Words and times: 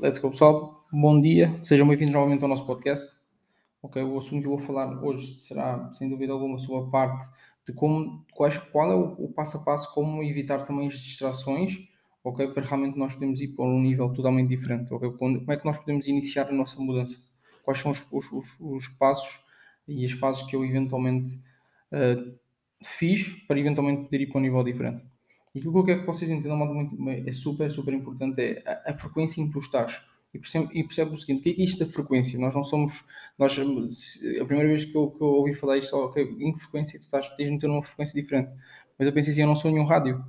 Let's 0.00 0.18
go, 0.18 0.30
pessoal. 0.30 0.86
Bom 0.90 1.20
dia, 1.20 1.62
sejam 1.62 1.86
bem-vindos 1.86 2.14
novamente 2.14 2.42
ao 2.42 2.48
nosso 2.48 2.64
podcast. 2.64 3.18
Ok, 3.82 4.02
o 4.02 4.16
assunto 4.16 4.40
que 4.40 4.46
eu 4.46 4.56
vou 4.56 4.58
falar 4.58 5.04
hoje 5.04 5.34
será, 5.34 5.92
sem 5.92 6.08
dúvida 6.08 6.32
alguma, 6.32 6.58
sobre 6.58 6.88
a 6.88 6.90
parte 6.90 7.28
de 7.66 7.74
como, 7.74 8.24
quais, 8.32 8.56
qual 8.56 8.90
é 8.90 8.94
o, 8.94 9.26
o, 9.26 9.30
passo 9.30 9.58
a 9.58 9.60
passo, 9.60 9.92
como 9.92 10.22
evitar 10.22 10.64
também 10.64 10.88
as 10.88 10.98
distrações, 10.98 11.86
ok, 12.24 12.48
para 12.48 12.64
realmente 12.64 12.98
nós 12.98 13.12
podemos 13.12 13.42
ir 13.42 13.48
para 13.48 13.66
um 13.66 13.78
nível 13.78 14.10
totalmente 14.10 14.48
diferente, 14.48 14.90
ok? 14.90 15.12
Como 15.18 15.52
é 15.52 15.56
que 15.58 15.66
nós 15.66 15.76
podemos 15.76 16.08
iniciar 16.08 16.48
a 16.48 16.52
nossa 16.52 16.80
mudança? 16.80 17.18
Quais 17.62 17.78
são 17.78 17.90
os, 17.90 18.00
os, 18.10 18.32
os, 18.32 18.46
os 18.58 18.88
passos 18.88 19.38
e 19.86 20.02
as 20.02 20.12
fases 20.12 20.40
que 20.44 20.56
eu 20.56 20.64
eventualmente 20.64 21.38
uh, 21.92 22.38
fiz 22.82 23.28
para 23.46 23.60
eventualmente 23.60 24.04
poder 24.04 24.22
ir 24.22 24.28
para 24.28 24.38
um 24.38 24.42
nível 24.44 24.64
diferente? 24.64 25.09
E 25.54 25.58
aquilo 25.58 25.72
que 25.72 25.78
eu 25.78 25.84
quero 25.84 26.00
que 26.00 26.06
vocês 26.06 26.30
entendam 26.30 26.90
é 27.26 27.32
super, 27.32 27.70
super 27.70 27.92
importante, 27.92 28.40
é 28.40 28.62
a, 28.66 28.92
a 28.92 28.98
frequência 28.98 29.40
em 29.40 29.46
que 29.46 29.52
tu 29.52 29.58
estás. 29.58 30.00
E 30.32 30.38
percebe, 30.38 30.68
e 30.72 30.84
percebe 30.84 31.12
o 31.12 31.16
seguinte, 31.16 31.40
o 31.40 31.42
que 31.42 31.50
é, 31.50 31.54
que 31.54 31.62
é 31.62 31.64
isto 31.64 31.84
da 31.84 31.92
frequência? 31.92 32.38
Nós 32.38 32.54
não 32.54 32.62
somos, 32.62 33.04
nós, 33.36 33.58
a 33.58 34.44
primeira 34.44 34.68
vez 34.68 34.84
que 34.84 34.96
eu, 34.96 35.10
que 35.10 35.20
eu 35.20 35.26
ouvi 35.26 35.54
falar 35.54 35.78
isto, 35.78 35.96
ok, 35.96 36.22
em 36.22 36.52
que 36.52 36.60
frequência 36.60 37.00
tu 37.00 37.02
estás, 37.02 37.28
tens 37.36 37.46
de 37.46 37.52
meter 37.52 37.68
uma 37.68 37.82
frequência 37.82 38.20
diferente. 38.20 38.50
Mas 38.96 39.08
eu 39.08 39.12
pensei 39.12 39.32
assim, 39.32 39.40
eu 39.40 39.48
não 39.48 39.56
sou 39.56 39.72
nenhum 39.72 39.84
rádio, 39.84 40.24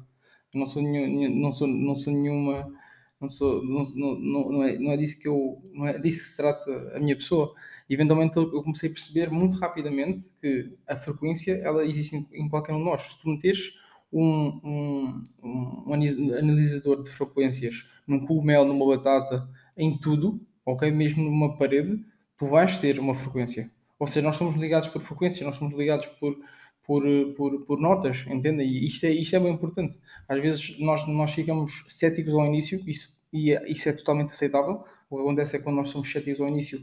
eu 0.53 0.59
não 0.59 0.65
sou, 0.65 0.81
nenhum, 0.81 1.39
não 1.39 1.51
sou, 1.51 1.67
não 1.67 1.93
sou 1.93 2.11
nenhuma, 2.11 2.73
não 3.19 3.29
sou, 3.29 3.63
não, 3.63 3.83
não, 3.93 4.49
não, 4.49 4.63
é, 4.63 4.79
não 4.79 4.91
é 4.91 4.97
disso 4.97 5.19
que 5.19 5.27
eu, 5.27 5.61
não 5.71 5.85
é 5.85 5.99
disso 5.99 6.23
que 6.23 6.29
se 6.29 6.37
trata 6.37 6.71
a 6.95 6.99
minha 6.99 7.15
pessoa. 7.15 7.53
E 7.87 7.93
eventualmente 7.93 8.37
eu 8.37 8.63
comecei 8.63 8.89
a 8.89 8.93
perceber 8.93 9.29
muito 9.29 9.59
rapidamente 9.59 10.31
que 10.41 10.73
a 10.87 10.95
frequência, 10.95 11.53
ela 11.63 11.85
existe 11.85 12.15
em, 12.15 12.27
em 12.33 12.49
qualquer 12.49 12.73
um 12.73 12.79
de 12.79 12.85
nós. 12.85 13.03
Se 13.03 13.19
tu 13.19 13.29
meteres 13.29 13.73
um, 14.11 14.59
um, 14.63 15.23
um 15.43 15.93
analisador 15.93 17.01
de 17.03 17.09
frequências 17.09 17.87
num 18.07 18.25
cogumelo, 18.25 18.65
numa 18.65 18.97
batata, 18.97 19.47
em 19.77 19.97
tudo, 19.97 20.41
ok? 20.65 20.91
Mesmo 20.91 21.23
numa 21.23 21.57
parede, 21.57 22.03
tu 22.37 22.47
vais 22.47 22.77
ter 22.77 22.99
uma 22.99 23.15
frequência. 23.15 23.69
Ou 23.97 24.07
seja, 24.07 24.25
nós 24.25 24.35
somos 24.35 24.55
ligados 24.55 24.89
por 24.89 25.01
frequências, 25.01 25.45
nós 25.45 25.55
somos 25.55 25.73
ligados 25.75 26.07
por, 26.07 26.35
por, 26.83 27.03
por, 27.35 27.61
por 27.65 27.79
notas, 27.79 28.25
entendem? 28.27 28.67
E 28.67 28.87
isto 28.87 29.05
é, 29.05 29.11
isto 29.11 29.35
é 29.35 29.39
bem 29.39 29.53
importante. 29.53 29.97
Às 30.27 30.41
vezes 30.41 30.79
nós, 30.79 31.07
nós 31.07 31.31
ficamos 31.31 31.85
céticos 31.87 32.33
ao 32.33 32.45
início, 32.45 32.81
isso, 32.87 33.15
e 33.31 33.53
é, 33.53 33.71
isso 33.71 33.87
é 33.87 33.93
totalmente 33.93 34.31
aceitável. 34.31 34.83
O 35.09 35.17
que 35.17 35.21
acontece 35.21 35.55
é 35.55 35.59
que 35.59 35.65
quando 35.65 35.77
nós 35.77 35.89
somos 35.89 36.11
céticos 36.11 36.41
ao 36.41 36.47
início, 36.47 36.81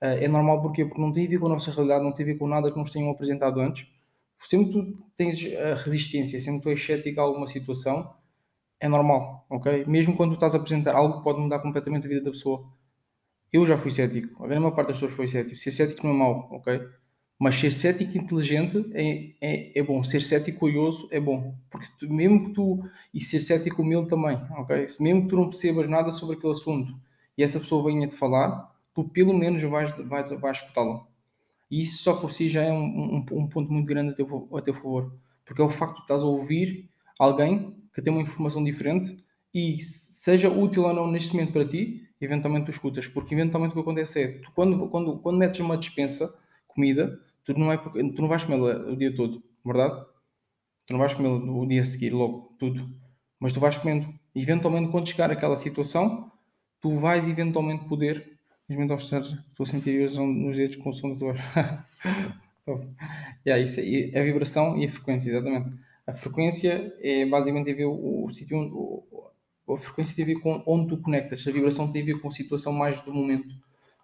eh, 0.00 0.24
é 0.24 0.28
normal 0.28 0.60
porque, 0.62 0.84
porque 0.84 1.00
não 1.00 1.12
tem 1.12 1.26
a 1.26 1.30
ver 1.30 1.38
com 1.38 1.46
a 1.46 1.50
nossa 1.50 1.70
realidade, 1.72 2.04
não 2.04 2.12
tem 2.12 2.24
a 2.24 2.26
ver 2.26 2.38
com 2.38 2.46
nada 2.46 2.70
que 2.70 2.78
nos 2.78 2.90
tenham 2.90 3.10
apresentado 3.10 3.60
antes 3.60 3.86
sempre 4.46 4.72
tu 4.72 4.98
tens 5.16 5.44
a 5.56 5.74
resistência, 5.74 6.38
sempre 6.40 6.62
tu 6.62 6.70
és 6.70 6.84
cético 6.84 7.20
a 7.20 7.22
alguma 7.24 7.46
situação, 7.46 8.14
é 8.78 8.88
normal, 8.88 9.46
ok? 9.50 9.84
Mesmo 9.86 10.16
quando 10.16 10.30
tu 10.32 10.34
estás 10.34 10.54
a 10.54 10.58
apresentar 10.58 10.94
algo 10.94 11.18
que 11.18 11.24
pode 11.24 11.40
mudar 11.40 11.58
completamente 11.60 12.06
a 12.06 12.08
vida 12.08 12.22
da 12.22 12.30
pessoa. 12.30 12.66
Eu 13.52 13.66
já 13.66 13.76
fui 13.76 13.90
cético, 13.90 14.42
a 14.42 14.46
grande 14.46 14.62
maior 14.62 14.74
parte 14.74 14.88
das 14.88 14.96
pessoas 14.96 15.12
foi 15.12 15.28
cético. 15.28 15.56
Ser 15.56 15.72
cético 15.72 16.06
não 16.06 16.14
é 16.14 16.18
mau, 16.18 16.48
ok? 16.52 16.80
Mas 17.38 17.56
ser 17.56 17.70
cético 17.70 18.16
inteligente 18.18 18.90
é, 18.92 19.32
é, 19.40 19.78
é 19.78 19.82
bom. 19.82 20.04
Ser 20.04 20.22
cético 20.22 20.60
curioso 20.60 21.08
é 21.10 21.18
bom. 21.18 21.54
Porque 21.70 21.86
tu, 21.98 22.08
mesmo 22.12 22.46
que 22.46 22.52
tu. 22.52 22.84
E 23.14 23.20
ser 23.20 23.40
cético 23.40 23.82
humilde 23.82 24.08
também, 24.08 24.36
ok? 24.58 24.86
Mesmo 25.00 25.22
que 25.22 25.28
tu 25.28 25.36
não 25.36 25.48
percebas 25.48 25.88
nada 25.88 26.12
sobre 26.12 26.36
aquele 26.36 26.52
assunto 26.52 26.94
e 27.40 27.42
essa 27.42 27.58
pessoa 27.58 27.82
venha 27.84 28.06
te 28.06 28.14
falar, 28.14 28.70
tu 28.94 29.08
pelo 29.08 29.32
menos 29.32 29.62
vais, 29.62 29.90
vais, 30.06 30.30
vais 30.30 30.58
escutá-la. 30.58 31.06
E 31.70 31.82
isso 31.82 32.02
só 32.02 32.14
por 32.14 32.32
si 32.32 32.48
já 32.48 32.62
é 32.62 32.72
um, 32.72 32.84
um, 32.84 33.26
um 33.32 33.46
ponto 33.46 33.72
muito 33.72 33.86
grande 33.86 34.10
a 34.10 34.14
teu, 34.14 34.48
a 34.54 34.60
teu 34.60 34.74
favor. 34.74 35.14
Porque 35.44 35.62
é 35.62 35.64
o 35.64 35.70
facto 35.70 35.96
de 35.96 36.02
estás 36.02 36.22
a 36.22 36.26
ouvir 36.26 36.90
alguém 37.18 37.76
que 37.94 38.02
tem 38.02 38.12
uma 38.12 38.22
informação 38.22 38.62
diferente 38.64 39.16
e 39.54 39.78
seja 39.80 40.48
útil 40.48 40.84
ou 40.84 40.94
não 40.94 41.10
neste 41.10 41.32
momento 41.34 41.52
para 41.52 41.66
ti, 41.66 42.08
eventualmente 42.20 42.66
tu 42.66 42.70
escutas. 42.70 43.06
Porque 43.06 43.34
eventualmente 43.34 43.72
o 43.72 43.74
que 43.74 43.80
acontece 43.80 44.22
é, 44.22 44.28
tu 44.38 44.50
quando, 44.52 44.88
quando, 44.88 45.18
quando 45.18 45.38
metes 45.38 45.60
uma 45.60 45.76
dispensa, 45.76 46.32
comida, 46.66 47.18
tu 47.44 47.58
não, 47.58 47.72
é, 47.72 47.76
tu 47.76 48.22
não 48.22 48.28
vais 48.28 48.44
comê-la 48.44 48.90
o 48.90 48.96
dia 48.96 49.14
todo, 49.14 49.42
verdade? 49.64 50.04
Tu 50.86 50.92
não 50.92 50.98
vais 50.98 51.14
comê-la 51.14 51.36
o 51.36 51.66
dia 51.66 51.82
a 51.82 51.84
seguir, 51.84 52.10
logo, 52.10 52.54
tudo. 52.58 52.88
Mas 53.38 53.52
tu 53.52 53.60
vais 53.60 53.76
comendo. 53.76 54.12
E 54.34 54.42
eventualmente 54.42 54.90
quando 54.90 55.08
chegar 55.08 55.30
aquela 55.30 55.56
situação, 55.56 56.30
tu 56.80 56.96
vais 56.96 57.28
eventualmente 57.28 57.84
poder 57.86 58.39
mesmo 58.76 58.92
aos 58.92 59.04
estou 59.04 59.20
a 59.60 59.66
sentir 59.66 60.10
nos 60.16 60.56
dedos 60.56 60.76
com 60.76 60.90
o 60.90 60.92
som 60.92 61.12
do 61.12 61.18
dor. 61.18 61.36
yeah, 63.44 63.62
isso 63.62 63.80
é, 63.80 64.18
a 64.18 64.22
vibração 64.22 64.78
e 64.78 64.84
a 64.84 64.90
frequência, 64.90 65.30
exatamente. 65.30 65.76
A 66.06 66.12
frequência 66.12 66.94
é 67.00 67.26
basicamente 67.26 67.70
a 67.70 67.74
ver 67.74 67.86
o, 67.86 68.24
o 68.24 68.30
sítio 68.30 68.58
onde. 68.58 68.74
a 69.68 69.78
frequência 69.78 70.16
tem 70.16 70.24
a 70.24 70.28
ver 70.28 70.40
com 70.40 70.62
onde 70.66 70.88
tu 70.88 70.98
conectas, 70.98 71.46
a 71.46 71.50
vibração 71.50 71.92
tem 71.92 72.02
a 72.02 72.04
ver 72.04 72.20
com 72.20 72.28
a 72.28 72.32
situação 72.32 72.72
mais 72.72 73.00
do 73.02 73.12
momento. 73.12 73.54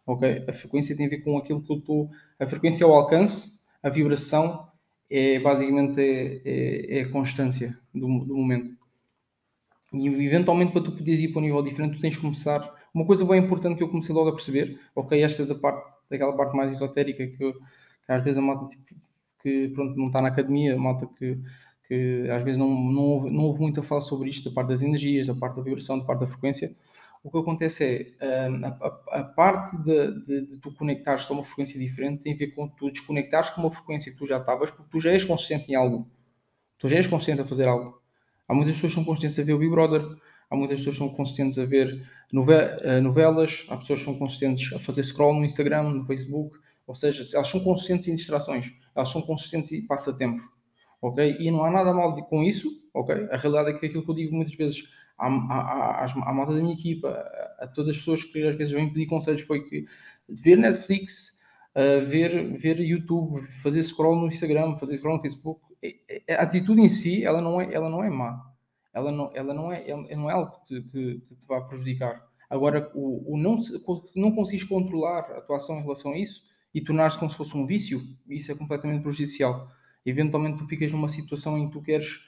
Ok? 0.06 0.44
A 0.48 0.52
frequência 0.52 0.96
tem 0.96 1.06
a 1.06 1.08
ver 1.08 1.18
com 1.18 1.36
aquilo 1.36 1.62
que 1.62 1.72
eu 1.72 1.78
estou. 1.78 2.10
A 2.38 2.46
frequência 2.46 2.84
é 2.84 2.86
o 2.86 2.92
alcance, 2.92 3.60
a 3.82 3.88
vibração 3.88 4.68
é 5.10 5.38
basicamente 5.38 6.00
é, 6.00 6.40
é, 6.44 6.98
é 6.98 7.02
a 7.02 7.10
constância 7.10 7.78
do, 7.94 8.06
do 8.24 8.36
momento. 8.36 8.76
E 9.92 10.06
eventualmente 10.06 10.72
para 10.72 10.82
tu 10.82 10.92
poderes 10.92 11.20
ir 11.20 11.28
para 11.28 11.40
um 11.40 11.44
nível 11.44 11.62
diferente, 11.62 11.96
tu 11.96 12.00
tens 12.00 12.16
que 12.16 12.22
começar 12.22 12.74
uma 12.96 13.04
coisa 13.04 13.26
bem 13.26 13.38
importante 13.44 13.76
que 13.76 13.82
eu 13.82 13.90
comecei 13.90 14.14
logo 14.14 14.30
a 14.30 14.32
perceber, 14.32 14.80
ok, 14.94 15.22
esta 15.22 15.44
da 15.44 15.54
parte, 15.54 15.94
daquela 16.08 16.34
parte 16.34 16.56
mais 16.56 16.72
esotérica 16.72 17.26
que, 17.26 17.36
que 17.36 17.54
às 18.08 18.24
vezes 18.24 18.38
a 18.38 18.40
malta 18.40 18.74
tipo, 18.74 18.98
que 19.42 19.68
pronto, 19.68 19.98
não 19.98 20.06
está 20.06 20.22
na 20.22 20.28
academia, 20.28 20.74
a 20.74 20.78
malta 20.78 21.06
que, 21.06 21.38
que 21.86 22.26
às 22.30 22.42
vezes 22.42 22.58
não, 22.58 22.70
não, 22.70 23.02
ouve, 23.02 23.30
não 23.30 23.44
ouve 23.44 23.60
muito 23.60 23.80
a 23.80 23.82
falar 23.82 24.00
sobre 24.00 24.30
isto, 24.30 24.48
da 24.48 24.54
parte 24.54 24.68
das 24.68 24.80
energias, 24.80 25.26
da 25.26 25.34
parte 25.34 25.56
da 25.56 25.62
vibração, 25.62 25.98
da 25.98 26.06
parte 26.06 26.20
da 26.20 26.26
frequência. 26.26 26.74
O 27.22 27.30
que 27.30 27.36
acontece 27.36 28.16
é 28.18 28.48
hum, 28.48 28.60
a, 28.64 28.68
a, 28.68 29.20
a 29.20 29.24
parte 29.24 29.76
de, 29.76 30.24
de, 30.24 30.46
de, 30.46 30.56
tu 30.56 30.72
conectares 30.72 31.30
a 31.30 31.34
uma 31.34 31.44
frequência 31.44 31.78
diferente 31.78 32.22
tem 32.22 32.32
a 32.32 32.36
ver 32.36 32.54
com 32.54 32.66
tu 32.66 32.88
desconectares 32.88 33.50
com 33.50 33.60
uma 33.60 33.70
frequência 33.70 34.10
que 34.10 34.16
tu 34.16 34.26
já 34.26 34.38
estavas, 34.38 34.70
porque 34.70 34.90
tu 34.90 34.98
já 34.98 35.10
és 35.10 35.22
consciente 35.22 35.70
em 35.70 35.74
algo. 35.74 36.08
Tu 36.78 36.88
já 36.88 36.96
és 36.96 37.06
consciente 37.06 37.42
a 37.42 37.44
fazer 37.44 37.68
algo. 37.68 38.00
Há 38.48 38.54
muitas 38.54 38.76
pessoas 38.76 38.92
que 38.92 38.94
são 38.94 39.04
conscientes 39.04 39.38
a 39.38 39.42
ver 39.42 39.52
o 39.52 39.58
Big 39.58 39.70
Brother, 39.70 40.02
há 40.50 40.56
muitas 40.56 40.78
pessoas 40.78 40.96
que 40.96 40.98
são 40.98 41.08
consistentes 41.08 41.58
a 41.58 41.64
ver 41.64 42.06
eh, 42.82 43.00
novelas, 43.00 43.64
há 43.68 43.76
pessoas 43.76 44.00
que 44.00 44.04
são 44.04 44.18
consistentes 44.18 44.72
a 44.72 44.78
fazer 44.78 45.02
scroll 45.04 45.34
no 45.34 45.44
Instagram, 45.44 45.84
no 45.84 46.04
Facebook, 46.04 46.58
ou 46.86 46.94
seja, 46.94 47.22
elas 47.34 47.48
são 47.48 47.60
consistentes 47.60 48.08
em 48.08 48.14
distrações, 48.14 48.72
elas 48.94 49.08
são 49.10 49.22
consistentes 49.22 49.72
em 49.72 49.86
passatempos, 49.86 50.42
ok? 51.00 51.36
E 51.38 51.50
não 51.50 51.64
há 51.64 51.70
nada 51.70 51.92
mal 51.92 52.16
com 52.26 52.42
isso, 52.42 52.68
ok? 52.94 53.28
A 53.30 53.36
realidade 53.36 53.70
é 53.70 53.78
que 53.78 53.86
aquilo 53.86 54.04
que 54.04 54.10
eu 54.10 54.14
digo 54.14 54.34
muitas 54.34 54.54
vezes 54.54 54.84
à, 55.18 55.26
à, 55.26 56.04
à, 56.04 56.30
à 56.30 56.32
malta 56.32 56.54
da 56.54 56.60
minha 56.60 56.74
equipa, 56.74 57.08
a, 57.08 57.64
a, 57.64 57.68
todas 57.68 57.92
as 57.92 57.98
pessoas 57.98 58.24
que 58.24 58.42
às 58.46 58.56
vezes 58.56 58.72
vêm 58.72 58.88
pedir 58.88 59.06
conselhos, 59.06 59.42
foi 59.42 59.64
que 59.64 59.86
ver 60.28 60.56
Netflix, 60.56 61.40
uh, 61.74 62.04
ver, 62.04 62.56
ver 62.58 62.80
YouTube, 62.80 63.42
fazer 63.62 63.82
scroll 63.82 64.16
no 64.16 64.26
Instagram, 64.26 64.76
fazer 64.76 64.98
scroll 64.98 65.16
no 65.16 65.22
Facebook, 65.22 65.60
é, 65.82 65.94
é, 66.28 66.34
a 66.34 66.42
atitude 66.42 66.80
em 66.80 66.88
si, 66.88 67.24
ela 67.24 67.40
não 67.40 67.60
é, 67.60 67.72
ela 67.72 67.88
não 67.88 68.02
é 68.02 68.10
má 68.10 68.55
ela 68.96 69.12
não, 69.12 69.30
ela 69.34 69.52
não, 69.52 69.70
é, 69.70 70.16
não 70.16 70.30
é 70.30 70.32
algo 70.32 70.52
que 70.52 70.80
te, 70.80 70.88
que, 70.88 71.20
que 71.20 71.34
te 71.34 71.46
vai 71.46 71.62
prejudicar. 71.66 72.26
Agora, 72.48 72.90
o, 72.94 73.34
o 73.34 73.36
não, 73.36 73.58
não 74.14 74.32
consegues 74.32 74.64
controlar 74.64 75.20
a 75.32 75.42
tua 75.42 75.58
ação 75.58 75.78
em 75.78 75.82
relação 75.82 76.12
a 76.12 76.18
isso 76.18 76.42
e 76.74 76.80
tornar-se 76.80 77.18
como 77.18 77.30
se 77.30 77.36
fosse 77.36 77.54
um 77.54 77.66
vício, 77.66 78.02
isso 78.26 78.50
é 78.50 78.54
completamente 78.54 79.02
prejudicial. 79.02 79.70
Eventualmente, 80.04 80.56
tu 80.56 80.66
ficas 80.66 80.90
numa 80.92 81.08
situação 81.08 81.58
em 81.58 81.66
que 81.66 81.72
tu 81.74 81.82
queres, 81.82 82.20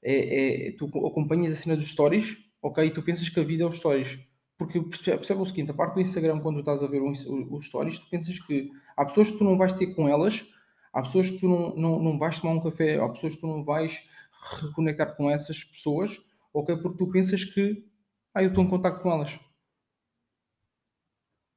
é, 0.00 0.68
é, 0.68 0.72
tu 0.72 0.86
acompanhas 1.04 1.52
a 1.52 1.56
cena 1.56 1.74
dos 1.74 1.88
stories, 1.88 2.36
ok? 2.62 2.86
E 2.86 2.90
tu 2.92 3.02
pensas 3.02 3.28
que 3.28 3.40
a 3.40 3.42
vida 3.42 3.64
é 3.64 3.66
os 3.66 3.78
stories. 3.78 4.20
Porque 4.56 4.80
percebe 4.80 5.40
o 5.40 5.46
seguinte: 5.46 5.72
a 5.72 5.74
parte 5.74 5.94
do 5.94 6.00
Instagram, 6.00 6.38
quando 6.38 6.56
tu 6.56 6.60
estás 6.60 6.84
a 6.84 6.86
ver 6.86 7.02
os 7.02 7.66
stories, 7.66 7.98
tu 7.98 8.08
pensas 8.08 8.38
que 8.38 8.70
há 8.96 9.04
pessoas 9.04 9.32
que 9.32 9.38
tu 9.38 9.44
não 9.44 9.58
vais 9.58 9.74
ter 9.74 9.88
com 9.88 10.08
elas, 10.08 10.46
há 10.92 11.02
pessoas 11.02 11.30
que 11.30 11.38
tu 11.40 11.48
não, 11.48 11.74
não, 11.74 11.98
não 12.00 12.18
vais 12.18 12.38
tomar 12.38 12.54
um 12.54 12.60
café, 12.60 13.00
há 13.00 13.08
pessoas 13.08 13.34
que 13.34 13.40
tu 13.40 13.48
não 13.48 13.64
vais 13.64 14.04
reconectar 14.42 15.14
com 15.16 15.30
essas 15.30 15.62
pessoas, 15.62 16.20
ok? 16.52 16.76
Porque 16.76 16.98
tu 16.98 17.10
pensas 17.10 17.44
que, 17.44 17.84
ah, 18.34 18.42
eu 18.42 18.48
estou 18.48 18.64
em 18.64 18.68
contato 18.68 19.00
com 19.00 19.10
elas. 19.10 19.38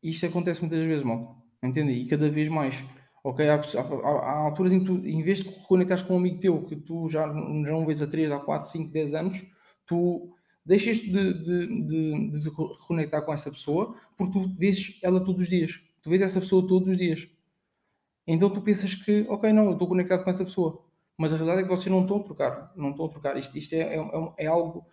Isto 0.04 0.28
acontece 0.28 0.62
muitas 0.62 0.84
vezes, 0.84 1.04
mal. 1.04 1.44
Entende? 1.64 1.92
E 1.94 2.06
cada 2.08 2.30
vez 2.30 2.48
mais. 2.48 2.84
Ok? 3.24 3.48
Há, 3.50 3.56
há, 3.56 4.10
há, 4.10 4.38
alturas 4.46 4.72
em 4.72 4.80
que 4.80 4.86
tu, 4.86 4.98
em 5.06 5.24
vez 5.24 5.40
de 5.40 5.50
reconectares 5.50 6.04
com 6.04 6.14
um 6.14 6.18
amigo 6.18 6.40
teu 6.40 6.62
que 6.64 6.76
tu 6.76 7.08
já, 7.10 7.26
não 7.26 7.86
vês 7.86 8.02
há 8.04 8.08
3, 8.08 8.32
há 8.32 8.40
4, 8.40 8.70
5, 8.70 8.94
10 8.94 9.14
anos, 9.16 9.44
tu 9.86 10.32
deixas 10.64 10.98
de, 10.98 11.34
de, 11.34 11.88
de, 11.88 12.32
de 12.40 12.50
reconectar 12.50 13.26
com 13.26 13.34
essa 13.34 13.50
pessoa 13.50 13.96
porque 14.16 14.34
tu 14.34 14.48
vês 14.56 15.00
ela 15.02 15.20
todos 15.24 15.44
os 15.44 15.50
dias. 15.50 15.82
Tu 16.04 16.10
vês 16.10 16.22
essa 16.22 16.40
pessoa 16.40 16.68
todos 16.68 16.90
os 16.90 16.98
dias. 16.98 17.28
Então 18.28 18.50
tu 18.50 18.62
pensas 18.62 18.94
que, 18.94 19.26
ok, 19.28 19.52
não, 19.52 19.66
eu 19.66 19.74
estou 19.74 19.88
conectado 19.88 20.24
com 20.24 20.30
essa 20.30 20.46
pessoa 20.46 20.85
mas 21.18 21.34
a 21.34 21.38
verdade 21.38 21.62
é 21.62 21.64
que 21.64 21.70
vocês 21.70 21.88
não 21.88 22.02
estão 22.02 22.18
a 22.18 22.24
trocar, 22.24 22.74
não 22.76 22.92
estão 22.92 23.06
a 23.06 23.10
trocar. 23.10 23.38
Isto, 23.38 23.58
isto 23.58 23.74
é, 23.74 23.96
é, 23.96 24.34
é 24.38 24.48
algo 24.48 24.86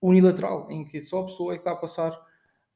unilateral, 0.00 0.70
em 0.70 0.84
que 0.84 1.00
só 1.00 1.22
a 1.22 1.24
pessoa 1.26 1.54
é 1.54 1.56
que 1.56 1.62
está 1.62 1.72
a 1.72 1.76
passar 1.76 2.12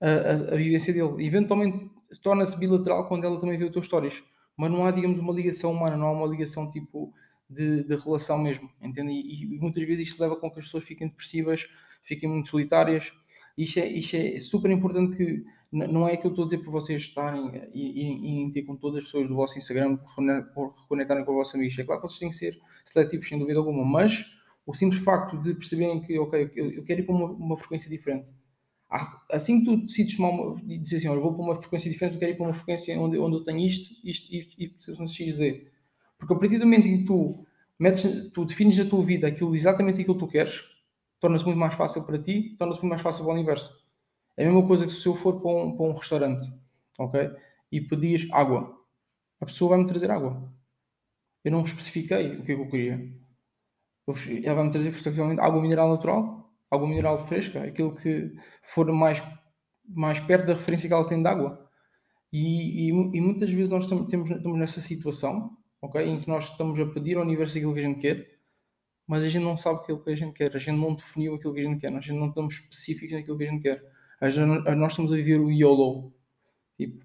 a, 0.01 0.09
a, 0.09 0.33
a 0.55 0.57
vivência 0.57 0.93
dele. 0.93 1.25
Eventualmente 1.25 1.91
torna-se 2.23 2.59
bilateral 2.59 3.07
quando 3.07 3.25
ela 3.25 3.39
também 3.39 3.59
vê 3.59 3.65
os 3.65 3.73
teus 3.73 3.87
stories, 3.87 4.23
mas 4.57 4.71
não 4.71 4.87
há, 4.87 4.91
digamos, 4.91 5.19
uma 5.19 5.33
ligação 5.33 5.73
humana, 5.73 5.97
não 5.97 6.07
há 6.07 6.13
uma 6.13 6.27
ligação 6.27 6.71
tipo 6.71 7.13
de, 7.49 7.85
de 7.85 7.97
relação 7.97 8.39
mesmo, 8.39 8.71
entende? 8.81 9.13
E, 9.13 9.45
e, 9.45 9.59
muitas 9.59 9.87
vezes 9.87 10.09
isto 10.09 10.21
leva 10.21 10.37
com 10.37 10.51
que 10.51 10.59
as 10.59 10.67
pessoas 10.67 10.85
fiquem 10.85 11.09
depressivas, 11.09 11.69
fiquem 12.03 12.29
muito 12.29 12.49
solitárias, 12.49 13.13
Isto 13.57 13.81
é, 13.81 13.87
isto 13.89 14.17
é 14.17 14.41
super 14.41 14.71
importante 14.71 15.17
que 15.17 15.45
não 15.71 16.09
é 16.09 16.17
que 16.17 16.27
eu 16.27 16.31
estou 16.31 16.45
a 16.45 16.47
dizer 16.47 16.59
para 16.59 16.73
vocês 16.73 17.03
estarem 17.03 17.51
e, 17.75 18.47
e, 18.47 18.53
ter 18.53 18.63
com 18.63 18.75
todas 18.75 18.99
as 18.99 19.05
pessoas 19.05 19.29
do 19.29 19.35
vosso 19.35 19.59
Instagram, 19.59 19.99
reconectarem 20.83 21.25
com 21.25 21.33
os 21.33 21.37
vossos 21.37 21.55
amigos. 21.55 21.79
É 21.79 21.85
claro 21.85 22.01
que 22.01 22.09
vocês 22.09 22.19
têm 22.19 22.31
que 22.31 22.37
ser 22.37 22.59
seletivos, 22.85 23.29
sem 23.29 23.39
dúvida 23.39 23.59
alguma, 23.59 23.85
mas 23.85 24.25
o 24.67 24.75
simples 24.75 25.01
facto 25.03 25.37
de 25.43 25.55
perceberem 25.55 26.01
que, 26.01 26.19
ok, 26.19 26.51
eu, 26.55 26.85
quero 26.85 27.01
ir 27.01 27.05
para 27.05 27.15
uma, 27.15 27.27
uma 27.31 27.57
frequência 27.57 27.91
diferente. 27.91 28.31
Assim 29.31 29.61
que 29.61 29.67
tu 29.67 29.77
decides 29.77 30.17
tomar 30.17 30.63
e 30.67 30.79
dizer 30.79 30.97
assim, 30.97 31.09
olha, 31.09 31.21
vou 31.21 31.35
para 31.35 31.43
uma 31.43 31.57
frequência 31.57 31.91
diferente, 31.91 32.15
eu 32.15 32.21
quero 32.21 32.33
ir 32.33 32.37
para 32.37 32.47
uma 32.47 32.55
frequência 32.55 32.99
onde, 32.99 33.19
onde 33.19 33.37
eu 33.37 33.45
tenho 33.45 33.59
isto, 33.59 33.95
isto 34.03 34.33
e, 34.33 34.49
e, 34.59 34.65
e 34.67 35.09
XZ. 35.09 35.63
Porque 36.19 36.33
a 36.33 36.37
partir 36.37 36.59
do 36.59 36.65
momento 36.65 36.87
em 36.87 36.99
que 36.99 37.05
tu, 37.05 37.47
metes, 37.79 38.31
tu 38.33 38.45
defines 38.47 38.79
na 38.79 38.87
tua 38.87 39.05
vida 39.05 39.27
aquilo, 39.27 39.55
exatamente 39.55 40.01
aquilo 40.01 40.15
que 40.15 40.25
tu 40.25 40.29
queres, 40.31 40.65
torna-se 41.21 41.45
muito 41.45 41.59
mais 41.59 41.75
fácil 41.75 42.05
para 42.05 42.19
ti, 42.19 42.57
torna-se 42.59 42.81
muito 42.81 42.91
mais 42.91 43.03
fácil 43.03 43.25
para 43.25 43.33
o 43.33 43.35
universo. 43.35 43.88
É 44.39 44.45
a 44.45 44.47
mesma 44.47 44.65
coisa 44.65 44.87
que 44.87 44.93
se 44.93 45.05
eu 45.05 45.17
for 45.17 45.41
para 45.41 45.51
um, 45.51 45.77
para 45.77 45.85
um 45.85 45.93
restaurante, 45.93 46.47
ok? 46.97 47.29
E 47.73 47.81
pedir 47.81 48.29
água, 48.33 48.73
a 49.41 49.47
pessoa 49.47 49.71
vai-me 49.71 49.85
trazer 49.85 50.13
água. 50.13 50.49
Eu 51.45 51.51
não 51.51 51.65
especifiquei 51.65 52.37
o 52.37 52.45
que 52.45 52.53
é 52.53 52.55
que 52.55 52.63
eu 52.63 52.69
queria. 52.69 53.13
ela 54.45 54.55
vai-me 54.55 54.71
trazer, 54.71 54.93
possivelmente, 54.93 55.41
água 55.41 55.61
mineral 55.61 55.89
natural, 55.89 56.53
água 56.71 56.87
mineral 56.87 57.27
fresca, 57.27 57.65
aquilo 57.65 57.97
que 57.97 58.33
for 58.63 58.87
mais, 58.93 59.21
mais 59.85 60.21
perto 60.21 60.47
da 60.47 60.55
referência 60.55 60.89
que 60.89 60.95
ela 60.95 61.09
tem 61.09 61.21
de 61.21 61.29
água. 61.29 61.69
E, 62.33 62.87
e, 62.87 62.89
e 62.91 63.21
muitas 63.21 63.51
vezes 63.51 63.69
nós 63.69 63.85
estamos, 63.85 64.07
estamos 64.13 64.57
nessa 64.57 64.81
situação, 64.81 65.57
ok? 65.83 66.01
Em 66.01 66.21
que 66.21 66.29
nós 66.29 66.49
estamos 66.49 66.79
a 66.79 66.87
pedir 66.87 67.17
ao 67.17 67.25
universo 67.25 67.59
aquilo 67.59 67.75
que 67.75 67.81
a 67.81 67.83
gente 67.83 67.99
quer, 67.99 68.39
mas 69.05 69.25
a 69.25 69.29
gente 69.29 69.43
não 69.43 69.59
sabe 69.59 69.81
aquilo 69.81 70.01
que 70.05 70.11
a 70.11 70.15
gente 70.15 70.33
quer, 70.33 70.55
a 70.55 70.61
gente 70.61 70.79
não 70.79 70.95
definiu 70.95 71.35
aquilo 71.35 71.55
que 71.55 71.61
a 71.61 71.65
gente 71.65 71.81
quer, 71.81 71.93
a 71.93 72.01
gente 72.01 72.21
não 72.21 72.29
estamos 72.29 72.55
específicos 72.55 73.17
naquilo 73.17 73.37
que 73.37 73.45
a 73.45 73.51
gente 73.51 73.63
quer 73.63 73.98
nós 74.21 74.93
estamos 74.93 75.13
a 75.13 75.17
viver 75.17 75.41
o 75.41 75.51
YOLO. 75.51 76.13
Tipo, 76.77 77.05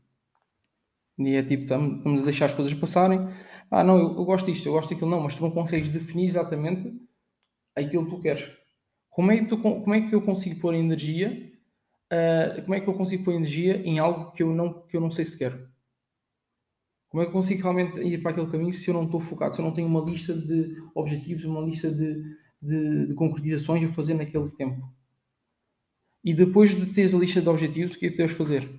e 1.19 1.35
é 1.35 1.43
tipo, 1.43 1.63
estamos 1.63 2.21
a 2.21 2.25
deixar 2.25 2.45
as 2.45 2.53
coisas 2.53 2.73
passarem. 2.73 3.19
Ah, 3.69 3.83
não, 3.83 3.97
eu, 3.97 4.15
eu 4.15 4.25
gosto 4.25 4.45
disto, 4.45 4.67
eu 4.67 4.73
gosto 4.73 4.89
daquilo. 4.89 5.09
Não, 5.09 5.21
mas 5.21 5.35
tu 5.35 5.43
não 5.43 5.51
consegues 5.51 5.89
definir 5.89 6.25
exatamente 6.25 6.91
aquilo 7.75 8.05
que 8.05 8.11
tu 8.11 8.21
queres. 8.21 8.51
Como 9.09 9.31
é 9.31 9.37
que, 9.37 9.45
tu, 9.45 9.57
como 9.57 9.93
é 9.93 10.01
que 10.01 10.13
eu 10.13 10.21
consigo 10.21 10.59
pôr 10.59 10.73
energia? 10.73 11.51
Uh, 12.11 12.61
como 12.63 12.73
é 12.75 12.79
que 12.79 12.87
eu 12.87 12.93
consigo 12.93 13.23
pôr 13.23 13.33
energia 13.33 13.77
em 13.77 13.99
algo 13.99 14.31
que 14.31 14.43
eu 14.43 14.53
não, 14.53 14.81
que 14.87 14.97
eu 14.97 15.01
não 15.01 15.11
sei 15.11 15.25
se 15.25 15.37
quero? 15.37 15.67
Como 17.09 17.21
é 17.21 17.25
que 17.25 17.29
eu 17.29 17.33
consigo 17.33 17.61
realmente 17.61 17.99
ir 17.99 18.21
para 18.23 18.31
aquele 18.31 18.49
caminho 18.49 18.73
se 18.73 18.89
eu 18.89 18.93
não 18.95 19.05
estou 19.05 19.19
focado, 19.19 19.55
se 19.55 19.61
eu 19.61 19.65
não 19.65 19.73
tenho 19.73 19.87
uma 19.87 20.01
lista 20.01 20.33
de 20.33 20.75
objetivos, 20.95 21.45
uma 21.45 21.61
lista 21.61 21.91
de, 21.91 22.23
de, 22.59 23.07
de 23.07 23.13
concretizações 23.13 23.85
a 23.85 23.93
fazer 23.93 24.15
naquele 24.15 24.49
tempo? 24.51 24.91
E 26.23 26.33
depois 26.33 26.73
de 26.75 26.85
teres 26.87 27.13
a 27.13 27.17
lista 27.17 27.41
de 27.41 27.49
objetivos, 27.49 27.95
o 27.95 27.99
que 27.99 28.07
é 28.07 28.09
que 28.09 28.17
deves 28.17 28.35
fazer? 28.35 28.69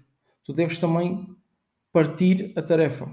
Tu 0.44 0.52
deves 0.52 0.78
também 0.78 1.28
partir 1.92 2.52
a 2.56 2.62
tarefa. 2.62 3.04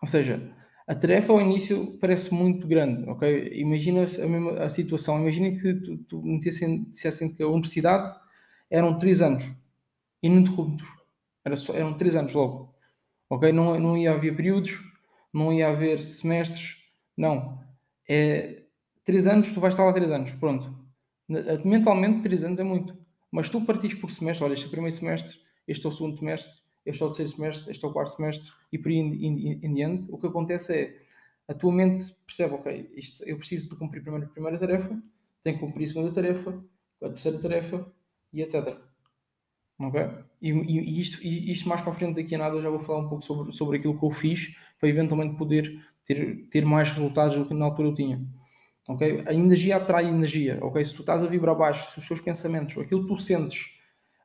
Ou 0.00 0.08
seja, 0.08 0.40
a 0.86 0.94
tarefa 0.94 1.32
ao 1.32 1.40
início 1.40 1.98
parece 2.00 2.32
muito 2.32 2.66
grande, 2.66 3.08
ok? 3.08 3.52
Imagina 3.60 4.04
a, 4.04 4.26
mesma, 4.26 4.52
a 4.64 4.68
situação, 4.68 5.20
imagina 5.20 5.50
que 5.58 5.74
tu, 5.74 5.98
tu 5.98 6.22
dissessem 6.40 7.34
que 7.34 7.42
a 7.42 7.48
universidade 7.48 8.14
eram 8.70 8.98
3 8.98 9.20
anos, 9.20 9.50
ininterruptos. 10.22 10.88
Era 11.44 11.56
só, 11.56 11.74
eram 11.74 11.94
3 11.94 12.16
anos 12.16 12.32
logo, 12.32 12.74
ok? 13.28 13.52
Não, 13.52 13.78
não 13.80 13.96
ia 13.96 14.12
haver 14.12 14.36
períodos, 14.36 14.80
não 15.32 15.52
ia 15.52 15.68
haver 15.68 16.00
semestres, 16.00 16.76
não. 17.16 17.60
É 18.08 18.62
3 19.04 19.26
anos, 19.26 19.52
tu 19.52 19.60
vais 19.60 19.74
estar 19.74 19.84
lá 19.84 19.92
3 19.92 20.10
anos, 20.10 20.32
pronto. 20.34 20.72
Mentalmente, 21.64 22.22
3 22.22 22.44
anos 22.44 22.60
é 22.60 22.64
muito. 22.64 22.96
Mas 23.36 23.50
tu 23.50 23.60
partis 23.60 23.92
por 23.92 24.10
semestre, 24.10 24.42
olha, 24.46 24.54
este 24.54 24.64
é 24.64 24.68
o 24.68 24.70
primeiro 24.70 24.96
semestre, 24.96 25.38
este 25.68 25.84
é 25.84 25.88
o 25.90 25.92
segundo 25.92 26.18
semestre, 26.18 26.58
este 26.86 27.02
é 27.02 27.04
o 27.04 27.08
terceiro 27.10 27.32
semestre, 27.32 27.70
este 27.70 27.84
é 27.84 27.88
o 27.88 27.92
quarto 27.92 28.16
semestre 28.16 28.50
e 28.72 28.78
por 28.78 28.88
aí 28.88 28.96
em, 28.96 29.74
diante, 29.74 30.10
o 30.10 30.16
que 30.16 30.26
acontece 30.26 30.74
é 30.74 31.02
a 31.46 31.52
tua 31.52 31.70
mente 31.70 32.14
percebe, 32.26 32.54
ok, 32.54 32.90
isto, 32.96 33.22
eu 33.24 33.36
preciso 33.36 33.68
de 33.68 33.76
cumprir 33.76 34.00
primeiro 34.00 34.24
a 34.24 34.30
primeira 34.30 34.58
tarefa, 34.58 34.88
tenho 35.44 35.58
que 35.58 35.66
cumprir 35.66 35.84
a 35.84 35.88
segunda 35.88 36.12
tarefa, 36.12 36.64
a 37.02 37.08
terceira 37.08 37.38
tarefa 37.38 37.92
e 38.32 38.40
etc. 38.40 38.74
Ok? 39.80 40.00
E, 40.40 40.50
e, 40.50 40.78
e 40.78 41.00
isto, 41.02 41.22
e 41.22 41.52
isto 41.52 41.68
mais 41.68 41.82
para 41.82 41.92
a 41.92 41.94
frente 41.94 42.16
daqui 42.16 42.36
a 42.36 42.38
nada 42.38 42.56
eu 42.56 42.62
já 42.62 42.70
vou 42.70 42.80
falar 42.80 43.00
um 43.00 43.08
pouco 43.10 43.22
sobre, 43.22 43.52
sobre 43.52 43.76
aquilo 43.76 43.98
que 43.98 44.06
eu 44.06 44.10
fiz 44.12 44.56
para 44.80 44.88
eventualmente 44.88 45.36
poder 45.36 45.84
ter, 46.06 46.48
ter 46.48 46.64
mais 46.64 46.90
resultados 46.90 47.36
do 47.36 47.44
que 47.44 47.52
na 47.52 47.66
altura 47.66 47.88
eu 47.88 47.94
tinha. 47.94 48.26
Ok? 48.88 49.24
A 49.26 49.34
energia 49.34 49.76
atrai 49.76 50.06
energia. 50.06 50.58
Ok? 50.62 50.84
Se 50.84 50.94
tu 50.94 51.00
estás 51.00 51.22
a 51.22 51.26
vibrar 51.26 51.56
baixo, 51.56 51.90
se 51.92 51.98
os 51.98 52.06
teus 52.06 52.20
pensamentos, 52.20 52.76
aquilo 52.78 53.02
que 53.02 53.08
tu 53.08 53.16
sentes, 53.16 53.72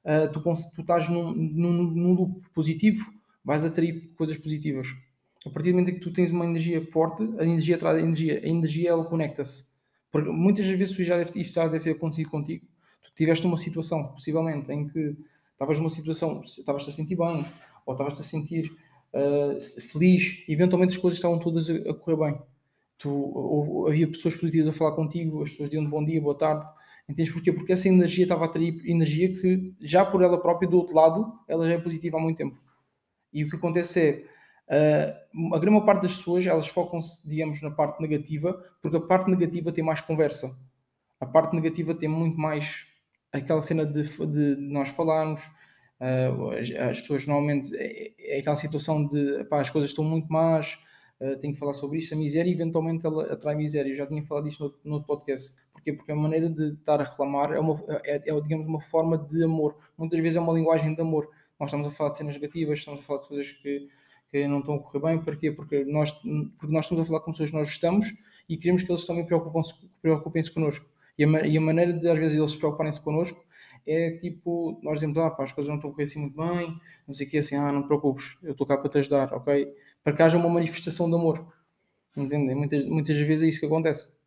uh, 0.06 0.32
tu, 0.32 0.42
tu 0.42 0.82
estás 0.82 1.10
num, 1.10 1.32
num, 1.34 1.84
num 1.84 2.14
loop 2.14 2.48
positivo, 2.54 3.12
vais 3.44 3.66
atrair 3.66 4.14
coisas 4.16 4.38
positivas. 4.38 4.88
A 5.46 5.50
partir 5.50 5.72
do 5.72 5.80
momento 5.80 5.96
que 5.96 6.02
tu 6.02 6.14
tens 6.14 6.30
uma 6.30 6.46
energia 6.46 6.86
forte, 6.92 7.24
a 7.40 7.44
energia 7.44 7.76
atrai 7.76 7.98
a 7.98 8.02
energia, 8.02 8.40
a 8.44 8.48
energia 8.48 8.90
ela 8.92 9.04
conecta-se. 9.06 9.72
Porque 10.12 10.30
muitas 10.30 10.68
vezes 10.68 10.92
isso 10.92 11.04
já 11.04 11.18
deve, 11.18 11.40
isso 11.40 11.56
já 11.56 11.68
deve 11.68 11.84
ter 11.84 11.92
acontecido 11.92 12.30
contigo. 12.30 12.66
Tu 13.04 13.12
tiveste 13.16 13.46
uma 13.48 13.58
situação, 13.58 14.10
possivelmente, 14.10 14.72
em 14.72 14.88
que 14.88 15.18
estavas 15.54 15.80
numa 15.80 15.90
situação, 15.90 16.42
estavas-te 16.44 16.90
a 16.90 16.94
sentir 16.94 17.16
bem, 17.16 17.46
ou 17.86 17.94
estavas-te 17.94 18.22
a 18.22 18.24
sentir 18.24 18.72
uh, 19.14 19.60
feliz, 19.92 20.44
eventualmente 20.48 20.94
as 20.94 21.02
coisas 21.02 21.18
estavam 21.18 21.40
todas 21.40 21.70
a 21.70 21.94
correr 21.96 22.18
bem 22.18 22.51
tu, 23.02 23.10
ou, 23.10 23.88
havia 23.88 24.08
pessoas 24.08 24.36
positivas 24.36 24.68
a 24.68 24.74
falar 24.74 24.92
contigo, 24.92 25.42
as 25.42 25.50
pessoas 25.50 25.70
diziam 25.70 25.90
bom 25.90 26.06
dia, 26.06 26.22
boa 26.22 26.38
tarde. 26.38 26.66
Entendes 27.10 27.34
porquê? 27.34 27.52
Porque 27.52 27.74
essa 27.74 27.88
energia 27.88 28.24
estava 28.24 28.44
a 28.44 28.46
atrair 28.46 28.80
energia 28.86 29.34
que, 29.34 29.74
já 29.82 30.06
por 30.06 30.22
ela 30.22 30.40
própria, 30.40 30.70
do 30.70 30.78
outro 30.78 30.96
lado, 30.96 31.34
ela 31.48 31.68
já 31.68 31.74
é 31.74 31.78
positiva 31.78 32.18
há 32.18 32.22
muito 32.22 32.38
tempo. 32.38 32.58
E 33.34 33.44
o 33.44 33.50
que 33.50 33.56
acontece 33.56 34.26
é, 34.70 35.26
uh, 35.34 35.56
a 35.56 35.60
grande 35.60 35.86
parte 35.86 36.04
das 36.04 36.16
pessoas, 36.16 36.46
elas 36.46 36.68
focam-se, 36.68 37.28
digamos, 37.28 37.62
na 37.62 37.72
parte 37.72 38.00
negativa, 38.02 38.54
porque 38.82 38.98
a 38.98 39.02
parte 39.02 39.30
negativa 39.30 39.72
tem 39.72 39.84
mais 39.84 40.00
conversa. 40.00 40.52
A 41.20 41.26
parte 41.26 41.56
negativa 41.56 41.94
tem 41.94 42.08
muito 42.08 42.40
mais 42.40 42.86
aquela 43.32 43.62
cena 43.62 43.86
de, 43.86 44.04
de 44.04 44.56
nós 44.62 44.90
falarmos, 44.90 45.42
uh, 46.00 46.52
as, 46.52 46.70
as, 46.72 47.02
pessoas 47.02 47.26
normalmente, 47.26 47.76
é, 47.76 48.36
é, 48.36 48.40
aquela 48.40 48.56
situação 48.56 49.08
de, 49.08 49.44
pá, 49.46 49.62
as 49.62 49.70
coisas 49.70 49.90
estão 49.90 50.04
muito 50.04 50.32
más, 50.32 50.78
uh, 51.22 51.38
tenho 51.40 51.54
que 51.54 51.60
falar 51.60 51.74
sobre 51.74 52.00
isto. 52.00 52.14
A 52.14 52.18
miséria, 52.18 52.52
eventualmente, 52.52 53.06
ela 53.06 53.32
atrai 53.32 53.56
miséria. 53.56 53.92
Eu 53.92 53.96
já 53.96 54.08
tinha 54.08 54.24
falado 54.24 54.46
disto 54.46 54.76
no, 54.84 54.98
no 54.98 55.04
podcast. 55.04 55.62
Porquê? 55.72 55.94
Porque 55.94 56.12
a 56.12 56.16
maneira 56.16 56.50
de 56.50 56.74
estar 56.74 57.00
a 57.00 57.04
reclamar 57.04 57.54
é, 57.54 57.60
uma, 57.60 57.82
é, 58.04 58.16
é, 58.16 58.42
digamos, 58.42 58.68
uma 58.68 58.82
forma 58.82 59.18
de 59.18 59.44
amor. 59.44 59.78
Muitas 59.98 60.20
vezes 60.20 60.38
é 60.38 60.40
uma 60.40 60.54
linguagem 60.54 60.94
de 60.94 61.02
amor. 61.02 61.30
Nós 61.60 61.70
estamos 61.70 61.88
a 61.88 61.92
falar 61.92 62.10
de 62.10 62.18
cenas 62.18 62.36
negativas, 62.36 62.80
estamos 62.80 63.02
a 63.02 63.04
falar 63.04 63.22
de 63.22 63.28
coisas 63.28 63.52
que, 63.52 63.88
que 64.32 64.48
não 64.48 64.60
estão 64.60 64.76
a 64.76 64.80
correr 64.80 65.00
bem. 65.00 65.24
Porquê? 65.24 65.52
Porque 65.52 65.86
nós, 65.86 66.12
porque 66.12 66.74
nós 66.74 66.86
estamos 66.86 67.04
a 67.04 67.06
falar 67.06 67.20
com 67.22 67.32
pessoas 67.32 67.52
que 67.52 67.56
nós 67.56 67.68
gostamos 67.68 68.08
e 68.50 68.58
queremos 68.58 68.84
que 68.84 68.92
eles 68.92 69.06
também 69.06 69.26
preocupem-se 69.26 69.76
preocupem 70.02 70.44
connosco. 70.54 70.90
E 71.18 71.24
a, 71.24 71.48
e 71.48 71.58
a 71.58 71.62
maneira 71.62 71.94
de, 71.94 72.10
às 72.10 72.18
vezes, 72.18 72.38
eles 72.38 72.52
se 72.52 72.58
preocuparem-se 72.58 73.00
connosco 73.00 73.42
é 73.86 74.12
tipo, 74.12 74.80
nós 74.84 74.96
dizemos, 74.96 75.18
ah, 75.18 75.30
pá, 75.32 75.44
as 75.44 75.52
coisas 75.52 75.70
não 75.70 75.76
estão 75.76 75.90
a 75.90 75.94
correr 75.94 76.04
assim 76.04 76.20
muito 76.20 76.38
bem, 76.38 76.80
não 77.08 77.14
sei 77.14 77.28
o 77.28 77.30
que, 77.30 77.38
assim, 77.38 77.56
ah, 77.56 77.72
não 77.72 77.82
te 77.82 77.88
preocupes, 77.88 78.38
eu 78.44 78.52
estou 78.52 78.68
cá 78.68 78.78
para 78.78 78.90
te 78.90 79.00
ajudar, 79.00 79.34
ok? 79.34 79.74
Para 80.04 80.14
que 80.14 80.22
haja 80.22 80.38
uma 80.38 80.50
manifestação 80.50 81.10
de 81.10 81.16
amor. 81.16 81.46
Entendem? 82.16 82.56
Muitas, 82.56 82.86
muitas 82.86 83.18
vezes 83.18 83.44
é 83.44 83.48
isso 83.48 83.60
que 83.60 83.66
acontece. 83.66 84.20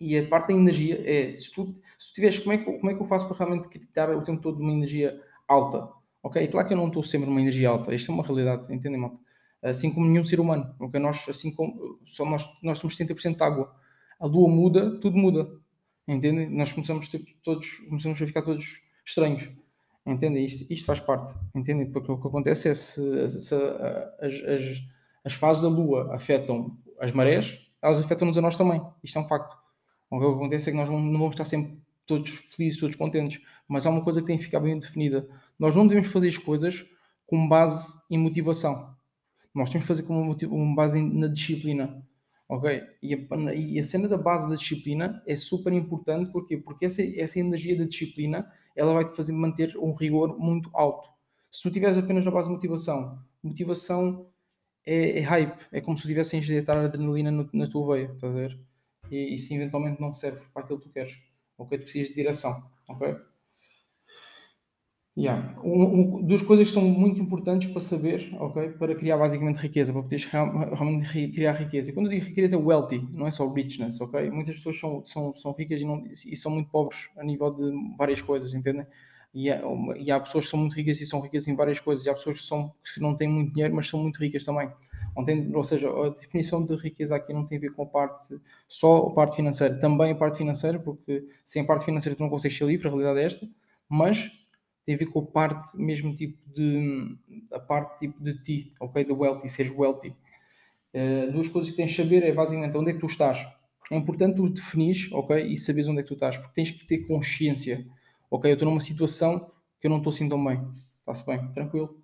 E 0.00 0.18
a 0.18 0.26
parte 0.26 0.48
da 0.48 0.54
energia 0.54 1.02
é, 1.04 1.36
se 1.36 1.52
tu, 1.52 1.66
se 1.98 2.08
tu 2.08 2.14
tiveres, 2.14 2.38
como 2.38 2.52
é, 2.52 2.58
que, 2.58 2.64
como 2.64 2.90
é 2.90 2.94
que 2.94 3.00
eu 3.00 3.06
faço 3.06 3.26
para 3.26 3.38
realmente 3.38 3.68
criar 3.68 4.10
o 4.10 4.22
tempo 4.22 4.40
todo 4.40 4.60
uma 4.60 4.72
energia 4.72 5.20
alta? 5.48 5.88
Ok? 6.22 6.46
Claro 6.48 6.66
que 6.66 6.74
eu 6.74 6.78
não 6.78 6.88
estou 6.88 7.02
sempre 7.02 7.28
numa 7.28 7.40
energia 7.40 7.68
alta, 7.68 7.94
isto 7.94 8.10
é 8.10 8.14
uma 8.14 8.22
realidade, 8.22 8.72
entendem, 8.72 9.00
malta? 9.00 9.18
Assim 9.62 9.92
como 9.92 10.06
nenhum 10.06 10.24
ser 10.24 10.40
humano, 10.40 10.74
ok? 10.78 11.00
Nós, 11.00 11.26
assim 11.28 11.54
como, 11.54 11.98
só 12.04 12.24
nós, 12.24 12.46
nós 12.62 12.78
temos 12.78 12.96
70% 12.96 13.36
de 13.36 13.42
água. 13.42 13.74
A 14.20 14.26
lua 14.26 14.48
muda, 14.48 14.98
tudo 15.00 15.16
muda. 15.16 15.48
Entendem? 16.06 16.50
Nós 16.50 16.72
começamos 16.72 17.08
ter 17.08 17.24
todos, 17.42 17.76
começamos 17.88 18.20
a 18.20 18.26
ficar 18.26 18.42
todos 18.42 18.82
estranhos. 19.06 19.48
Entendem? 20.06 20.44
Isto, 20.44 20.70
isto 20.70 20.84
faz 20.84 21.00
parte. 21.00 21.34
Entendem? 21.54 21.90
Porque 21.90 22.12
o 22.12 22.20
que 22.20 22.26
acontece 22.26 22.68
é 22.68 22.74
se, 22.74 23.28
se 23.28 23.54
as, 24.20 24.34
as, 24.42 24.82
as, 25.24 25.32
fases 25.32 25.62
da 25.62 25.68
Lua 25.68 26.14
afetam 26.14 26.76
as 27.00 27.10
marés, 27.12 27.58
elas 27.80 28.00
afetam-nos 28.00 28.36
a 28.36 28.42
nós 28.42 28.56
também. 28.56 28.82
Isto 29.02 29.18
é 29.18 29.22
um 29.22 29.28
facto. 29.28 29.56
O 30.10 30.18
que 30.18 30.26
acontece 30.26 30.68
é 30.68 30.72
que 30.72 30.78
nós 30.78 30.88
não, 30.88 31.00
vamos 31.00 31.30
estar 31.30 31.44
sempre 31.44 31.82
todos 32.06 32.30
felizes, 32.50 32.78
todos 32.78 32.96
contentes, 32.96 33.40
mas 33.66 33.86
há 33.86 33.90
uma 33.90 34.04
coisa 34.04 34.20
que 34.20 34.26
tem 34.26 34.36
que 34.36 34.44
ficar 34.44 34.60
bem 34.60 34.78
definida. 34.78 35.26
Nós 35.58 35.74
não 35.74 35.86
devemos 35.86 36.10
fazer 36.12 36.28
as 36.28 36.36
coisas 36.36 36.84
com 37.26 37.48
base 37.48 37.98
em 38.10 38.18
motivação. 38.18 38.94
Nós 39.54 39.70
temos 39.70 39.84
que 39.84 39.88
fazer 39.88 40.02
com 40.02 40.34
uma 40.50 40.74
base 40.74 41.02
na 41.02 41.28
disciplina. 41.28 42.04
Ok? 42.46 42.82
E 43.02 43.14
a, 43.14 43.54
e 43.54 43.78
a 43.78 43.84
cena 43.84 44.06
da 44.06 44.18
base 44.18 44.48
da 44.48 44.54
disciplina 44.54 45.22
é 45.26 45.34
super 45.34 45.72
importante. 45.72 46.30
Porquê? 46.30 46.58
Porque 46.58 46.84
essa, 46.84 47.02
essa 47.02 47.38
energia 47.38 47.78
da 47.78 47.84
disciplina 47.84 48.46
ela 48.74 48.92
vai 48.92 49.04
te 49.04 49.14
fazer 49.14 49.32
manter 49.32 49.76
um 49.76 49.92
rigor 49.94 50.38
muito 50.38 50.70
alto. 50.74 51.08
Se 51.50 51.62
tu 51.62 51.70
tiveres 51.70 51.96
apenas 51.96 52.24
na 52.24 52.30
base 52.30 52.48
de 52.48 52.54
motivação, 52.54 53.18
motivação 53.42 54.26
é, 54.84 55.18
é 55.18 55.20
hype, 55.20 55.56
é 55.72 55.80
como 55.80 55.96
se 55.96 56.12
tu 56.12 56.36
a 56.36 56.38
injetar 56.38 56.76
adrenalina 56.78 57.30
no, 57.30 57.48
na 57.52 57.68
tua 57.68 57.94
veia, 57.94 58.12
estás 58.12 58.32
a 58.32 58.36
ver? 58.36 58.58
E 59.10 59.34
isso 59.34 59.52
eventualmente 59.54 60.00
não 60.00 60.14
serve 60.14 60.40
para 60.52 60.62
aquilo 60.62 60.80
que 60.80 60.88
tu 60.88 60.92
queres. 60.92 61.16
Ok? 61.56 61.78
Tu 61.78 61.84
precisas 61.84 62.08
de 62.08 62.14
direção, 62.14 62.70
ok? 62.88 63.16
Yeah. 65.16 65.54
Um, 65.62 66.18
um, 66.18 66.26
duas 66.26 66.42
coisas 66.42 66.66
que 66.66 66.74
são 66.74 66.82
muito 66.82 67.20
importantes 67.20 67.70
para 67.70 67.80
saber, 67.80 68.34
ok? 68.40 68.70
Para 68.70 68.96
criar 68.96 69.16
basicamente 69.16 69.58
riqueza, 69.58 69.92
para 69.92 70.02
poderes 70.02 70.24
realmente 70.24 71.28
criar 71.32 71.52
riqueza. 71.52 71.90
E 71.90 71.94
quando 71.94 72.06
eu 72.06 72.10
digo 72.10 72.26
riqueza 72.26 72.56
é 72.56 72.58
wealthy, 72.58 73.08
não 73.12 73.26
é 73.26 73.30
só 73.30 73.48
richness, 73.52 74.00
ok? 74.00 74.28
Muitas 74.30 74.56
pessoas 74.56 74.80
são, 74.80 75.04
são, 75.06 75.32
são 75.36 75.52
ricas 75.52 75.80
e, 75.80 75.84
não, 75.84 76.02
e 76.26 76.36
são 76.36 76.50
muito 76.50 76.68
pobres 76.68 77.08
a 77.16 77.22
nível 77.22 77.52
de 77.52 77.70
várias 77.96 78.20
coisas, 78.20 78.54
entendem? 78.54 78.84
E 79.32 79.50
há, 79.50 79.62
e 79.96 80.10
há 80.10 80.18
pessoas 80.18 80.46
que 80.46 80.50
são 80.50 80.58
muito 80.58 80.74
ricas 80.74 81.00
e 81.00 81.06
são 81.06 81.20
ricas 81.20 81.46
em 81.46 81.54
várias 81.54 81.78
coisas. 81.78 82.04
E 82.04 82.10
há 82.10 82.14
pessoas 82.14 82.40
que, 82.40 82.46
são, 82.46 82.72
que 82.92 83.00
não 83.00 83.16
têm 83.16 83.28
muito 83.28 83.52
dinheiro, 83.52 83.74
mas 83.74 83.88
são 83.88 84.00
muito 84.00 84.18
ricas 84.18 84.44
também. 84.44 84.68
Ou 85.54 85.62
seja, 85.62 85.90
a 85.90 86.08
definição 86.08 86.64
de 86.66 86.74
riqueza 86.74 87.14
aqui 87.14 87.32
não 87.32 87.46
tem 87.46 87.58
a 87.58 87.60
ver 87.60 87.72
com 87.72 87.84
a 87.84 87.86
parte, 87.86 88.36
só 88.66 89.06
a 89.06 89.10
parte 89.14 89.36
financeira, 89.36 89.78
também 89.78 90.10
a 90.10 90.14
parte 90.16 90.38
financeira, 90.38 90.80
porque 90.80 91.24
sem 91.44 91.62
a 91.62 91.64
parte 91.64 91.84
financeira 91.84 92.16
tu 92.16 92.22
não 92.22 92.28
consegues 92.28 92.58
ser 92.58 92.64
livre, 92.64 92.88
a 92.88 92.90
realidade 92.90 93.20
é 93.20 93.24
esta, 93.24 93.48
mas 93.88 94.43
tem 94.84 94.94
a 94.94 94.98
ver 94.98 95.06
com 95.06 95.20
a 95.20 95.26
parte 95.26 95.76
mesmo 95.76 96.14
tipo 96.14 96.38
de 96.54 97.16
a 97.52 97.58
parte 97.58 98.00
tipo 98.00 98.22
de 98.22 98.42
ti, 98.42 98.72
ok? 98.78 99.04
Do 99.04 99.18
wealthy, 99.18 99.48
seres 99.48 99.72
wealthy. 99.72 100.14
Uh, 100.94 101.32
duas 101.32 101.48
coisas 101.48 101.70
que 101.70 101.76
tens 101.76 101.90
de 101.90 101.96
saber 101.96 102.22
é 102.22 102.32
basicamente 102.32 102.76
onde 102.76 102.90
é 102.90 102.94
que 102.94 103.00
tu 103.00 103.06
estás. 103.06 103.46
É 103.90 103.96
importante 103.96 104.36
tu 104.36 104.48
definires, 104.48 105.10
ok? 105.12 105.46
E 105.46 105.56
saberes 105.58 105.88
onde 105.88 106.00
é 106.00 106.02
que 106.02 106.08
tu 106.08 106.14
estás, 106.14 106.38
porque 106.38 106.54
tens 106.54 106.70
que 106.70 106.86
ter 106.86 106.98
consciência. 107.06 107.84
Ok, 108.30 108.50
eu 108.50 108.54
estou 108.54 108.68
numa 108.68 108.80
situação 108.80 109.50
que 109.80 109.86
eu 109.86 109.90
não 109.90 109.98
estou 109.98 110.10
assim 110.10 110.28
tão 110.28 110.42
bem. 110.42 110.66
Está-se 111.00 111.26
bem, 111.26 111.52
tranquilo. 111.52 111.98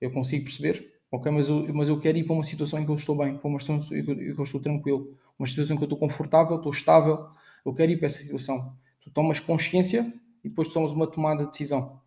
Eu 0.00 0.10
consigo 0.10 0.44
perceber, 0.44 0.92
ok? 1.10 1.32
Mas 1.32 1.48
eu, 1.48 1.74
mas 1.74 1.88
eu 1.88 1.98
quero 1.98 2.18
ir 2.18 2.24
para 2.24 2.34
uma 2.34 2.44
situação 2.44 2.78
em 2.78 2.84
que 2.84 2.90
eu 2.90 2.94
estou 2.94 3.16
bem, 3.16 3.38
para 3.38 3.48
uma 3.48 3.58
situação 3.58 3.96
em 3.96 4.04
que 4.04 4.10
eu, 4.10 4.42
estou 4.42 4.60
tranquilo, 4.60 5.16
uma 5.38 5.46
situação 5.46 5.74
em 5.74 5.78
que 5.78 5.84
eu 5.84 5.86
estou 5.86 5.98
confortável, 5.98 6.56
estou 6.56 6.72
estável. 6.72 7.28
Eu 7.64 7.72
quero 7.72 7.92
ir 7.92 7.96
para 7.96 8.06
essa 8.06 8.22
situação. 8.22 8.76
Tu 9.00 9.10
tomas 9.10 9.40
consciência 9.40 10.12
e 10.42 10.48
depois 10.48 10.68
tomas 10.68 10.92
uma 10.92 11.06
tomada 11.06 11.44
de 11.44 11.50
decisão. 11.50 12.00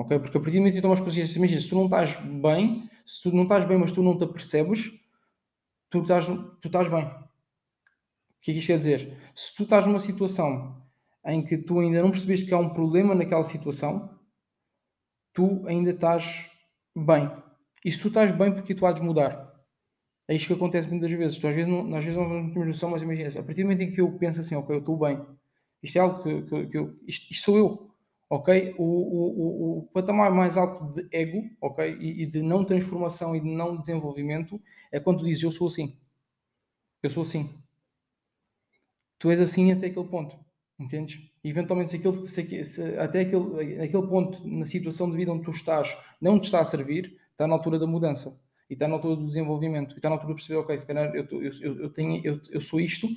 Ok? 0.00 0.18
Porque 0.18 0.38
a 0.38 0.40
partir 0.40 0.56
do 0.56 0.60
momento 0.60 0.74
que 0.76 0.80
tomas 0.80 1.00
consciência, 1.00 1.36
imagina, 1.36 1.60
se 1.60 1.68
tu 1.68 1.74
não 1.74 1.84
estás 1.84 2.16
bem, 2.16 2.88
se 3.04 3.20
tu 3.22 3.30
não 3.32 3.42
estás 3.42 3.66
bem, 3.66 3.76
mas 3.76 3.92
tu 3.92 4.02
não 4.02 4.16
te 4.16 4.24
apercebes, 4.24 4.90
tu 5.90 6.00
estás, 6.00 6.26
tu 6.26 6.68
estás 6.68 6.88
bem. 6.88 7.04
O 7.04 8.40
que 8.40 8.50
é 8.50 8.54
que 8.54 8.60
isto 8.60 8.68
quer 8.68 8.78
dizer? 8.78 9.18
Se 9.34 9.54
tu 9.54 9.64
estás 9.64 9.86
numa 9.86 10.00
situação 10.00 10.82
em 11.26 11.44
que 11.44 11.58
tu 11.58 11.80
ainda 11.80 12.00
não 12.00 12.10
percebeste 12.10 12.46
que 12.46 12.54
há 12.54 12.58
um 12.58 12.70
problema 12.70 13.14
naquela 13.14 13.44
situação, 13.44 14.18
tu 15.34 15.66
ainda 15.66 15.90
estás 15.90 16.50
bem. 16.96 17.30
E 17.84 17.92
se 17.92 18.00
tu 18.00 18.08
estás 18.08 18.34
bem, 18.34 18.54
porque 18.54 18.74
tu 18.74 18.86
há 18.86 18.92
de 18.92 19.02
mudar. 19.02 19.52
É 20.26 20.34
isto 20.34 20.46
que 20.46 20.54
acontece 20.54 20.88
muitas 20.88 21.12
vezes. 21.12 21.36
Tu 21.36 21.46
às 21.46 21.54
vezes 21.54 21.70
não, 21.70 21.94
às 21.94 22.02
vezes 22.02 22.18
não 22.18 22.50
temos 22.50 22.68
noção, 22.68 22.88
mas 22.88 23.02
imagina, 23.02 23.28
a 23.28 23.42
partir 23.42 23.64
do 23.64 23.68
momento 23.68 23.82
em 23.82 23.92
que 23.92 24.00
eu 24.00 24.10
penso 24.16 24.40
assim, 24.40 24.54
ok, 24.54 24.76
eu 24.76 24.80
estou 24.80 24.98
bem, 24.98 25.20
isto 25.82 25.96
é 25.98 26.00
algo 26.00 26.22
que, 26.22 26.42
que, 26.42 26.66
que 26.68 26.78
eu, 26.78 26.98
isto, 27.06 27.30
isto 27.30 27.44
sou 27.44 27.58
eu 27.58 27.89
ok? 28.30 28.76
O, 28.78 28.84
o, 28.84 29.78
o, 29.78 29.82
patamar 29.92 30.32
mais 30.32 30.56
alto 30.56 30.94
de 30.94 31.08
ego, 31.10 31.50
ok? 31.60 31.96
E, 32.00 32.22
e, 32.22 32.26
de 32.26 32.40
não 32.40 32.64
transformação 32.64 33.34
e 33.34 33.40
de 33.40 33.48
não 33.48 33.76
desenvolvimento 33.76 34.60
é 34.92 35.00
quando 35.00 35.18
tu 35.18 35.24
dizes 35.24 35.42
eu 35.42 35.50
sou 35.50 35.66
assim. 35.66 35.98
Eu 37.02 37.10
sou 37.10 37.22
assim. 37.22 37.60
Tu 39.18 39.30
és 39.30 39.40
assim 39.40 39.72
até 39.72 39.88
aquele 39.88 40.06
ponto, 40.06 40.38
entendes? 40.78 41.20
Eventualmente, 41.42 41.90
se, 41.90 41.96
aquele, 41.96 42.26
se, 42.26 42.64
se, 42.64 42.98
até 42.98 43.22
aquele, 43.22 43.82
aquele 43.82 44.06
ponto 44.06 44.46
na 44.46 44.64
situação 44.64 45.10
de 45.10 45.16
vida 45.16 45.32
onde 45.32 45.44
tu 45.44 45.50
estás 45.50 45.94
não 46.20 46.38
te 46.38 46.44
está 46.44 46.60
a 46.60 46.64
servir, 46.64 47.18
está 47.32 47.46
na 47.46 47.54
altura 47.54 47.78
da 47.78 47.86
mudança 47.86 48.40
e 48.68 48.74
está 48.74 48.86
na 48.86 48.94
altura 48.94 49.16
do 49.16 49.26
desenvolvimento 49.26 49.94
e 49.94 49.96
está 49.96 50.08
na 50.08 50.14
altura 50.14 50.34
de 50.34 50.36
perceber, 50.36 50.60
ok, 50.60 50.78
se 50.78 50.86
calhar 50.86 51.14
eu, 51.14 51.26
eu, 51.30 51.52
eu, 51.60 51.80
eu, 51.82 51.90
tenho, 51.90 52.24
eu, 52.24 52.40
eu 52.50 52.60
sou 52.60 52.80
isto, 52.80 53.08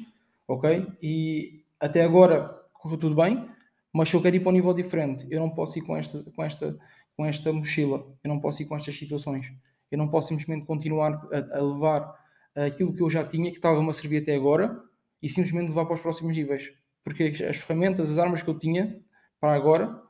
ok? 0.48 0.88
E 1.02 1.64
até 1.80 2.04
agora 2.04 2.50
correu 2.74 2.98
tudo 2.98 3.16
bem, 3.16 3.48
mas 3.94 4.10
se 4.10 4.16
eu 4.16 4.22
quero 4.22 4.36
ir 4.36 4.40
para 4.40 4.50
um 4.50 4.54
nível 4.54 4.74
diferente, 4.74 5.28
eu 5.30 5.40
não 5.40 5.50
posso 5.50 5.78
ir 5.78 5.84
com 5.84 5.96
esta, 5.96 6.24
com 6.32 6.44
esta, 6.44 6.78
com 7.16 7.26
esta 7.26 7.54
mochila, 7.54 8.06
eu 8.24 8.28
não 8.30 8.40
posso 8.40 8.62
ir 8.62 8.66
com 8.66 8.76
estas 8.76 8.98
situações, 8.98 9.54
eu 9.92 9.98
não 9.98 10.08
posso 10.08 10.30
simplesmente 10.30 10.66
continuar 10.66 11.14
a, 11.32 11.58
a 11.58 11.62
levar 11.62 12.24
aquilo 12.56 12.94
que 12.94 13.02
eu 13.02 13.10
já 13.10 13.24
tinha, 13.24 13.50
que 13.52 13.58
estava-me 13.58 13.90
a 13.90 13.94
servir 13.94 14.22
até 14.22 14.36
agora, 14.36 14.82
e 15.22 15.30
simplesmente 15.30 15.70
levar 15.70 15.86
para 15.86 15.96
os 15.96 16.02
próximos 16.02 16.36
níveis. 16.36 16.74
Porque 17.04 17.24
as 17.24 17.58
ferramentas, 17.58 18.12
as 18.12 18.18
armas 18.18 18.42
que 18.42 18.50
eu 18.50 18.58
tinha 18.58 19.02
para 19.40 19.54
agora, 19.54 20.02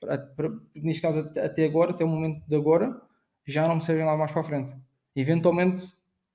para, 0.00 0.18
para, 0.18 0.50
neste 0.74 1.02
caso 1.02 1.20
até 1.20 1.64
agora, 1.64 1.90
até 1.90 2.04
o 2.04 2.08
momento 2.08 2.42
de 2.46 2.56
agora, 2.56 3.00
já 3.46 3.66
não 3.66 3.76
me 3.76 3.82
servem 3.82 4.06
lá 4.06 4.16
mais 4.16 4.30
para 4.32 4.40
a 4.40 4.44
frente. 4.44 4.76
Eventualmente, 5.14 5.84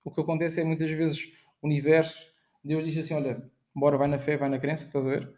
o 0.03 0.11
que 0.11 0.21
acontece 0.21 0.61
é 0.61 0.63
muitas 0.63 0.89
vezes 0.91 1.31
o 1.61 1.67
universo, 1.67 2.21
Deus 2.63 2.85
diz 2.85 2.97
assim: 2.97 3.15
olha, 3.15 3.43
bora, 3.75 3.97
vai 3.97 4.07
na 4.07 4.19
fé, 4.19 4.37
vai 4.37 4.49
na 4.49 4.59
crença, 4.59 4.85
estás 4.85 5.05
a 5.05 5.09
ver? 5.09 5.33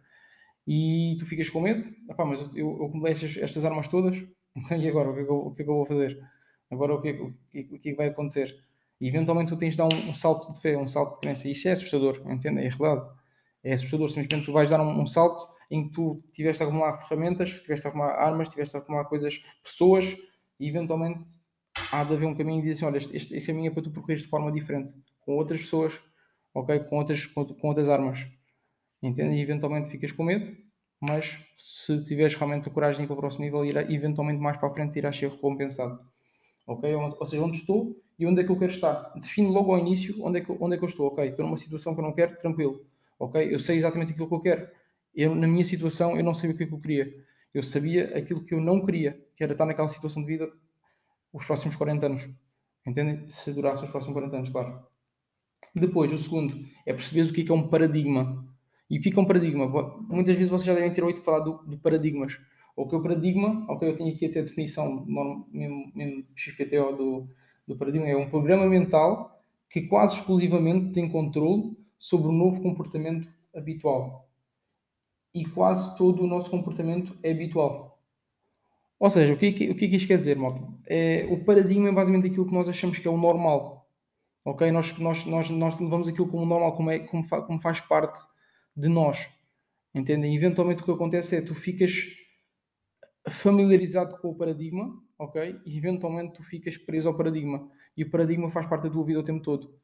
E 0.72 1.18
tu 1.18 1.26
ficas 1.26 1.50
com 1.50 1.62
medo, 1.62 1.84
Epá, 2.08 2.24
mas 2.24 2.42
eu, 2.56 2.78
eu 2.80 2.90
comprei 2.90 3.14
estas, 3.14 3.36
estas, 3.38 3.66
armas 3.66 3.88
todas, 3.88 4.16
e 4.70 4.88
agora? 4.88 5.10
O 5.10 5.16
que, 5.16 5.22
é 5.22 5.24
que, 5.24 5.32
eu, 5.32 5.36
o 5.36 5.56
que, 5.56 5.62
é 5.64 5.66
que 5.66 5.72
eu 5.72 5.76
vou 5.76 5.86
fazer? 5.88 6.24
Agora 6.70 6.94
o 6.94 7.02
que, 7.02 7.10
é, 7.10 7.12
o, 7.14 7.34
que, 7.50 7.68
o 7.72 7.80
que, 7.80 7.94
vai 7.96 8.10
acontecer? 8.10 8.56
E 9.02 9.08
eventualmente 9.08 9.50
tu 9.50 9.58
tens 9.58 9.72
de 9.72 9.78
dar 9.78 9.86
um, 9.92 10.10
um, 10.12 10.14
salto 10.14 10.54
de 10.54 10.62
fé, 10.62 10.78
um 10.78 10.88
salto 10.88 11.16
de 11.16 11.22
crença. 11.22 11.48
E 11.48 11.54
isso 11.54 11.68
é 11.68 11.72
assustador, 11.72 12.22
entende? 12.30 12.60
É 12.60 12.70
verdade. 12.70 13.10
É 13.64 13.74
assustador, 13.74 14.10
simplesmente 14.10 14.46
tu 14.46 14.54
vais 14.54 14.70
dar 14.70 14.80
um, 14.80 15.02
um 15.02 15.08
salto 15.08 15.50
em 15.72 15.88
que 15.88 15.94
tu 15.96 16.24
tiveste 16.32 16.62
a 16.62 16.68
acumular 16.68 16.94
ferramentas, 17.00 17.50
tiveste 17.50 17.88
a 17.88 17.90
acumular 17.90 18.14
armas, 18.14 18.50
tiveste 18.50 18.78
a 18.78 18.80
acumular 18.80 19.06
coisas, 19.06 19.44
pessoas, 19.64 20.16
e 20.60 20.70
eventualmente 20.70 21.28
há 21.92 22.04
de 22.04 22.14
haver 22.14 22.28
um 22.28 22.36
caminho 22.36 22.60
e 22.60 22.62
dizer 22.62 22.74
assim, 22.74 22.86
olha, 22.86 22.98
este, 22.98 23.16
este 23.16 23.42
caminho 23.42 23.72
é 23.72 23.74
para 23.74 23.82
tu 23.82 23.90
percorrer 23.90 24.18
de 24.18 24.28
forma 24.28 24.52
diferente, 24.52 24.94
com 25.22 25.36
outras 25.36 25.62
pessoas, 25.62 26.00
ok? 26.54 26.80
Com 26.82 26.98
outras, 26.98 27.26
com, 27.26 27.44
com 27.44 27.68
outras 27.70 27.90
armas. 27.90 28.28
Entende? 29.02 29.36
E 29.36 29.42
eventualmente 29.42 29.90
ficas 29.90 30.12
com 30.12 30.24
medo, 30.24 30.56
mas 31.00 31.40
se 31.56 32.04
tiveres 32.04 32.36
realmente 32.36 32.68
a 32.68 32.72
coragem 32.72 32.98
de 32.98 33.04
ir 33.04 33.08
para 33.08 33.16
o 33.16 33.20
próximo 33.20 33.46
nível, 33.46 33.64
irá, 33.64 33.82
eventualmente 33.82 34.42
mais 34.42 34.58
para 34.58 34.68
a 34.68 34.72
frente 34.72 34.98
irás 34.98 35.16
ser 35.18 35.30
recompensado. 35.30 36.00
Ok? 36.68 36.94
Ou 36.94 37.26
seja, 37.26 37.44
onde 37.44 37.58
estou 37.58 37.96
e 38.18 38.26
onde 38.26 38.42
é 38.42 38.44
que 38.44 38.52
eu 38.52 38.60
quero 38.60 38.72
estar. 38.72 39.14
Defino 39.16 39.50
logo 39.50 39.74
ao 39.74 39.80
início 39.80 40.16
onde 40.24 40.40
é 40.40 40.42
que, 40.44 40.52
onde 40.60 40.76
é 40.76 40.78
que 40.78 40.84
eu 40.84 40.90
estou. 40.90 41.08
Ok, 41.08 41.26
estou 41.26 41.46
numa 41.46 41.58
situação 41.58 41.94
que 41.94 42.02
eu 42.02 42.04
não 42.04 42.14
quero, 42.14 42.38
tranquilo. 42.38 42.86
Ok? 43.18 43.54
Eu 43.54 43.60
sei 43.60 43.78
exatamente 43.78 44.12
aquilo 44.12 44.28
que 44.28 44.36
eu 44.36 44.42
quero. 44.42 44.70
Eu, 45.16 45.34
na 45.34 45.48
minha 45.48 45.64
situação, 45.64 46.18
eu 46.18 46.24
não 46.24 46.36
sabia 46.36 46.54
o 46.54 46.58
que, 46.58 46.64
é 46.64 46.68
que 46.68 46.74
eu 46.74 46.80
queria. 46.80 47.14
Eu 47.54 47.64
sabia 47.64 48.18
aquilo 48.18 48.44
que 48.44 48.54
eu 48.54 48.62
não 48.62 48.86
queria, 48.86 49.20
que 49.36 49.44
era 49.44 49.54
estar 49.54 49.66
naquela 49.66 49.88
situação 49.88 50.22
de 50.22 50.28
vida 50.28 50.52
os 51.34 51.46
próximos 51.46 51.76
40 51.76 52.06
anos. 52.06 52.30
Entendem? 52.86 53.28
Se 53.30 53.54
durasse 53.54 53.84
os 53.84 53.90
próximos 53.90 54.14
40 54.14 54.36
anos, 54.36 54.50
claro. 54.50 54.86
Depois, 55.74 56.12
o 56.12 56.18
segundo, 56.18 56.66
é 56.86 56.94
perceber 56.94 57.30
o 57.30 57.34
que 57.34 57.42
é, 57.42 57.44
que 57.46 57.52
é 57.52 57.56
um 57.56 57.68
paradigma. 57.68 58.46
E 58.90 58.98
o 58.98 59.02
que 59.02 59.18
é 59.18 59.22
um 59.22 59.26
paradigma? 59.26 59.68
Muitas 60.10 60.36
vezes 60.36 60.50
vocês 60.50 60.66
já 60.66 60.74
devem 60.74 60.92
ter 60.92 61.04
ouvido 61.04 61.22
falar 61.22 61.40
do, 61.40 61.64
de 61.68 61.78
paradigmas. 61.78 62.40
O 62.76 62.88
que 62.88 62.96
é 62.96 62.98
o 62.98 63.02
paradigma? 63.04 63.66
Ok, 63.70 63.88
eu 63.88 63.96
tenho 63.96 64.12
aqui 64.14 64.26
até 64.26 64.40
a 64.40 64.44
definição 64.44 65.06
mesmo, 65.52 65.92
mesmo 65.94 66.26
XPTO 66.36 66.96
do, 66.98 67.30
do 67.68 67.78
paradigma. 67.78 68.08
É 68.08 68.16
um 68.16 68.30
programa 68.30 68.66
mental 68.66 69.40
que 69.70 69.82
quase 69.82 70.16
exclusivamente 70.16 70.94
tem 70.94 71.08
controle 71.10 71.78
sobre 72.00 72.30
o 72.30 72.32
novo 72.32 72.62
comportamento 72.62 73.30
habitual. 73.56 74.28
E 75.34 75.46
quase 75.46 75.96
todo 75.96 76.24
o 76.24 76.28
nosso 76.28 76.50
comportamento 76.50 77.16
é 77.22 77.32
habitual. 77.32 78.02
Ou 79.00 79.10
seja, 79.10 79.34
o 79.34 79.38
que, 79.38 79.46
é 79.46 79.52
que, 79.52 79.70
o 79.70 79.76
que 79.76 79.86
é 79.86 79.88
que 79.90 79.96
isto 79.96 80.08
quer 80.08 80.18
dizer, 80.18 80.36
malta? 80.36 80.62
É, 80.88 81.28
o 81.30 81.44
paradigma 81.44 81.90
é 81.90 81.92
basicamente 81.92 82.32
aquilo 82.32 82.48
que 82.48 82.54
nós 82.54 82.68
achamos 82.68 82.98
que 82.98 83.08
é 83.08 83.12
o 83.12 83.18
normal. 83.18 83.88
Ok? 84.44 84.72
Nós, 84.72 84.98
nós, 84.98 85.26
nós, 85.26 85.50
nós 85.50 85.80
levamos 85.80 86.08
aquilo 86.08 86.28
como 86.28 86.46
normal, 86.46 86.76
como, 86.76 86.90
é, 86.90 87.00
como, 87.00 87.24
fa, 87.24 87.42
como 87.42 87.62
faz 87.62 87.80
parte 87.82 88.20
de 88.80 88.88
nós. 88.88 89.28
Entendem? 89.94 90.36
Eventualmente 90.36 90.82
o 90.82 90.86
que 90.86 90.92
acontece 90.92 91.36
é 91.36 91.42
tu 91.42 91.54
ficas 91.54 91.92
familiarizado 93.30 94.18
com 94.20 94.30
o 94.30 94.36
paradigma, 94.36 94.98
ok? 95.18 95.60
E 95.66 95.78
eventualmente 95.78 96.34
tu 96.36 96.44
ficas 96.44 96.78
preso 96.78 97.10
ao 97.10 97.18
paradigma. 97.18 97.70
E 97.98 98.04
o 98.04 98.10
paradigma 98.10 98.50
faz 98.50 98.68
parte 98.68 98.84
da 98.84 98.90
tua 98.90 99.04
vida 99.04 99.20
o 99.20 99.24
tempo 99.24 99.44
todo. 99.44 99.78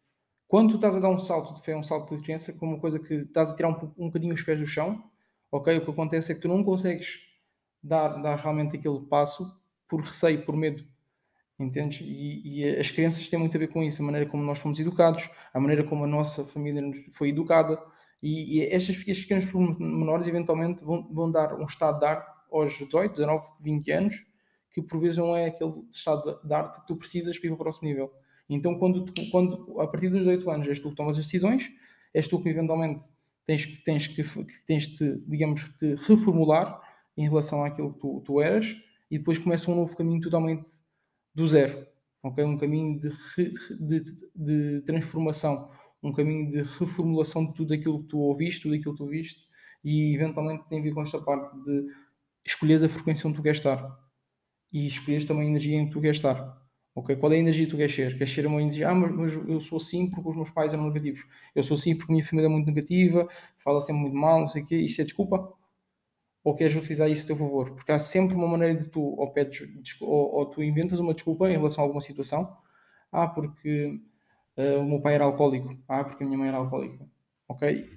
Quando 0.48 0.70
tu 0.70 0.76
estás 0.76 0.96
a 0.96 1.00
dar 1.00 1.10
um 1.10 1.20
salto 1.20 1.54
de 1.54 1.62
fé, 1.62 1.76
um 1.76 1.84
salto 1.84 2.16
de 2.16 2.24
crença, 2.24 2.54
como 2.54 2.74
uma 2.74 2.80
coisa 2.80 3.00
que 3.00 3.14
estás 3.16 3.50
a 3.50 3.56
tirar 3.56 3.70
um, 3.70 3.92
um 3.98 4.08
bocadinho 4.08 4.34
os 4.34 4.44
pés 4.44 4.60
do 4.60 4.66
chão, 4.66 5.04
ok? 5.52 5.78
O 5.78 5.84
que 5.84 5.92
acontece 5.92 6.32
é 6.32 6.36
que 6.36 6.42
tu 6.42 6.48
não 6.48 6.64
consegues 6.64 7.20
dar, 7.84 8.22
dar 8.22 8.36
realmente 8.38 8.78
aquele 8.78 9.02
passo 9.02 9.52
por 9.88 10.02
receio, 10.02 10.46
por 10.46 10.56
medo. 10.56 10.84
Entendes? 11.60 12.02
E, 12.02 12.62
e, 12.62 12.80
as 12.80 12.92
crenças 12.92 13.28
têm 13.28 13.40
muito 13.40 13.56
a 13.56 13.60
ver 13.60 13.68
com 13.68 13.82
isso, 13.82 14.02
a 14.02 14.06
maneira 14.06 14.30
como 14.30 14.44
nós 14.44 14.60
fomos 14.60 14.80
educados, 14.80 15.30
a 15.54 15.60
maneira 15.60 15.84
como 15.84 16.04
a 16.04 16.08
nossa 16.08 16.44
família 16.44 16.82
foi 17.14 17.30
educada, 17.30 17.82
e, 18.26 18.58
e 18.58 18.62
estas, 18.70 18.96
estes 18.96 19.22
pequenos 19.22 19.78
menores 19.78 20.26
eventualmente 20.26 20.84
vão, 20.84 21.08
vão 21.14 21.32
dar 21.32 21.54
um 21.54 21.66
estado 21.66 22.00
de 22.00 22.06
arte 22.06 22.34
aos 22.52 22.76
18, 22.76 23.12
19, 23.12 23.46
20 23.62 23.92
anos, 23.92 24.16
que 24.72 24.82
por 24.82 25.00
vezes 25.00 25.18
não 25.18 25.38
é 25.38 25.46
aquele 25.46 25.72
estado 25.92 26.42
de 26.44 26.52
arte 26.52 26.82
que 26.82 26.88
tu 26.88 26.96
precisas 26.96 27.38
para 27.38 27.46
ir 27.46 27.50
para 27.52 27.56
o 27.56 27.60
próximo 27.60 27.88
nível. 27.88 28.12
Então, 28.50 28.80
quando, 28.80 29.06
tu, 29.06 29.30
quando 29.30 29.80
a 29.80 29.86
partir 29.88 30.10
dos 30.10 30.22
18 30.22 30.50
anos 30.50 30.68
és 30.68 30.80
tu 30.80 30.90
que 30.90 30.96
tomas 30.96 31.20
as 31.20 31.26
decisões, 31.26 31.72
és 32.16 32.28
tu 32.28 32.42
que 32.42 32.50
eventualmente 32.50 33.06
tens, 33.46 33.68
tens 33.84 34.08
que 34.08 34.24
tens 34.66 34.88
de, 34.88 35.20
digamos, 35.28 35.64
te 35.78 35.94
reformular 35.94 36.82
em 37.16 37.30
relação 37.30 37.64
àquilo 37.64 37.94
que 37.94 38.00
tu, 38.00 38.22
tu 38.22 38.42
eras 38.42 38.76
e 39.12 39.20
depois 39.20 39.38
começa 39.38 39.70
um 39.70 39.76
novo 39.76 39.96
caminho 39.96 40.20
totalmente 40.20 40.68
do 41.32 41.46
zero. 41.46 41.86
Okay? 42.24 42.44
Um 42.44 42.58
caminho 42.58 43.00
de, 43.00 43.12
de, 43.80 44.02
de 44.36 44.82
transformação 44.82 45.70
um 46.04 46.12
caminho 46.14 46.52
de 46.52 46.62
reformulação 46.64 47.46
de 47.46 47.54
tudo 47.56 47.74
aquilo 47.74 48.02
que 48.04 48.10
tu 48.10 48.20
ouviste, 48.20 48.62
tudo 48.64 48.76
aquilo 48.76 48.94
que 48.94 48.98
tu 49.04 49.08
viste, 49.08 49.42
e 49.84 50.14
eventualmente 50.16 50.68
tem 50.70 50.80
a 50.80 50.84
ver 50.84 50.94
com 50.94 51.02
esta 51.02 51.22
parte 51.22 51.56
de 51.64 51.88
escolheres 52.46 52.84
a 52.84 52.90
frequência 52.90 53.28
onde 53.28 53.38
tu 53.38 53.44
queres 53.44 53.60
estar. 53.60 54.00
e 54.72 54.88
escolheres 54.88 55.26
também 55.26 55.48
a 55.48 55.50
energia 55.50 55.78
em 55.78 55.86
que 55.88 55.92
tu 55.94 56.02
queres 56.02 56.18
estar. 56.18 56.62
Ok? 56.96 57.16
Qual 57.18 57.32
é 57.34 57.36
a 57.36 57.40
energia 57.40 57.66
que 57.66 57.72
tu 57.72 57.78
queres 57.78 57.94
ser? 57.96 58.18
Queres 58.18 58.34
ser 58.34 58.48
uma 58.48 58.62
energia, 58.62 58.90
ah, 58.90 58.96
mas, 58.96 59.12
mas 59.12 59.34
eu 59.50 59.60
sou 59.62 59.78
assim 59.78 60.10
porque 60.10 60.30
os 60.30 60.36
meus 60.36 60.50
pais 60.52 60.74
eram 60.74 60.88
negativos. 60.88 61.26
Eu 61.54 61.64
sou 61.64 61.76
assim 61.76 61.96
porque 61.98 62.12
a 62.12 62.16
minha 62.16 62.26
família 62.26 62.48
é 62.48 62.50
muito 62.52 62.68
negativa, 62.68 63.28
fala 63.58 63.82
sempre 63.82 64.04
muito 64.04 64.16
mal, 64.18 64.40
não 64.42 64.48
sei 64.48 64.64
o 64.64 64.66
quê. 64.66 64.78
Isto 64.78 65.02
é 65.02 65.06
desculpa? 65.06 65.54
Ou 66.44 66.56
queres 66.56 66.76
utilizar 66.76 67.10
isso 67.10 67.24
a 67.24 67.28
teu 67.28 67.36
favor? 67.36 67.72
Porque 67.76 67.92
há 67.92 68.00
sempre 68.00 68.36
uma 68.36 68.48
maneira 68.48 68.76
de 68.80 68.90
tu, 68.90 69.02
ou, 69.02 69.32
pedes, 69.34 69.68
ou, 70.02 70.36
ou 70.36 70.46
tu 70.46 70.62
inventas 70.64 71.00
uma 71.00 71.14
desculpa 71.14 71.50
em 71.50 71.54
relação 71.58 71.84
a 71.84 71.86
alguma 71.88 72.02
situação. 72.02 72.58
Ah, 73.12 73.28
porque 73.28 74.00
uh, 74.58 74.80
o 74.80 74.86
meu 74.86 75.02
pai 75.02 75.16
era 75.16 75.24
alcoólico. 75.24 75.78
Ah, 75.88 76.04
porque 76.04 76.24
a 76.24 76.28
minha 76.28 76.38
mãe 76.38 76.48
era 76.48 76.58
alcoólica. 76.58 77.06
Ok? 77.48 77.90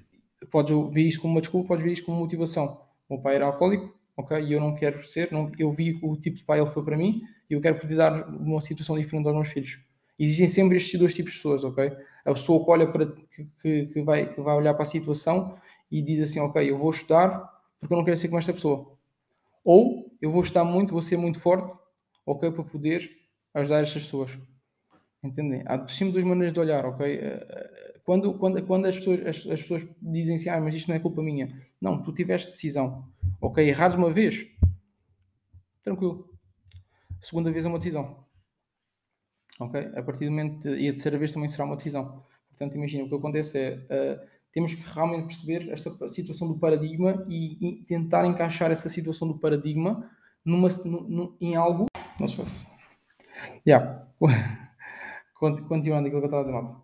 Podes 0.50 0.76
ver 0.92 1.02
isto 1.02 1.20
como 1.22 1.34
uma 1.34 1.40
desculpa, 1.40 1.68
podes 1.68 1.84
ver 1.84 1.92
isto 1.92 2.06
como 2.06 2.18
motivação. 2.18 2.66
O 3.08 3.14
meu 3.14 3.22
pai 3.22 3.36
era 3.36 3.46
alcoólico, 3.46 3.94
ok? 4.16 4.40
E 4.40 4.52
eu 4.52 4.60
não 4.60 4.74
quero 4.74 5.02
ser, 5.04 5.32
não, 5.32 5.50
eu 5.58 5.72
vi 5.72 5.98
o 6.02 6.16
tipo 6.16 6.36
de 6.36 6.44
pai 6.44 6.60
ele 6.60 6.70
foi 6.70 6.84
para 6.84 6.96
mim 6.96 7.22
e 7.48 7.54
eu 7.54 7.60
quero 7.60 7.80
poder 7.80 7.96
dar 7.96 8.28
uma 8.28 8.60
situação 8.60 8.96
diferente 8.98 9.26
aos 9.26 9.34
meus 9.34 9.48
filhos. 9.48 9.80
Existem 10.18 10.48
sempre 10.48 10.76
estes 10.76 10.98
dois 10.98 11.14
tipos 11.14 11.32
de 11.32 11.38
pessoas, 11.38 11.64
ok? 11.64 11.92
A 12.24 12.32
pessoa 12.32 12.64
que 12.64 12.70
olha 12.70 12.86
para, 12.90 13.06
que, 13.62 13.86
que, 13.86 14.02
vai, 14.02 14.32
que 14.32 14.40
vai 14.40 14.56
olhar 14.56 14.74
para 14.74 14.82
a 14.82 14.86
situação 14.86 15.58
e 15.90 16.02
diz 16.02 16.20
assim, 16.20 16.40
ok, 16.40 16.68
eu 16.68 16.76
vou 16.76 16.90
estudar 16.90 17.58
porque 17.80 17.94
eu 17.94 17.96
não 17.96 18.04
quero 18.04 18.16
ser 18.16 18.28
como 18.28 18.38
esta 18.38 18.52
pessoa. 18.52 18.92
Ou 19.64 20.10
eu 20.20 20.30
vou 20.30 20.42
estudar 20.42 20.64
muito, 20.64 20.92
vou 20.92 21.02
ser 21.02 21.16
muito 21.16 21.38
forte, 21.38 21.72
ok, 22.26 22.50
para 22.50 22.64
poder 22.64 23.10
ajudar 23.54 23.82
estas 23.82 24.02
pessoas. 24.02 24.36
Entendem? 25.22 25.62
Há 25.66 25.87
sempre 25.88 26.12
duas 26.12 26.25
maneiras 26.25 26.52
de 26.52 26.60
olhar, 26.60 26.87
ok? 26.87 27.06
Eh, 27.06 27.46
eh, 27.50 28.00
quando, 28.04 28.34
quando, 28.38 28.64
quando 28.64 28.87
as, 28.87 28.96
pessoas, 28.96 29.20
as, 29.20 29.37
as 29.46 29.62
pessoas 29.62 29.87
dizem 30.00 30.37
assim, 30.37 30.48
ah, 30.48 30.60
mas 30.60 30.75
isto 30.75 30.88
não 30.88 30.94
é 30.94 31.00
culpa 31.00 31.22
minha. 31.22 31.60
Não, 31.80 32.02
tu 32.02 32.12
tiveste 32.12 32.52
decisão. 32.52 33.08
Ok, 33.40 33.66
errares 33.68 33.96
uma 33.96 34.12
vez, 34.12 34.46
tranquilo. 35.82 36.28
Segunda 37.20 37.50
vez 37.50 37.64
é 37.64 37.68
uma 37.68 37.78
decisão. 37.78 38.25
Ok? 39.58 39.90
A 39.94 40.02
partir 40.02 40.26
do 40.26 40.30
momento. 40.30 40.68
E 40.68 40.88
a 40.88 40.92
terceira 40.92 41.18
vez 41.18 41.32
também 41.32 41.48
será 41.48 41.64
uma 41.64 41.76
decisão. 41.76 42.25
Portanto, 42.50 42.76
imagina, 42.76 43.04
o 43.04 43.08
que 43.08 43.14
acontece 43.14 43.58
é. 43.58 43.75
Uh, 43.75 44.38
temos 44.50 44.75
que 44.75 44.82
realmente 44.92 45.26
perceber 45.26 45.70
esta 45.70 46.08
situação 46.08 46.48
do 46.48 46.58
paradigma 46.58 47.25
e, 47.28 47.58
e 47.60 47.84
tentar 47.84 48.25
encaixar 48.25 48.70
essa 48.70 48.88
situação 48.88 49.28
do 49.28 49.38
paradigma 49.38 50.10
numa, 50.44 50.68
num, 50.84 51.37
em 51.40 51.54
algo. 51.54 51.87
Não 52.18 52.28
se 52.28 52.37
faz. 52.37 52.66
Yeah. 53.66 54.08
Continuando 55.38 56.09
aquilo 56.09 56.21
que 56.21 56.26
eu 56.26 56.38
estava 56.40 56.42
a 56.42 56.78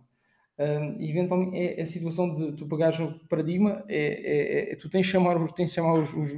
dizer, 0.57 1.09
eventualmente 1.09 1.57
é 1.57 1.81
a 1.81 1.85
situação 1.85 2.33
de 2.33 2.53
tu 2.53 2.65
pegares 2.67 2.99
o 2.99 3.19
paradigma, 3.27 3.83
é, 3.89 4.69
é, 4.69 4.73
é, 4.73 4.75
tu 4.77 4.89
tens 4.89 5.05
de 5.05 5.11
chamar, 5.11 5.37
tens 5.53 5.71
de 5.71 5.75
chamar 5.75 5.99
os, 5.99 6.13
os, 6.13 6.31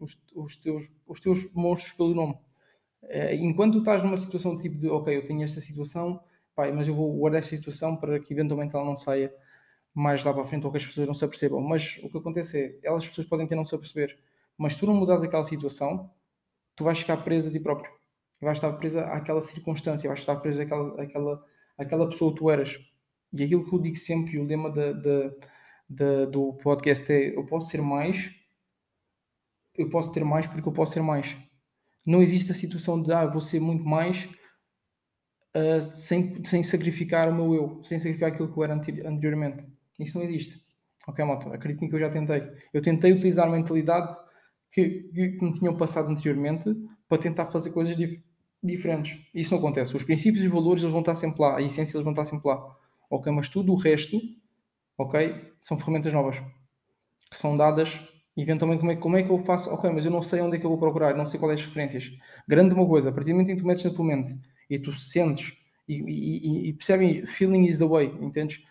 os, 0.00 0.16
os, 0.34 0.56
teus, 0.56 0.90
os 1.06 1.20
teus 1.20 1.52
monstros 1.52 1.92
pelo 1.92 2.14
nome. 2.14 2.34
Uh, 3.02 3.34
enquanto 3.40 3.74
tu 3.74 3.78
estás 3.80 4.02
numa 4.02 4.16
situação 4.16 4.56
tipo 4.56 4.78
de 4.78 4.88
ok, 4.88 5.14
eu 5.14 5.24
tenho 5.24 5.42
esta 5.42 5.60
situação, 5.60 6.22
pai, 6.54 6.72
mas 6.72 6.88
eu 6.88 6.94
vou 6.94 7.12
guardar 7.16 7.40
esta 7.40 7.54
situação 7.54 7.96
para 7.96 8.18
que 8.20 8.32
eventualmente 8.32 8.74
ela 8.74 8.84
não 8.84 8.96
saia 8.96 9.34
mais 9.94 10.24
lá 10.24 10.32
para 10.32 10.42
a 10.42 10.46
frente 10.46 10.64
ou 10.64 10.70
que 10.72 10.78
as 10.78 10.86
pessoas 10.86 11.06
não 11.06 11.14
se 11.14 11.24
apercebam. 11.24 11.60
Mas 11.60 12.00
o 12.02 12.08
que 12.08 12.16
acontece 12.16 12.78
é, 12.82 12.88
elas 12.88 13.06
pessoas 13.06 13.26
podem 13.26 13.46
ter 13.46 13.56
não 13.56 13.64
se 13.64 13.74
aperceber, 13.74 14.18
mas 14.56 14.76
tu 14.76 14.86
não 14.86 14.94
mudas 14.94 15.22
aquela 15.22 15.44
situação, 15.44 16.10
tu 16.76 16.84
vais 16.84 16.98
ficar 16.98 17.18
presa 17.18 17.50
a 17.50 17.52
ti 17.52 17.60
próprio. 17.60 17.90
Vais 18.42 18.58
estar 18.58 18.72
presa 18.72 19.06
àquela 19.06 19.40
circunstância, 19.40 20.08
vais 20.08 20.20
estar 20.20 20.36
presa 20.36 20.64
àquela, 20.64 21.02
àquela, 21.02 21.44
àquela 21.78 22.08
pessoa 22.08 22.32
que 22.32 22.40
tu 22.40 22.50
eras 22.50 22.78
e 23.32 23.42
aquilo 23.42 23.64
que 23.64 23.74
eu 23.74 23.80
digo 23.80 23.96
sempre, 23.96 24.34
e 24.34 24.38
o 24.38 24.44
lema 24.44 24.70
da, 24.70 24.92
da, 24.92 25.30
da, 25.88 26.24
do 26.26 26.52
podcast 26.54 27.10
é: 27.10 27.34
eu 27.34 27.46
posso 27.46 27.70
ser 27.70 27.80
mais, 27.80 28.30
eu 29.74 29.88
posso 29.88 30.12
ter 30.12 30.24
mais 30.24 30.46
porque 30.46 30.68
eu 30.68 30.72
posso 30.72 30.92
ser 30.92 31.02
mais. 31.02 31.34
Não 32.04 32.20
existe 32.20 32.52
a 32.52 32.54
situação 32.54 33.00
de, 33.00 33.12
ah, 33.12 33.26
vou 33.26 33.40
ser 33.40 33.60
muito 33.60 33.84
mais 33.84 34.28
uh, 35.56 35.80
sem, 35.80 36.44
sem 36.44 36.62
sacrificar 36.62 37.30
o 37.30 37.34
meu 37.34 37.54
eu, 37.54 37.84
sem 37.84 37.98
sacrificar 37.98 38.32
aquilo 38.32 38.52
que 38.52 38.58
eu 38.58 38.64
era 38.64 38.74
anteriormente. 38.74 39.66
Isso 39.98 40.18
não 40.18 40.24
existe. 40.24 40.60
Ok, 41.06 41.24
malta, 41.24 41.54
acreditem 41.54 41.88
que 41.88 41.94
eu 41.94 42.00
já 42.00 42.10
tentei. 42.10 42.42
Eu 42.72 42.82
tentei 42.82 43.12
utilizar 43.12 43.46
a 43.46 43.50
mentalidade 43.50 44.14
que, 44.70 45.04
que, 45.14 45.44
me 45.44 45.52
tinham 45.52 45.76
passado 45.76 46.10
anteriormente 46.10 46.74
para 47.08 47.18
tentar 47.18 47.46
fazer 47.46 47.70
coisas 47.72 47.96
dif 47.96 48.22
diferentes. 48.62 49.18
Isso 49.34 49.52
não 49.52 49.58
acontece. 49.58 49.96
Os 49.96 50.04
princípios 50.04 50.44
e 50.44 50.48
valores 50.48 50.82
eles 50.82 50.92
vão 50.92 51.00
estar 51.00 51.14
sempre 51.14 51.40
lá, 51.40 51.56
a 51.56 51.62
essência 51.62 51.96
eles 51.96 52.04
vão 52.04 52.12
estar 52.12 52.24
sempre 52.24 52.48
lá 52.48 52.76
ok? 53.12 53.30
Mas 53.30 53.48
tudo 53.48 53.72
o 53.72 53.76
resto, 53.76 54.20
ok? 54.96 55.52
São 55.60 55.78
ferramentas 55.78 56.12
novas 56.12 56.38
que 57.30 57.38
são 57.38 57.56
dadas. 57.56 58.00
Eventualmente, 58.34 58.80
como 58.80 58.92
é, 58.92 58.96
como 58.96 59.16
é 59.18 59.22
que 59.22 59.30
eu 59.30 59.38
faço? 59.38 59.70
Ok, 59.70 59.90
mas 59.90 60.06
eu 60.06 60.10
não 60.10 60.22
sei 60.22 60.40
onde 60.40 60.56
é 60.56 60.58
que 60.58 60.64
eu 60.64 60.70
vou 60.70 60.78
procurar, 60.78 61.14
não 61.14 61.26
sei 61.26 61.38
quais 61.38 61.60
as 61.60 61.66
referências. 61.66 62.10
Grande 62.48 62.74
uma 62.74 62.86
coisa, 62.86 63.10
a 63.10 63.12
partir 63.12 63.30
do 63.30 63.34
momento 63.34 63.50
em 63.50 63.56
que 63.56 63.62
tu 63.62 63.66
metes 63.66 63.84
na 63.84 63.90
tua 63.90 64.04
mente 64.04 64.34
e 64.70 64.78
tu 64.78 64.92
sentes 64.94 65.52
e, 65.86 65.96
e, 65.96 66.68
e 66.68 66.72
percebem, 66.72 67.26
feeling 67.26 67.64
is 67.66 67.78
the 67.78 67.84
way, 67.84 68.06
entendes? 68.22 68.64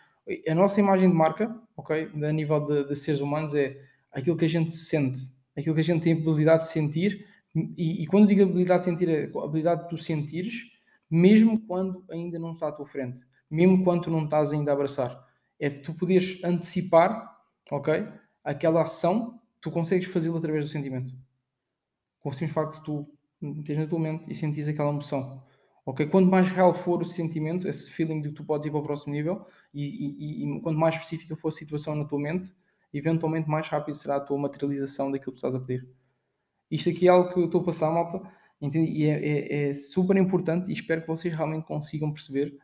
A 0.48 0.56
nossa 0.56 0.80
imagem 0.80 1.10
de 1.10 1.16
marca, 1.16 1.56
ok, 1.78 2.10
a 2.24 2.32
nível 2.32 2.60
de, 2.66 2.90
de, 2.90 2.96
seres 2.96 3.22
humanos, 3.22 3.54
é 3.54 3.78
aquilo 4.12 4.36
que 4.36 4.46
a 4.46 4.50
gente 4.50 4.74
sente, 4.74 5.32
aquilo 5.56 5.76
que 5.76 5.82
a 5.82 5.84
gente 5.84 6.02
tem 6.02 6.14
a 6.14 6.16
habilidade 6.16 6.64
de 6.64 6.70
sentir. 6.70 7.28
E, 7.56 8.04
e 8.04 8.08
quando 8.08 8.28
digo 8.28 8.44
habilidade 8.44 8.86
de 8.86 8.86
sentir, 8.86 9.10
a 9.10 9.44
habilidade 9.44 9.84
de 9.84 9.90
tu 9.90 9.98
sentires, 9.98 10.72
mesmo 11.10 11.60
quando 11.68 12.06
ainda 12.10 12.40
não 12.40 12.54
está 12.54 12.70
à 12.70 12.72
tua 12.72 12.88
frente 12.88 13.26
mesmo 13.52 13.84
quando 13.84 14.10
não 14.10 14.24
estás 14.24 14.54
ainda 14.54 14.72
a 14.72 14.74
abraçar. 14.74 15.28
É 15.60 15.70
tu 15.70 15.94
poderes 15.94 16.42
antecipar, 16.44 17.38
ok? 17.70 18.08
Aquela 18.44 18.84
ação, 18.84 19.42
tu 19.60 19.70
consegues 19.70 20.08
fazê-la 20.08 20.38
através 20.38 20.66
do 20.66 20.72
sentimento. 20.72 21.14
Com 22.22 22.30
o 22.30 22.34
simples 22.34 22.54
facto 22.54 22.78
de 22.78 22.84
tu 22.84 23.14
meteres 23.42 23.84
na 23.84 23.88
tua 23.90 24.00
mente 24.00 24.32
e 24.32 24.34
sentires 24.34 24.70
aquela 24.70 24.90
emoção. 24.90 25.44
Ok? 25.86 26.06
Quanto 26.08 26.30
mais 26.30 26.48
real 26.48 26.74
for 26.74 27.02
o 27.02 27.06
sentimento, 27.06 27.68
esse 27.68 27.92
feeling 27.92 28.22
de 28.22 28.30
que 28.30 28.36
tu 28.36 28.46
podes 28.46 28.68
ir 28.68 28.72
para 28.72 28.80
o 28.80 28.84
próximo 28.84 29.14
nível, 29.14 29.46
e, 29.74 29.84
e, 29.84 30.58
e 30.58 30.62
quanto 30.62 30.80
mais 30.80 30.96
específica 30.96 31.36
for 31.36 31.50
a 31.50 31.52
situação 31.52 31.96
na 31.96 32.06
tua 32.06 32.20
mente, 32.20 32.54
eventualmente 32.94 33.50
mais 33.50 33.68
rápido 33.68 33.96
será 33.96 34.18
a 34.18 34.20
tua 34.20 34.38
materialização 34.38 35.12
daquilo 35.12 35.34
que 35.34 35.42
tu 35.42 35.48
estás 35.48 35.56
a 35.56 35.60
pedir. 35.60 35.88
Isto 36.72 36.90
aqui 36.90 37.08
é 37.08 37.12
algo 37.12 37.32
que 37.32 37.40
eu 37.40 37.46
estou 37.46 37.62
a 37.62 37.66
passar, 37.66 37.92
malta, 37.92 38.22
e 38.62 39.06
é, 39.06 39.10
é, 39.10 39.70
é 39.70 39.74
super 39.74 40.16
importante 40.18 40.70
e 40.70 40.74
espero 40.74 41.02
que 41.02 41.08
vocês 41.08 41.34
realmente 41.34 41.66
consigam 41.66 42.14
perceber 42.14 42.58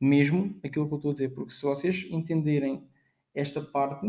mesmo 0.00 0.58
aquilo 0.64 0.86
que 0.86 0.94
eu 0.94 0.96
estou 0.96 1.10
a 1.10 1.14
dizer, 1.14 1.28
porque 1.30 1.52
se 1.52 1.62
vocês 1.62 2.06
entenderem 2.10 2.86
esta 3.34 3.60
parte, 3.60 4.06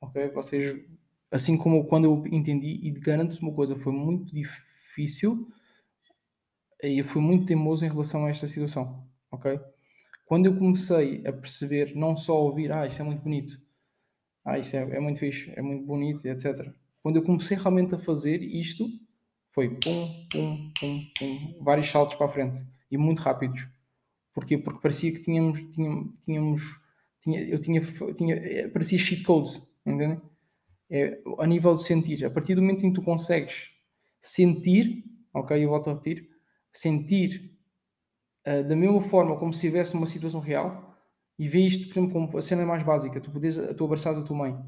ok, 0.00 0.28
vocês, 0.28 0.84
assim 1.30 1.56
como 1.56 1.86
quando 1.86 2.04
eu 2.04 2.24
entendi, 2.26 2.80
e 2.82 2.90
garanto 2.90 3.38
uma 3.40 3.52
coisa, 3.52 3.76
foi 3.76 3.92
muito 3.92 4.34
difícil 4.34 5.48
e 6.82 6.98
eu 6.98 7.04
fui 7.04 7.20
muito 7.20 7.46
teimoso 7.46 7.84
em 7.84 7.88
relação 7.88 8.26
a 8.26 8.30
esta 8.30 8.46
situação, 8.46 9.06
ok? 9.30 9.58
Quando 10.26 10.46
eu 10.46 10.56
comecei 10.56 11.26
a 11.26 11.32
perceber, 11.32 11.94
não 11.94 12.16
só 12.16 12.42
ouvir, 12.42 12.72
ah, 12.72 12.86
isto 12.86 13.00
é 13.00 13.04
muito 13.04 13.22
bonito, 13.22 13.60
ah, 14.44 14.58
isto 14.58 14.76
é, 14.76 14.96
é 14.96 15.00
muito 15.00 15.18
fixe, 15.18 15.52
é 15.56 15.62
muito 15.62 15.84
bonito, 15.86 16.26
etc. 16.26 16.72
Quando 17.04 17.16
eu 17.16 17.22
comecei 17.22 17.56
realmente 17.56 17.94
a 17.94 17.98
fazer 17.98 18.42
isto, 18.42 18.88
foi 19.50 19.68
pum, 19.68 20.26
pum, 20.32 20.72
pum, 20.80 21.06
pum, 21.16 21.58
vários 21.62 21.88
saltos 21.88 22.16
para 22.16 22.26
a 22.26 22.28
frente 22.28 22.60
e 22.90 22.98
muito 22.98 23.22
rápidos 23.22 23.68
Porquê? 24.34 24.58
Porque 24.58 24.80
parecia 24.80 25.12
que 25.12 25.20
tínhamos, 25.20 25.60
tínhamos, 25.72 26.12
tínhamos 26.24 26.62
tinha, 27.22 27.40
eu 27.40 27.60
tinha, 27.60 27.80
tinha, 28.16 28.34
é, 28.34 28.68
parecia 28.68 28.98
cheat 28.98 29.22
codes, 29.22 29.62
entendem? 29.86 30.20
É, 30.90 31.22
a 31.38 31.46
nível 31.46 31.72
de 31.74 31.82
sentir, 31.82 32.22
a 32.24 32.30
partir 32.30 32.54
do 32.54 32.60
momento 32.60 32.84
em 32.84 32.90
que 32.90 33.00
tu 33.00 33.02
consegues 33.02 33.70
sentir, 34.20 35.04
ok, 35.32 35.64
eu 35.64 35.70
volto 35.70 35.88
a 35.88 35.94
repetir, 35.94 36.28
sentir 36.72 37.56
uh, 38.46 38.68
da 38.68 38.76
mesma 38.76 39.00
forma 39.00 39.38
como 39.38 39.54
se 39.54 39.62
tivesse 39.62 39.94
uma 39.94 40.06
situação 40.06 40.40
real 40.40 40.94
e 41.38 41.48
ver 41.48 41.60
isto, 41.60 41.88
por 41.88 41.98
exemplo, 41.98 42.12
como 42.12 42.36
a 42.36 42.42
cena 42.42 42.66
mais 42.66 42.82
básica, 42.82 43.20
tu 43.20 43.30
podes, 43.30 43.56
tu 43.76 43.84
abraçares 43.84 44.18
a 44.18 44.22
tua 44.22 44.36
mãe, 44.36 44.58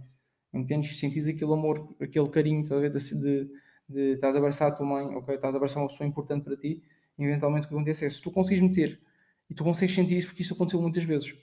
entendes? 0.53 0.99
Sentires 0.99 1.29
aquele 1.29 1.53
amor, 1.53 1.95
aquele 2.01 2.29
carinho, 2.29 2.67
tá 2.67 2.77
de, 2.79 2.91
de, 2.91 3.51
de 3.89 4.01
estás 4.15 4.35
a 4.35 4.39
abraçar 4.39 4.69
a 4.69 4.75
tua 4.75 4.87
mãe, 4.87 5.05
ok, 5.15 5.35
estás 5.35 5.55
a 5.55 5.57
abraçar 5.57 5.83
uma 5.83 5.89
pessoa 5.89 6.07
importante 6.07 6.45
para 6.45 6.57
ti, 6.57 6.83
eventualmente 7.19 7.67
o 7.67 7.69
que 7.69 7.75
acontece 7.75 8.05
é, 8.05 8.09
se 8.09 8.21
tu 8.21 8.31
consegues 8.31 8.63
meter 8.63 9.01
e 9.49 9.55
tu 9.55 9.65
consegues 9.65 9.95
sentir 9.95 10.17
isso 10.17 10.29
porque 10.29 10.43
isso 10.43 10.55
aconteceu 10.55 10.81
muitas 10.81 11.05
vezes. 11.05 11.35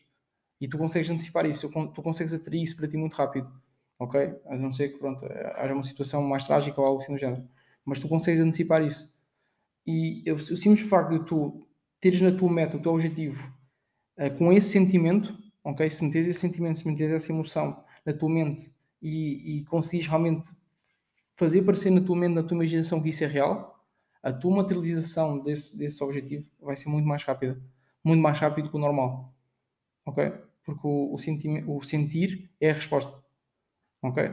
E 0.60 0.68
tu 0.68 0.78
consegues 0.78 1.10
antecipar 1.10 1.46
isso, 1.46 1.70
tu 1.70 2.02
consegues 2.02 2.34
atrair 2.34 2.64
isso 2.64 2.76
para 2.76 2.88
ti 2.88 2.98
muito 2.98 3.14
rápido. 3.14 3.52
Ok? 4.00 4.34
A 4.48 4.56
não 4.56 4.72
ser 4.72 4.90
que 4.90 4.98
pronto, 4.98 5.26
haja 5.26 5.74
uma 5.74 5.84
situação 5.84 6.22
mais 6.24 6.46
trágica 6.46 6.80
ou 6.80 6.88
algo 6.88 7.02
assim 7.02 7.14
do 7.14 7.18
género. 7.18 7.48
Mas 7.86 8.00
tu 8.00 8.08
consegues 8.08 8.42
antecipar 8.42 8.84
isso. 8.86 9.14
E 9.86 10.24
o 10.32 10.40
simples 10.40 10.88
facto 10.88 11.20
de 11.20 11.26
tu 11.26 11.68
teres 12.00 12.22
na 12.22 12.32
tua 12.32 12.52
meta, 12.52 12.78
o 12.78 12.82
teu 12.82 12.94
objetivo, 12.94 13.54
uh, 14.18 14.38
com 14.38 14.52
esse 14.52 14.70
sentimento, 14.70 15.38
ok? 15.64 15.90
Se 15.90 16.04
meteres 16.04 16.28
esse 16.28 16.40
sentimento, 16.40 16.80
se 16.80 16.88
meteres 16.88 17.14
essa 17.14 17.32
emoção 17.32 17.84
na 18.06 18.14
tua 18.14 18.30
mente 18.30 18.73
e, 19.04 19.60
e 19.60 20.00
realmente 20.00 20.50
fazer 21.36 21.60
aparecer 21.60 21.92
na 21.92 22.02
tua 22.02 22.16
mente, 22.16 22.34
na 22.34 22.44
tua 22.44 22.56
imaginação 22.56 23.02
que 23.02 23.10
isso 23.10 23.24
é 23.24 23.28
real, 23.28 23.86
a 24.24 24.32
tua 24.32 24.56
materialização 24.56 25.40
desse, 25.44 25.78
desse 25.78 26.04
objetivo 26.04 26.50
vai 26.62 26.78
ser 26.78 26.90
muito 26.90 27.08
mais 27.08 27.24
rápida 27.24 27.62
muito 28.04 28.22
mais 28.22 28.38
rápido 28.38 28.70
que 28.70 28.76
o 28.76 28.80
normal. 28.80 29.34
Ok? 30.06 30.32
Porque 30.66 30.86
o, 30.86 31.16
o, 31.16 31.78
o 31.78 31.84
sentir 31.84 32.52
é 32.60 32.72
a 32.72 32.74
resposta. 32.74 33.24
Ok? 34.02 34.24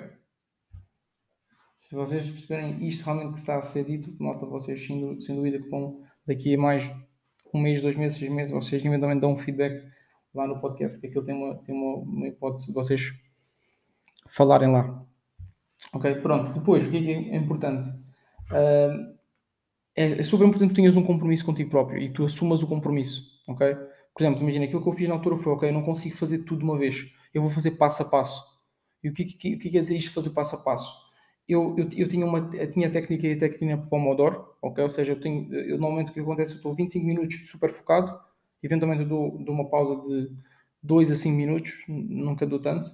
Se 1.76 1.94
vocês 1.94 2.28
perceberem 2.28 2.87
isto 2.87 3.04
realmente 3.04 3.33
que 3.33 3.38
está 3.38 3.59
a 3.59 3.62
ser 3.62 3.85
dito, 3.85 4.14
nota 4.22 4.44
vocês 4.46 4.85
sem, 4.85 5.20
sem 5.20 5.35
dúvida 5.35 5.61
que 5.61 5.68
vão 5.68 6.02
daqui 6.26 6.54
a 6.54 6.59
mais 6.59 6.90
um 7.52 7.61
mês, 7.61 7.80
dois 7.80 7.96
meses, 7.96 8.18
seis 8.18 8.30
meses, 8.30 8.52
vocês 8.52 8.85
eventualmente 8.85 9.20
dão 9.20 9.33
um 9.33 9.38
feedback 9.38 9.88
lá 10.33 10.46
no 10.46 10.61
podcast, 10.61 11.00
que 11.00 11.09
aquilo 11.09 11.24
tem 11.24 11.35
uma, 11.35 11.56
tem 11.64 11.74
uma, 11.74 11.96
uma 11.96 12.28
hipótese 12.28 12.68
de 12.68 12.74
vocês 12.74 13.12
falarem 14.30 14.70
lá. 14.70 15.04
Ok, 15.92 16.14
pronto. 16.16 16.52
Depois, 16.58 16.86
o 16.86 16.90
que 16.90 16.96
é, 16.96 17.34
é 17.34 17.36
importante? 17.36 17.88
Uh, 18.50 19.18
é, 19.94 20.22
super 20.22 20.46
importante 20.46 20.70
que 20.70 20.76
tenhas 20.76 20.96
um 20.96 21.02
compromisso 21.02 21.44
contigo 21.44 21.70
próprio 21.70 22.00
e 22.00 22.12
tu 22.12 22.24
assumas 22.24 22.62
o 22.62 22.66
compromisso, 22.66 23.22
ok? 23.46 23.74
Por 24.14 24.22
exemplo, 24.22 24.42
imagina, 24.42 24.64
aquilo 24.64 24.82
que 24.82 24.88
eu 24.88 24.92
fiz 24.92 25.08
na 25.08 25.14
altura 25.14 25.36
foi, 25.36 25.52
ok, 25.52 25.68
eu 25.68 25.72
não 25.72 25.82
consigo 25.82 26.16
fazer 26.16 26.44
tudo 26.44 26.58
de 26.58 26.64
uma 26.64 26.78
vez, 26.78 27.12
eu 27.34 27.42
vou 27.42 27.50
fazer 27.50 27.72
passo 27.72 28.02
a 28.02 28.06
passo. 28.06 28.44
E 29.02 29.08
o 29.08 29.12
que, 29.12 29.24
que, 29.24 29.56
que 29.56 29.70
quer 29.70 29.82
dizer 29.82 29.96
isto 29.96 30.12
fazer 30.12 30.30
passo 30.30 30.56
a 30.56 30.58
passo? 30.58 31.10
Eu, 31.48 31.74
eu, 31.76 31.88
eu 31.96 32.08
tinha, 32.08 32.24
uma, 32.24 32.50
eu 32.54 32.70
tinha 32.70 32.88
a 32.88 32.90
técnica 32.90 33.26
e 33.26 33.32
a 33.32 33.38
técnica 33.38 33.76
Pomodoro, 33.76 34.54
ok? 34.62 34.84
Ou 34.84 34.90
seja, 34.90 35.12
eu 35.12 35.20
tenho, 35.20 35.52
eu, 35.52 35.78
normalmente 35.78 36.10
o 36.10 36.14
que 36.14 36.20
acontece, 36.20 36.52
eu 36.52 36.56
estou 36.56 36.74
25 36.74 37.04
minutos 37.04 37.50
super 37.50 37.70
focado, 37.70 38.16
eventualmente 38.62 39.02
eu 39.02 39.08
dou, 39.08 39.38
dou 39.38 39.54
uma 39.54 39.68
pausa 39.68 39.96
de 40.06 40.30
2 40.82 41.10
a 41.10 41.16
5 41.16 41.36
minutos, 41.36 41.72
nunca 41.88 42.46
dou 42.46 42.60
tanto, 42.60 42.90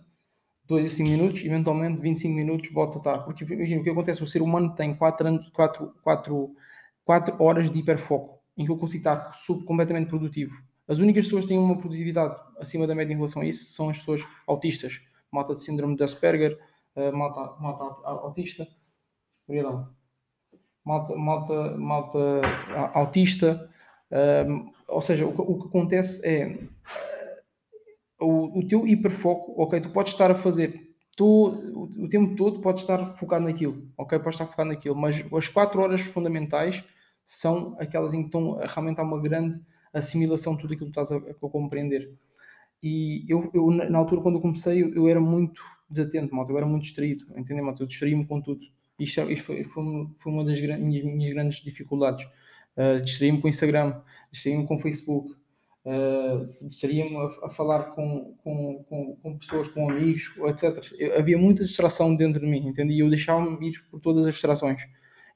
2 0.67 0.87
a 0.87 0.89
5 0.89 1.09
minutos, 1.09 1.45
eventualmente 1.45 2.01
25 2.01 2.35
minutos 2.35 2.71
volto 2.73 2.97
a 2.97 2.99
estar. 2.99 3.19
Porque 3.19 3.45
imagina, 3.45 3.81
o 3.81 3.85
que 3.85 3.91
acontece, 3.91 4.23
o 4.23 4.27
ser 4.27 4.43
humano 4.43 4.75
tem 4.75 4.95
4, 4.95 5.29
anos, 5.29 5.49
4, 5.51 5.95
4, 6.03 6.57
4 7.05 7.43
horas 7.43 7.71
de 7.71 7.79
hiperfoco, 7.79 8.41
em 8.57 8.65
que 8.65 8.71
eu 8.71 8.77
consigo 8.77 9.01
estar 9.01 9.31
completamente 9.65 10.09
produtivo. 10.09 10.55
As 10.89 10.99
únicas 10.99 11.25
pessoas 11.25 11.45
que 11.45 11.49
têm 11.49 11.59
uma 11.59 11.77
produtividade 11.77 12.37
acima 12.59 12.87
da 12.87 12.95
média 12.95 13.13
em 13.13 13.17
relação 13.17 13.43
a 13.43 13.47
isso 13.47 13.73
são 13.73 13.91
as 13.91 13.99
pessoas 13.99 14.23
autistas. 14.47 15.01
Malta 15.31 15.55
de 15.55 15.63
síndrome 15.63 15.97
de 15.97 16.05
Asperger, 16.05 16.59
uh, 16.95 17.17
malta, 17.17 17.61
malta 17.61 17.85
autista, 18.05 18.67
perdão, 19.47 19.89
malta, 20.85 21.17
malta, 21.17 22.41
autista, 22.95 23.69
ou 24.89 25.03
seja, 25.03 25.27
o, 25.27 25.59
que 25.59 25.67
acontece 25.67 26.27
é 26.27 26.59
o, 28.19 28.59
o 28.59 28.67
teu 28.67 28.87
hiperfoco, 28.87 29.61
ok, 29.61 29.81
tu 29.81 29.91
podes 29.91 30.13
estar 30.13 30.31
a 30.31 30.35
fazer 30.35 30.95
todo, 31.17 31.89
o, 31.99 32.09
tempo 32.09 32.37
todo, 32.37 32.61
podes 32.61 32.83
estar 32.83 33.17
focado 33.17 33.45
naquilo, 33.45 33.89
ok, 33.97 34.19
podes 34.19 34.35
estar 34.35 34.47
focado 34.47 34.69
naquilo, 34.69 34.95
mas 34.95 35.25
as 35.33 35.49
quatro 35.49 35.81
horas 35.81 36.03
fundamentais 36.03 36.85
são 37.25 37.77
aquelas 37.79 38.15
em 38.15 38.21
que 38.21 38.27
estão 38.27 38.59
realmente 38.63 39.01
há 39.01 39.03
uma 39.03 39.21
grande 39.21 39.61
assimilação 39.93 40.55
de 40.55 40.63
tudo 40.63 40.75
aquilo 40.75 40.91
que 40.91 41.01
estás 41.01 41.11
a, 41.11 41.17
a 41.17 41.35
compreender. 41.49 42.13
E 42.83 43.25
eu, 43.29 43.51
eu, 43.55 43.71
na 43.71 43.99
altura, 43.99 44.21
quando 44.21 44.37
eu 44.37 44.41
comecei, 44.41 44.83
eu, 44.83 44.95
eu 44.95 45.09
era 45.09 45.21
muito 45.21 45.63
desatento, 45.89 46.35
malta, 46.35 46.53
eu 46.53 46.57
era 46.57 46.67
muito 46.67 46.83
distraído, 46.83 47.25
entendeu, 47.37 47.65
malta? 47.65 47.83
Eu 47.83 47.87
distraí-me 47.87 48.27
com 48.27 48.41
tudo. 48.41 48.61
Isto, 48.99 49.31
isto 49.31 49.45
foi, 49.45 49.65
foi, 49.65 49.85
foi, 50.19 50.33
uma 50.33 50.45
das 50.45 50.61
minhas, 50.61 51.05
minhas 51.05 51.33
grandes 51.33 51.63
dificuldades. 51.63 52.27
Uh, 52.77 53.01
distraí-me 53.03 53.41
com 53.41 53.49
Instagram, 53.49 54.01
distraí-me 54.31 54.67
com 54.67 54.79
Facebook, 54.79 55.35
uh, 55.87 57.43
a, 57.43 57.47
a, 57.47 57.51
falar 57.51 57.95
com, 57.95 58.35
com, 58.43 58.85
com, 58.89 59.17
com, 59.17 59.39
pessoas, 59.39 59.69
com 59.69 59.89
amigos, 59.89 60.33
etc. 60.49 60.95
Eu, 60.99 61.19
havia 61.19 61.39
muita 61.39 61.65
distração 61.65 62.15
dentro 62.17 62.41
de 62.41 62.47
mim, 62.47 62.67
entende? 62.67 62.93
E 62.93 63.01
eu 63.01 63.09
deixava-me 63.09 63.69
ir 63.69 63.85
por 63.89 64.01
todas 64.01 64.27
as 64.27 64.35
distrações. 64.35 64.83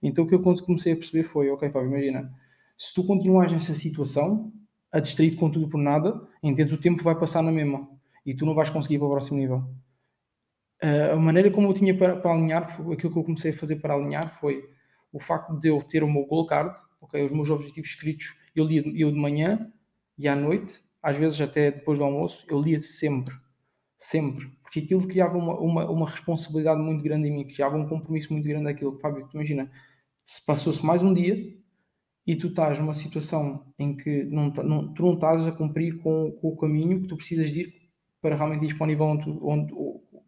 Então 0.02 0.24
o 0.24 0.26
que 0.26 0.34
eu 0.34 0.42
comecei 0.42 0.92
a 0.92 0.96
perceber 0.96 1.22
foi, 1.22 1.50
ok, 1.50 1.70
Fábio, 1.70 1.88
imagina, 1.88 2.32
se 2.76 2.94
tu 2.94 3.06
continuares 3.06 3.52
nessa 3.52 3.74
situação, 3.74 4.52
a 4.90 4.98
distrair 4.98 5.36
com 5.36 5.48
tudo 5.48 5.68
por 5.68 5.78
nada, 5.78 6.20
entendes, 6.42 6.72
o 6.72 6.78
tempo 6.78 7.02
vai 7.02 7.14
passar 7.14 7.42
na 7.42 7.52
mesma 7.52 7.88
e 8.26 8.34
tu 8.34 8.44
não 8.44 8.54
vais 8.54 8.70
conseguir 8.70 8.96
ir 8.96 8.98
para 8.98 9.06
o 9.06 9.10
próximo 9.10 9.38
nível. 9.38 9.64
Uh, 10.82 11.12
a 11.12 11.16
maneira 11.16 11.50
como 11.50 11.68
eu 11.68 11.74
tinha 11.74 11.96
para, 11.96 12.16
para 12.16 12.32
alinhar, 12.32 12.64
aquilo 12.92 13.12
que 13.12 13.18
eu 13.18 13.24
comecei 13.24 13.52
a 13.52 13.54
fazer 13.54 13.76
para 13.76 13.94
alinhar 13.94 14.40
foi 14.40 14.64
o 15.12 15.20
facto 15.20 15.58
de 15.58 15.68
eu 15.68 15.82
ter 15.82 16.02
o 16.02 16.10
meu 16.10 16.24
goal 16.24 16.46
card, 16.46 16.74
okay, 17.00 17.22
os 17.22 17.30
meus 17.30 17.50
objetivos 17.50 17.90
escritos, 17.90 18.34
eu 18.56 18.64
lia 18.64 18.82
eu 18.96 19.12
de 19.12 19.18
manhã 19.18 19.70
e 20.20 20.28
à 20.28 20.36
noite, 20.36 20.78
às 21.02 21.16
vezes 21.16 21.40
até 21.40 21.70
depois 21.70 21.98
do 21.98 22.04
almoço, 22.04 22.44
eu 22.48 22.60
lia 22.60 22.78
sempre, 22.80 23.34
sempre, 23.96 24.50
porque 24.62 24.80
aquilo 24.80 25.08
criava 25.08 25.38
uma, 25.38 25.58
uma, 25.58 25.90
uma 25.90 26.06
responsabilidade 26.06 26.78
muito 26.80 27.02
grande 27.02 27.28
em 27.28 27.32
mim, 27.32 27.48
criava 27.48 27.76
um 27.76 27.88
compromisso 27.88 28.30
muito 28.32 28.46
grande 28.46 28.64
daquilo. 28.64 28.98
Fábio, 28.98 29.26
tu 29.26 29.34
imagina, 29.34 29.70
se 30.22 30.44
passou-se 30.44 30.84
mais 30.84 31.02
um 31.02 31.14
dia, 31.14 31.58
e 32.26 32.36
tu 32.36 32.48
estás 32.48 32.78
numa 32.78 32.92
situação 32.92 33.64
em 33.78 33.96
que 33.96 34.24
não, 34.24 34.50
não, 34.50 34.92
tu 34.92 35.02
não 35.02 35.14
estás 35.14 35.48
a 35.48 35.52
cumprir 35.52 35.98
com, 35.98 36.30
com, 36.32 36.48
o 36.48 36.56
caminho 36.56 37.00
que 37.00 37.08
tu 37.08 37.16
precisas 37.16 37.50
de 37.50 37.60
ir 37.62 37.74
para 38.20 38.36
realmente 38.36 38.66
ir 38.66 38.76
para 38.76 38.84
o 38.84 38.86
nível 38.86 39.06
onde, 39.06 39.30
onde 39.40 39.74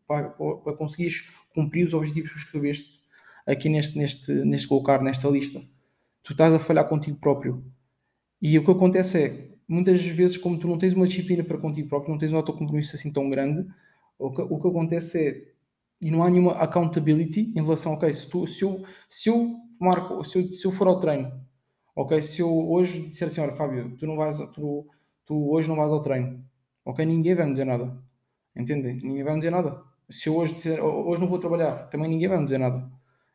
para, 0.09 0.31
para 0.31 0.76
conseguires 0.76 1.31
cumprir 1.55 1.87
os 1.87 1.92
objetivos 1.92 2.33
que 2.33 2.38
escreveste 2.38 3.02
aqui 3.46 3.68
neste, 3.68 3.98
neste, 3.98 4.33
neste 4.33 4.66
colocar, 4.66 5.02
nesta 5.02 5.28
lista. 5.28 5.62
Tu 6.22 6.33
estás 6.33 6.55
a 6.55 6.59
falhar 6.59 6.88
contigo 6.88 7.18
próprio. 7.18 7.62
E 8.40 8.59
o 8.59 8.64
que 8.64 8.70
acontece 8.70 9.22
é, 9.22 9.51
muitas 9.72 10.02
vezes, 10.02 10.37
como 10.37 10.58
tu 10.58 10.68
não 10.68 10.78
tens 10.78 10.94
uma 10.94 11.06
disciplina 11.06 11.44
para 11.44 11.58
contigo 11.58 11.88
próprio, 11.88 12.12
não 12.12 12.18
tens 12.18 12.32
um 12.32 12.37
autocompromisso 12.37 12.96
assim 12.96 13.12
tão 13.12 13.30
grande, 13.30 13.66
o 14.18 14.30
que, 14.32 14.42
o 14.42 14.61
que 14.61 14.68
acontece 14.68 15.28
é, 15.28 15.52
e 16.00 16.11
não 16.11 16.22
há 16.22 16.30
nenhuma 16.30 16.52
accountability 16.54 17.52
em 17.56 17.62
relação, 17.62 17.94
ok, 17.94 18.12
se, 18.12 18.28
tu, 18.30 18.46
se, 18.46 18.64
eu, 18.64 18.85
se 19.08 19.30
eu 19.30 19.56
marco, 19.80 20.24
se 20.24 20.38
eu, 20.38 20.52
se 20.52 20.66
eu 20.66 20.72
for 20.72 20.87
ao 20.88 21.00
treino 21.00 21.42
Ok, 21.94 22.20
se 22.22 22.40
eu 22.40 22.48
hoje 22.70 23.02
disser 23.06 23.28
assim, 23.28 23.40
olha 23.42 23.52
Fábio, 23.52 23.94
tu 23.98 24.06
não 24.06 24.16
vais, 24.16 24.38
tu, 24.54 24.87
tu 25.26 25.50
hoje 25.52 25.68
não 25.68 25.76
vais 25.76 25.92
ao 25.92 26.00
treino, 26.00 26.42
ok, 26.85 27.04
ninguém 27.04 27.35
vai 27.35 27.44
me 27.46 27.52
dizer 27.52 27.66
nada, 27.66 28.02
entendem? 28.56 28.96
Ninguém 28.96 29.22
vai 29.22 29.35
me 29.35 29.40
dizer 29.40 29.50
nada. 29.50 29.82
Se 30.08 30.28
eu 30.28 30.37
hoje 30.37 30.54
disser, 30.54 30.82
hoje 30.82 31.20
não 31.20 31.28
vou 31.28 31.38
trabalhar, 31.38 31.88
também 31.90 32.08
ninguém 32.08 32.28
vai 32.28 32.38
me 32.38 32.44
dizer 32.44 32.58
nada, 32.58 32.90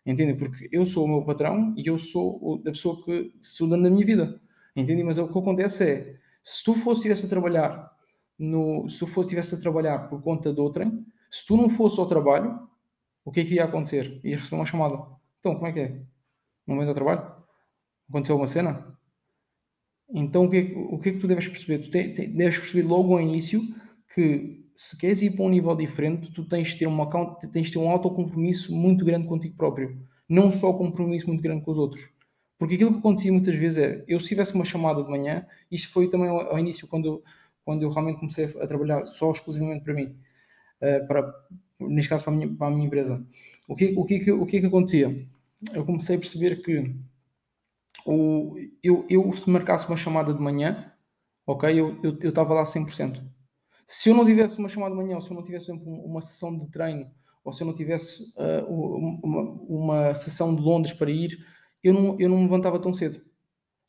entendem? 0.06 0.36
Porque 0.38 0.68
eu 0.72 0.86
sou 0.88 1.06
o 1.06 1.08
meu 1.08 1.24
patrão 1.24 1.74
e 1.78 1.86
eu 1.88 2.00
sou 2.00 2.62
a 2.66 2.72
pessoa 2.72 3.04
que 3.04 3.32
sou 3.44 3.68
dono 3.68 3.84
da 3.84 3.90
minha 3.92 4.06
vida, 4.06 4.42
entendem? 4.76 5.04
Mas 5.06 5.20
o 5.20 5.28
que 5.32 5.38
acontece 5.38 5.84
é, 5.92 6.20
se 6.50 6.64
tu 6.64 6.74
fosse 6.74 7.00
estivesse 7.00 7.26
a 7.26 7.30
trabalhar 7.30 7.92
no, 8.40 8.90
se 8.90 9.00
tu 9.00 9.08
fosse 9.08 9.28
estivesse 9.28 9.56
a 9.56 9.60
trabalhar 9.60 10.08
por 10.08 10.22
conta 10.22 10.54
de 10.54 10.62
outrem, 10.62 11.06
se 11.30 11.46
tu 11.46 11.58
não 11.58 11.70
fosse 11.70 12.00
ao 12.00 12.06
trabalho, 12.06 12.58
o 13.26 13.32
que 13.32 13.42
é 13.42 13.44
que 13.44 13.56
ia 13.56 13.66
acontecer? 13.66 14.22
Ia 14.24 14.38
receber 14.38 14.56
uma 14.56 14.66
chamada. 14.66 14.96
Então, 15.40 15.56
como 15.56 15.68
é 15.68 15.74
que 15.74 15.80
é? 15.80 16.02
Não 16.66 16.78
vens 16.78 16.88
ao 16.88 16.94
trabalho? 16.94 17.36
aconteceu 18.10 18.38
uma 18.38 18.48
cena. 18.48 18.98
Então 20.10 20.46
o 20.46 20.50
que, 20.50 20.58
é, 20.58 20.78
o 20.78 20.98
que 20.98 21.10
é 21.10 21.12
que 21.12 21.20
tu 21.20 21.28
deves 21.28 21.50
perceber? 21.50 21.80
Tu 21.80 21.90
te, 21.90 22.14
te, 22.14 22.28
deves 22.28 22.60
perceber 22.60 22.88
logo 22.88 23.14
ao 23.14 23.22
início 23.22 23.62
que 24.16 24.66
se 24.74 24.98
queres 24.98 25.22
ir 25.22 25.32
para 25.32 25.44
um 25.44 25.50
nível 25.50 25.76
diferente, 25.76 26.32
tu 26.32 26.46
tens 26.46 26.70
de 26.70 26.78
ter, 26.78 26.88
uma, 26.88 27.10
tens 27.52 27.68
de 27.68 27.74
ter 27.74 27.80
um 27.80 27.90
autocompromisso 27.90 28.74
muito 28.74 29.04
grande 29.04 29.28
contigo 29.28 29.58
próprio. 29.58 30.00
Não 30.30 30.50
só 30.50 30.72
compromisso 30.72 31.28
muito 31.28 31.42
grande 31.42 31.66
com 31.66 31.72
os 31.72 31.78
outros. 31.78 32.10
Porque 32.58 32.76
aquilo 32.76 32.92
que 32.92 33.00
acontecia 33.00 33.32
muitas 33.32 33.56
vezes 33.56 33.78
é, 33.78 34.04
eu 34.08 34.20
se 34.20 34.30
tivesse 34.30 34.56
uma 34.56 34.66
chamada 34.66 35.04
de 35.04 35.10
manhã, 35.10 35.46
isto 35.72 35.92
foi 35.92 36.10
também 36.10 36.28
ao, 36.28 36.52
ao 36.52 36.60
início, 36.60 36.88
quando, 36.88 37.24
quando 37.64 37.84
eu 37.84 37.90
realmente 37.92 38.20
comecei 38.20 38.46
a 38.46 38.68
trabalhar 38.68 39.06
só 39.06 39.32
exclusivamente 39.32 39.84
para 39.84 39.94
mim, 39.94 40.16
uh, 40.82 41.08
para, 41.08 41.34
neste 41.80 42.10
caso 42.10 42.24
para 42.24 42.34
a 42.34 42.36
minha, 42.36 42.56
para 42.56 42.68
a 42.68 42.72
minha 42.72 42.86
empresa. 42.86 43.24
O 43.68 43.76
que, 43.76 43.94
o, 43.96 44.06
que, 44.06 44.32
o 44.32 44.46
que 44.46 44.58
é 44.58 44.60
que 44.62 44.66
acontecia? 44.66 45.28
Eu 45.74 45.86
comecei 45.86 46.16
a 46.16 46.20
perceber 46.20 46.62
que 46.62 46.96
o, 48.06 48.56
eu, 48.82 49.06
eu 49.10 49.34
se 49.34 49.50
marcasse 49.50 49.88
uma 49.88 49.98
chamada 49.98 50.34
de 50.34 50.40
manhã, 50.40 50.92
ok, 51.46 51.70
eu 51.80 52.00
estava 52.28 52.54
eu, 52.54 52.56
eu 52.56 52.62
lá 52.62 52.64
100%. 52.64 53.22
Se 53.86 54.10
eu 54.10 54.16
não 54.16 54.26
tivesse 54.26 54.58
uma 54.58 54.70
chamada 54.70 54.96
de 54.96 55.02
manhã, 55.02 55.16
ou 55.16 55.22
se 55.22 55.30
eu 55.30 55.36
não 55.36 55.44
tivesse 55.44 55.72
uma 55.72 56.22
sessão 56.22 56.58
de 56.58 56.68
treino, 56.70 57.10
ou 57.44 57.54
se 57.54 57.64
eu 57.64 57.68
não 57.68 57.74
tivesse 57.74 58.34
uh, 58.38 58.66
uma, 59.24 59.42
uma 59.70 60.16
sessão 60.16 60.54
de 60.56 60.62
Londres 60.62 60.94
para 60.94 61.10
ir, 61.10 61.38
eu 61.84 61.94
não, 61.94 62.20
eu 62.20 62.30
não 62.30 62.38
me 62.38 62.44
levantava 62.44 62.80
tão 62.80 62.94
cedo. 62.94 63.22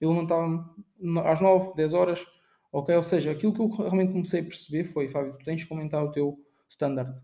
Eu 0.01 0.11
levantava-me 0.11 0.65
às 1.25 1.41
9, 1.41 1.75
10 1.75 1.95
horas, 1.95 2.27
ok? 2.73 2.95
Ou 2.95 3.03
seja, 3.03 3.33
aquilo 3.33 3.53
que 3.53 3.61
eu 3.61 3.69
realmente 3.69 4.13
comecei 4.13 4.41
a 4.41 4.45
perceber 4.45 4.85
foi, 4.85 5.09
Fábio, 5.09 5.37
tu 5.39 5.45
tens 5.45 5.65
que 5.65 5.73
aumentar 5.73 6.03
o 6.05 6.13
teu 6.13 6.39
standard, 6.69 7.21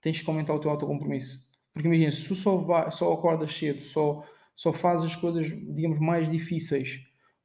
tens 0.00 0.20
que 0.20 0.28
aumentar 0.28 0.54
o 0.54 0.60
teu 0.60 0.70
autocompromisso. 0.70 1.48
Porque 1.72 1.86
imagina, 1.86 2.10
se 2.10 2.26
tu 2.26 2.34
só, 2.34 2.56
vai, 2.56 2.90
só 2.90 3.12
acordas 3.12 3.56
cedo, 3.56 3.82
só 3.82 4.24
só 4.58 4.72
faz 4.72 5.04
as 5.04 5.14
coisas, 5.14 5.46
digamos, 5.46 6.00
mais 6.00 6.28
difíceis. 6.28 7.00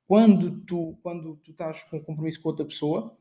Quando 0.07 0.65
tu, 0.65 0.97
quando 1.03 1.35
tu 1.43 1.51
estás 1.51 1.83
com 1.83 2.01
compromisso 2.01 2.41
com 2.41 2.49
outra 2.49 2.65
pessoa, 2.65 3.15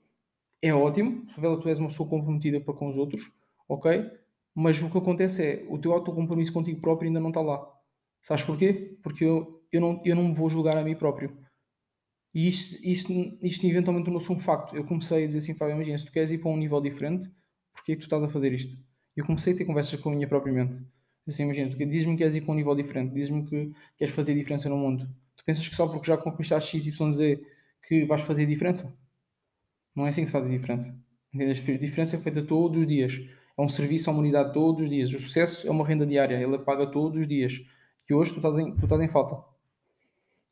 é 0.62 0.72
ótimo, 0.72 1.26
revela 1.34 1.58
que 1.58 1.62
tu 1.64 1.68
és 1.68 1.78
uma 1.78 1.88
pessoa 1.88 2.08
comprometida 2.08 2.58
para 2.58 2.72
com 2.72 2.88
os 2.88 2.96
outros, 2.96 3.30
ok? 3.68 4.10
Mas 4.54 4.80
o 4.80 4.90
que 4.90 4.96
acontece 4.96 5.44
é, 5.44 5.66
o 5.68 5.78
teu 5.78 5.92
autocompromisso 5.92 6.54
contigo 6.54 6.80
próprio 6.80 7.08
ainda 7.08 7.20
não 7.20 7.28
está 7.28 7.42
lá. 7.42 7.70
Sabes 8.22 8.44
porquê? 8.44 8.96
Porque 9.02 9.24
eu, 9.24 9.62
eu, 9.70 9.80
não, 9.80 10.00
eu 10.04 10.16
não 10.16 10.28
me 10.28 10.34
vou 10.34 10.48
julgar 10.48 10.76
a 10.76 10.84
mim 10.84 10.94
próprio. 10.94 11.36
E 12.34 12.48
isto, 12.48 12.82
isto, 12.82 13.12
isto 13.42 13.66
eventualmente 13.66 14.06
tornou-se 14.06 14.32
um 14.32 14.38
facto. 14.38 14.74
Eu 14.74 14.84
comecei 14.84 15.24
a 15.24 15.26
dizer 15.26 15.38
assim, 15.38 15.54
Fábio, 15.54 15.74
imagina, 15.74 15.98
se 15.98 16.06
tu 16.06 16.12
queres 16.12 16.30
ir 16.30 16.38
para 16.38 16.50
um 16.50 16.56
nível 16.56 16.80
diferente, 16.80 17.30
porquê 17.74 17.92
é 17.92 17.94
que 17.96 18.02
tu 18.02 18.04
estás 18.04 18.22
a 18.22 18.28
fazer 18.28 18.52
isto? 18.52 18.78
Eu 19.14 19.26
comecei 19.26 19.52
a 19.52 19.56
ter 19.56 19.64
conversas 19.64 20.00
com 20.00 20.10
a 20.10 20.14
minha 20.14 20.26
própria 20.26 20.52
mente. 20.52 20.82
Assim, 21.26 21.42
imagina, 21.44 21.68
diz-me 21.68 22.12
que 22.12 22.18
queres 22.18 22.34
ir 22.34 22.40
para 22.40 22.52
um 22.52 22.56
nível 22.56 22.74
diferente, 22.74 23.12
diz-me 23.12 23.44
que 23.44 23.72
queres 23.96 24.14
fazer 24.14 24.34
diferença 24.34 24.68
no 24.68 24.76
mundo. 24.76 25.08
Tu 25.36 25.44
pensas 25.44 25.68
que 25.68 25.76
só 25.76 25.86
porque 25.86 26.06
já 26.06 26.16
conquistaste 26.16 26.80
XYZ 26.80 27.38
que 27.86 28.04
vais 28.04 28.22
fazer 28.22 28.46
diferença? 28.46 28.98
Não 29.94 30.06
é 30.06 30.10
assim 30.10 30.22
que 30.22 30.26
se 30.26 30.32
faz 30.32 30.44
a 30.44 30.48
diferença. 30.48 30.98
A 31.34 31.78
diferença 31.78 32.16
é 32.16 32.18
feita 32.18 32.42
todos 32.42 32.78
os 32.78 32.86
dias. 32.86 33.20
É 33.56 33.62
um 33.62 33.68
serviço 33.68 34.08
à 34.08 34.12
humanidade 34.12 34.52
todos 34.52 34.82
os 34.82 34.88
dias. 34.88 35.12
O 35.12 35.20
sucesso 35.20 35.66
é 35.66 35.70
uma 35.70 35.86
renda 35.86 36.06
diária, 36.06 36.36
ele 36.36 36.58
paga 36.58 36.90
todos 36.90 37.20
os 37.20 37.28
dias. 37.28 37.60
E 38.08 38.14
hoje 38.14 38.32
tu 38.32 38.36
estás 38.36 38.58
em, 38.58 38.74
tu 38.74 38.84
estás 38.84 39.00
em 39.00 39.08
falta. 39.08 39.42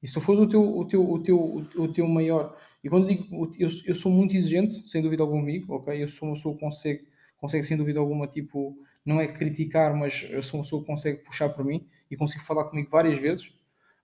E 0.02 0.08
se 0.08 0.14
tu 0.14 0.20
fores 0.20 0.40
o 0.40 0.48
teu, 0.48 0.78
o 0.78 0.84
teu, 0.84 1.10
o 1.10 1.18
teu, 1.22 1.66
o 1.76 1.92
teu 1.92 2.08
maior. 2.08 2.56
E 2.82 2.88
quando 2.88 3.06
digo, 3.06 3.50
eu, 3.58 3.68
eu 3.86 3.94
sou 3.94 4.10
muito 4.10 4.34
exigente, 4.34 4.88
sem 4.88 5.02
dúvida 5.02 5.22
alguma 5.22 5.40
comigo, 5.40 5.74
ok? 5.74 6.02
Eu 6.02 6.08
sou 6.08 6.28
uma 6.28 6.34
pessoa 6.34 6.54
que 6.54 6.60
consegue, 6.60 7.06
consegue 7.36 7.64
sem 7.64 7.76
dúvida 7.76 8.00
alguma, 8.00 8.26
tipo, 8.26 8.76
não 9.04 9.20
é 9.20 9.28
criticar, 9.28 9.94
mas 9.94 10.26
eu 10.30 10.42
sou 10.42 10.58
uma 10.58 10.64
pessoa 10.64 10.80
que 10.80 10.86
consegue 10.86 11.18
puxar 11.18 11.50
por 11.50 11.64
mim 11.64 11.86
e 12.10 12.16
consigo 12.16 12.42
falar 12.44 12.64
comigo 12.64 12.88
várias 12.90 13.18
vezes, 13.18 13.52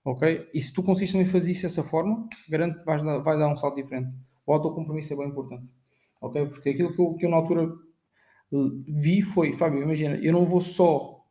ok? 0.04 0.48
E 0.52 0.60
se 0.60 0.72
tu 0.72 0.82
consegues 0.82 1.12
também 1.12 1.26
fazer 1.26 1.52
isso 1.52 1.62
dessa 1.62 1.82
forma, 1.82 2.28
garanto 2.48 2.78
que 2.80 2.84
vais 2.84 3.02
dar, 3.02 3.18
vai 3.18 3.38
dar 3.38 3.48
um 3.48 3.56
salto 3.56 3.76
diferente. 3.76 4.12
O 4.46 4.52
autocompromisso 4.52 5.14
é 5.14 5.16
bem 5.16 5.28
importante, 5.28 5.64
ok? 6.20 6.46
Porque 6.46 6.68
aquilo 6.70 6.94
que 6.94 7.00
eu, 7.00 7.14
que 7.14 7.24
eu 7.24 7.30
na 7.30 7.36
altura 7.36 7.72
vi 8.52 9.22
foi, 9.22 9.52
Fábio, 9.52 9.82
imagina, 9.82 10.16
eu 10.16 10.32
não 10.32 10.44
vou 10.44 10.60
só 10.60 11.24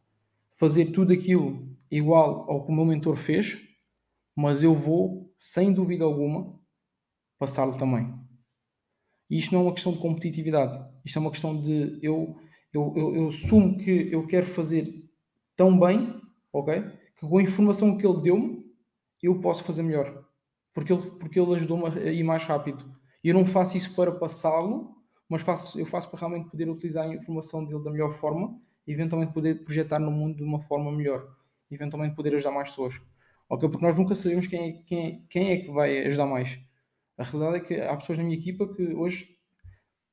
fazer 0.53 0.87
tudo 0.87 1.13
aquilo 1.13 1.74
igual 1.97 2.49
ao 2.49 2.65
que 2.65 2.71
o 2.71 2.75
meu 2.75 2.85
mentor 2.85 3.15
fez, 3.15 3.57
mas 4.35 4.63
eu 4.63 4.73
vou, 4.73 5.33
sem 5.37 5.73
dúvida 5.73 6.03
alguma, 6.03 6.59
passá-lo 7.39 7.77
também. 7.77 8.13
E 9.29 9.37
isto 9.37 9.53
não 9.53 9.61
é 9.61 9.63
uma 9.63 9.73
questão 9.73 9.93
de 9.93 9.99
competitividade, 9.99 10.77
isto 11.03 11.17
é 11.17 11.21
uma 11.21 11.31
questão 11.31 11.59
de 11.59 11.99
eu, 12.01 12.35
eu, 12.73 12.93
eu, 12.95 13.15
eu 13.15 13.27
assumo 13.29 13.77
que 13.77 14.09
eu 14.11 14.27
quero 14.27 14.45
fazer 14.45 15.03
tão 15.55 15.79
bem, 15.79 16.21
ok? 16.51 16.83
Que 17.15 17.27
com 17.27 17.37
a 17.37 17.43
informação 17.43 17.97
que 17.97 18.05
ele 18.05 18.21
deu-me, 18.21 18.65
eu 19.23 19.39
posso 19.39 19.63
fazer 19.63 19.81
melhor. 19.81 20.23
Porque 20.73 20.93
ele, 20.93 21.11
porque 21.11 21.39
ele 21.39 21.55
ajudou-me 21.55 21.87
a 21.87 22.11
ir 22.11 22.23
mais 22.23 22.43
rápido. 22.43 22.83
E 23.23 23.29
eu 23.29 23.33
não 23.33 23.45
faço 23.45 23.77
isso 23.77 23.95
para 23.95 24.11
passá-lo, 24.11 24.95
mas 25.27 25.41
faço, 25.41 25.79
eu 25.79 25.85
faço 25.85 26.09
para 26.09 26.19
realmente 26.19 26.49
poder 26.49 26.69
utilizar 26.69 27.09
a 27.09 27.15
informação 27.15 27.65
dele 27.65 27.83
da 27.83 27.91
melhor 27.91 28.11
forma 28.11 28.59
e 28.85 28.93
eventualmente 28.93 29.33
poder 29.33 29.63
projetar 29.63 29.99
no 29.99 30.11
mundo 30.11 30.37
de 30.37 30.43
uma 30.43 30.59
forma 30.59 30.91
melhor. 30.91 31.27
Eventualmente 31.75 32.15
poder 32.15 32.33
ajudar 32.35 32.51
mais 32.51 32.69
pessoas. 32.69 32.99
Ok? 33.49 33.69
Porque 33.69 33.85
nós 33.85 33.97
nunca 33.97 34.15
sabemos 34.15 34.47
quem 34.47 34.69
é, 34.69 34.71
quem, 34.85 35.07
é, 35.07 35.19
quem 35.29 35.51
é 35.51 35.57
que 35.57 35.71
vai 35.71 36.07
ajudar 36.07 36.25
mais. 36.25 36.59
A 37.17 37.23
realidade 37.23 37.57
é 37.57 37.59
que 37.67 37.81
há 37.81 37.95
pessoas 37.95 38.17
na 38.17 38.23
minha 38.23 38.37
equipa 38.37 38.67
que 38.67 38.93
hoje 38.93 39.35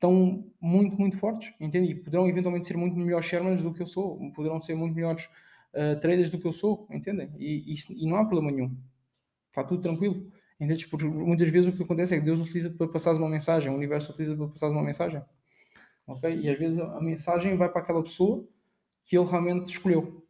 estão 0.03 0.45
muito, 0.61 0.97
muito 0.97 1.17
fortes, 1.17 1.53
entende? 1.59 1.91
E 1.91 1.95
poderão 1.95 2.27
eventualmente 2.27 2.67
ser 2.67 2.77
muito 2.77 2.95
melhores 2.95 3.25
Shermans 3.25 3.61
do 3.61 3.73
que 3.73 3.81
eu 3.81 3.87
sou, 3.87 4.19
poderão 4.31 4.61
ser 4.61 4.75
muito 4.75 4.93
melhores 4.93 5.25
uh, 5.73 5.99
traders 5.99 6.29
do 6.29 6.37
que 6.37 6.45
eu 6.45 6.51
sou, 6.51 6.87
entendem? 6.91 7.31
E, 7.37 7.73
e, 7.73 8.03
e, 8.03 8.09
não 8.09 8.17
há 8.17 8.25
problema 8.25 8.51
nenhum. 8.51 8.77
Está 9.49 9.63
tudo 9.63 9.81
tranquilo. 9.81 10.29
Entendes? 10.59 10.85
Porque 10.85 11.05
muitas 11.05 11.49
vezes 11.49 11.73
o 11.73 11.75
que 11.75 11.83
acontece 11.83 12.15
é 12.15 12.19
que 12.19 12.25
Deus 12.25 12.39
utiliza 12.39 12.69
para 12.71 12.87
passar 12.87 13.13
uma 13.13 13.29
mensagem, 13.29 13.71
o 13.71 13.75
universo 13.75 14.11
utiliza 14.11 14.35
para 14.35 14.47
passar 14.47 14.69
uma 14.69 14.83
mensagem. 14.83 15.21
Ok? 16.05 16.35
E 16.35 16.49
às 16.49 16.59
vezes 16.59 16.79
a 16.79 17.01
mensagem 17.01 17.55
vai 17.55 17.69
para 17.69 17.81
aquela 17.81 18.03
pessoa 18.03 18.45
que 19.03 19.17
ele 19.17 19.25
realmente 19.25 19.71
escolheu. 19.71 20.23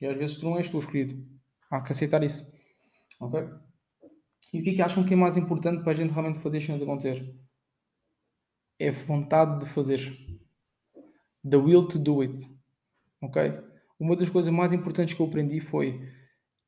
E 0.00 0.06
às 0.06 0.16
vezes 0.16 0.36
tu 0.36 0.44
não 0.44 0.56
és 0.56 0.70
tu 0.70 0.78
escolhido. 0.78 1.24
Há 1.70 1.80
que 1.80 1.92
aceitar 1.92 2.22
isso. 2.22 2.50
Ok? 3.20 3.40
E 4.52 4.60
o 4.60 4.62
que 4.64 4.70
é 4.70 4.74
que 4.74 4.82
acham 4.82 5.04
que 5.04 5.14
é 5.14 5.16
mais 5.16 5.36
importante 5.36 5.82
para 5.82 5.92
a 5.92 5.94
gente 5.94 6.12
realmente 6.12 6.40
fazer 6.40 6.58
as 6.58 6.66
coisas 6.66 6.82
acontecer? 6.82 7.36
É 8.78 8.90
vontade 8.90 9.60
de 9.60 9.66
fazer. 9.66 10.16
The 11.48 11.56
will 11.56 11.86
to 11.86 11.98
do 11.98 12.22
it. 12.22 12.42
Ok? 13.20 13.42
Uma 13.98 14.16
das 14.16 14.30
coisas 14.30 14.52
mais 14.52 14.72
importantes 14.72 15.14
que 15.14 15.20
eu 15.20 15.26
aprendi 15.26 15.60
foi 15.60 16.00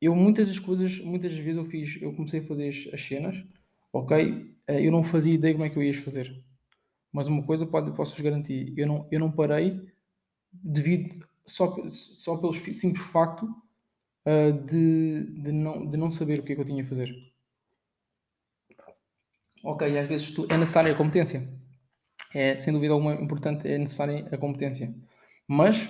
eu 0.03 0.17
muitas 0.17 0.49
das 0.49 0.59
coisas, 0.59 0.99
muitas 0.99 1.31
das 1.33 1.41
vezes 1.41 1.57
eu 1.57 1.65
fiz, 1.65 2.03
eu 2.03 2.13
comecei 2.13 2.41
a 2.41 2.43
fazer 2.43 2.69
as, 2.69 3.01
cenas, 3.01 3.45
ok? 3.93 4.53
Eh, 4.67 4.87
eu 4.87 4.91
não 4.91 5.05
fazia 5.05 5.33
ideia 5.33 5.55
como 5.55 5.65
é 5.65 5.71
que 5.71 5.77
eu 5.77 5.83
ia 5.83 5.95
fazer. 5.95 6.45
Mas 7.13 7.29
uma 7.29 7.45
coisa 7.45 7.65
pode, 7.65 7.93
posso-vos 7.93 8.21
garantir, 8.21 8.75
eu 8.77 8.85
não, 8.85 9.09
eu 9.13 9.21
não 9.21 9.31
parei 9.31 9.81
devido 10.53 11.25
só, 11.47 11.75
só 11.93 12.37
pelo 12.37 12.53
simples 12.53 13.05
facto 13.07 13.45
uh, 14.27 14.53
de, 14.67 15.25
de, 15.43 15.53
não, 15.53 15.87
de 15.87 15.97
não 15.97 16.11
saber 16.11 16.41
o 16.41 16.43
que 16.43 16.53
é 16.53 16.55
que 16.55 16.61
eu 16.61 16.67
tinha 16.67 16.83
a 16.83 16.87
fazer. 16.87 17.15
Ok, 19.65 19.99
às 19.99 20.09
vezes 20.09 20.31
tu, 20.33 20.47
é 20.51 20.57
necessária 20.57 20.93
a 20.93 20.97
competência. 20.97 21.49
É, 22.35 22.57
sem 22.57 22.73
dúvida 22.73 22.95
alguma, 22.95 23.15
importante, 23.15 23.69
é 23.69 23.79
necessária 23.79 24.27
a 24.33 24.39
competência. 24.39 24.93
Mas, 25.47 25.89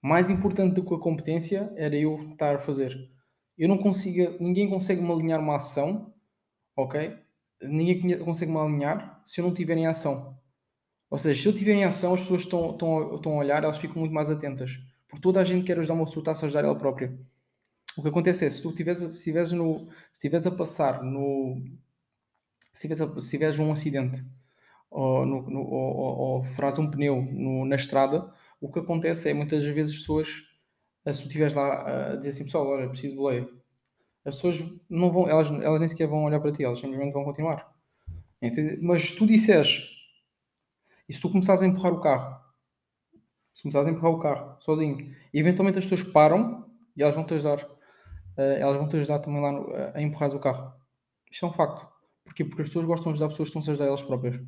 mais 0.00 0.30
importante 0.30 0.74
do 0.74 0.84
que 0.84 0.94
a 0.94 0.98
competência 0.98 1.72
era 1.76 1.96
eu 1.96 2.32
estar 2.32 2.56
a 2.56 2.58
fazer. 2.58 3.10
Eu 3.56 3.68
não 3.68 3.78
consigo, 3.78 4.36
ninguém 4.40 4.68
consegue 4.68 5.00
me 5.02 5.10
alinhar 5.10 5.40
uma 5.40 5.56
ação, 5.56 6.14
ok? 6.76 7.16
Ninguém 7.62 8.18
consegue 8.18 8.50
me 8.50 8.58
alinhar 8.58 9.22
se 9.24 9.40
eu 9.40 9.46
não 9.46 9.54
tiver 9.54 9.76
em 9.76 9.86
ação. 9.86 10.38
Ou 11.12 11.18
seja, 11.18 11.42
se 11.42 11.46
eu 11.46 11.52
tiver 11.52 11.74
em 11.74 11.84
ação, 11.84 12.14
as 12.14 12.22
pessoas 12.22 12.40
estão, 12.40 12.70
estão, 12.70 13.16
estão 13.16 13.32
a 13.32 13.36
olhar, 13.36 13.62
elas 13.62 13.76
ficam 13.76 13.98
muito 13.98 14.14
mais 14.14 14.30
atentas. 14.30 14.80
Porque 15.06 15.20
toda 15.20 15.42
a 15.42 15.44
gente 15.44 15.66
quer 15.66 15.78
ajudar 15.78 15.92
uma 15.92 16.06
pessoa, 16.06 16.22
está 16.22 16.32
a 16.32 16.46
ajudar 16.46 16.64
ela 16.64 16.74
própria. 16.74 17.14
O 17.98 18.00
que 18.00 18.08
acontece 18.08 18.46
é, 18.46 18.48
se 18.48 18.62
tu 18.62 18.70
estiveres 18.70 19.02
se 20.10 20.26
a 20.46 20.50
passar 20.50 21.02
no, 21.02 21.62
se 22.72 22.88
tiveres, 23.28 23.58
um 23.58 23.70
acidente 23.70 24.24
ou, 24.90 25.26
no, 25.26 25.42
no, 25.50 25.60
ou, 25.60 25.96
ou, 25.96 26.18
ou 26.38 26.44
um 26.80 26.90
pneu 26.90 27.20
no, 27.20 27.66
na 27.66 27.76
estrada, 27.76 28.32
o 28.58 28.72
que 28.72 28.78
acontece 28.78 29.28
é 29.28 29.34
muitas 29.34 29.66
vezes 29.66 29.94
as 29.94 30.00
pessoas, 30.00 30.28
se 31.06 31.20
tu 31.20 31.26
estiveres 31.26 31.52
lá 31.52 32.12
a 32.12 32.16
dizer 32.16 32.30
assim, 32.30 32.44
pessoal, 32.44 32.66
olha, 32.68 32.88
preciso 32.88 33.12
de 33.12 33.18
boleia, 33.18 33.46
as 34.24 34.36
pessoas 34.36 34.64
não 34.88 35.12
vão, 35.12 35.28
elas, 35.28 35.48
elas 35.48 35.78
nem 35.78 35.88
sequer 35.88 36.06
vão 36.06 36.24
olhar 36.24 36.40
para 36.40 36.52
ti, 36.52 36.64
elas 36.64 36.78
simplesmente 36.78 37.12
vão 37.12 37.22
continuar. 37.22 37.70
Mas 38.80 39.10
se 39.10 39.14
tu 39.14 39.26
disseres, 39.26 40.01
e 41.08 41.14
se 41.14 41.20
tu 41.20 41.30
começares 41.30 41.62
a 41.62 41.66
empurrar 41.66 41.92
o 41.92 42.00
carro, 42.00 42.40
se 43.52 43.62
começares 43.62 43.88
a 43.88 43.90
empurrar 43.90 44.12
o 44.12 44.18
carro 44.18 44.56
sozinho, 44.60 45.14
e 45.32 45.38
eventualmente 45.38 45.78
as 45.78 45.84
pessoas 45.84 46.02
param 46.12 46.66
e 46.96 47.02
elas 47.02 47.14
vão 47.14 47.24
te 47.24 47.34
ajudar, 47.34 47.62
uh, 47.62 48.40
elas 48.40 48.76
vão 48.76 48.88
te 48.88 48.96
ajudar 48.96 49.18
também 49.18 49.40
lá 49.40 49.52
no, 49.52 49.72
a 49.94 50.00
empurrar 50.00 50.34
o 50.34 50.38
carro. 50.38 50.72
Isto 51.30 51.46
é 51.46 51.48
um 51.48 51.52
facto. 51.52 51.86
Porquê? 52.24 52.44
Porque 52.44 52.62
as 52.62 52.68
pessoas 52.68 52.86
gostam 52.86 53.12
de 53.12 53.16
ajudar 53.16 53.28
pessoas 53.28 53.48
que 53.48 53.50
estão-se 53.50 53.70
a 53.70 53.72
ajudar 53.72 53.86
elas 53.86 54.02
próprias. 54.02 54.40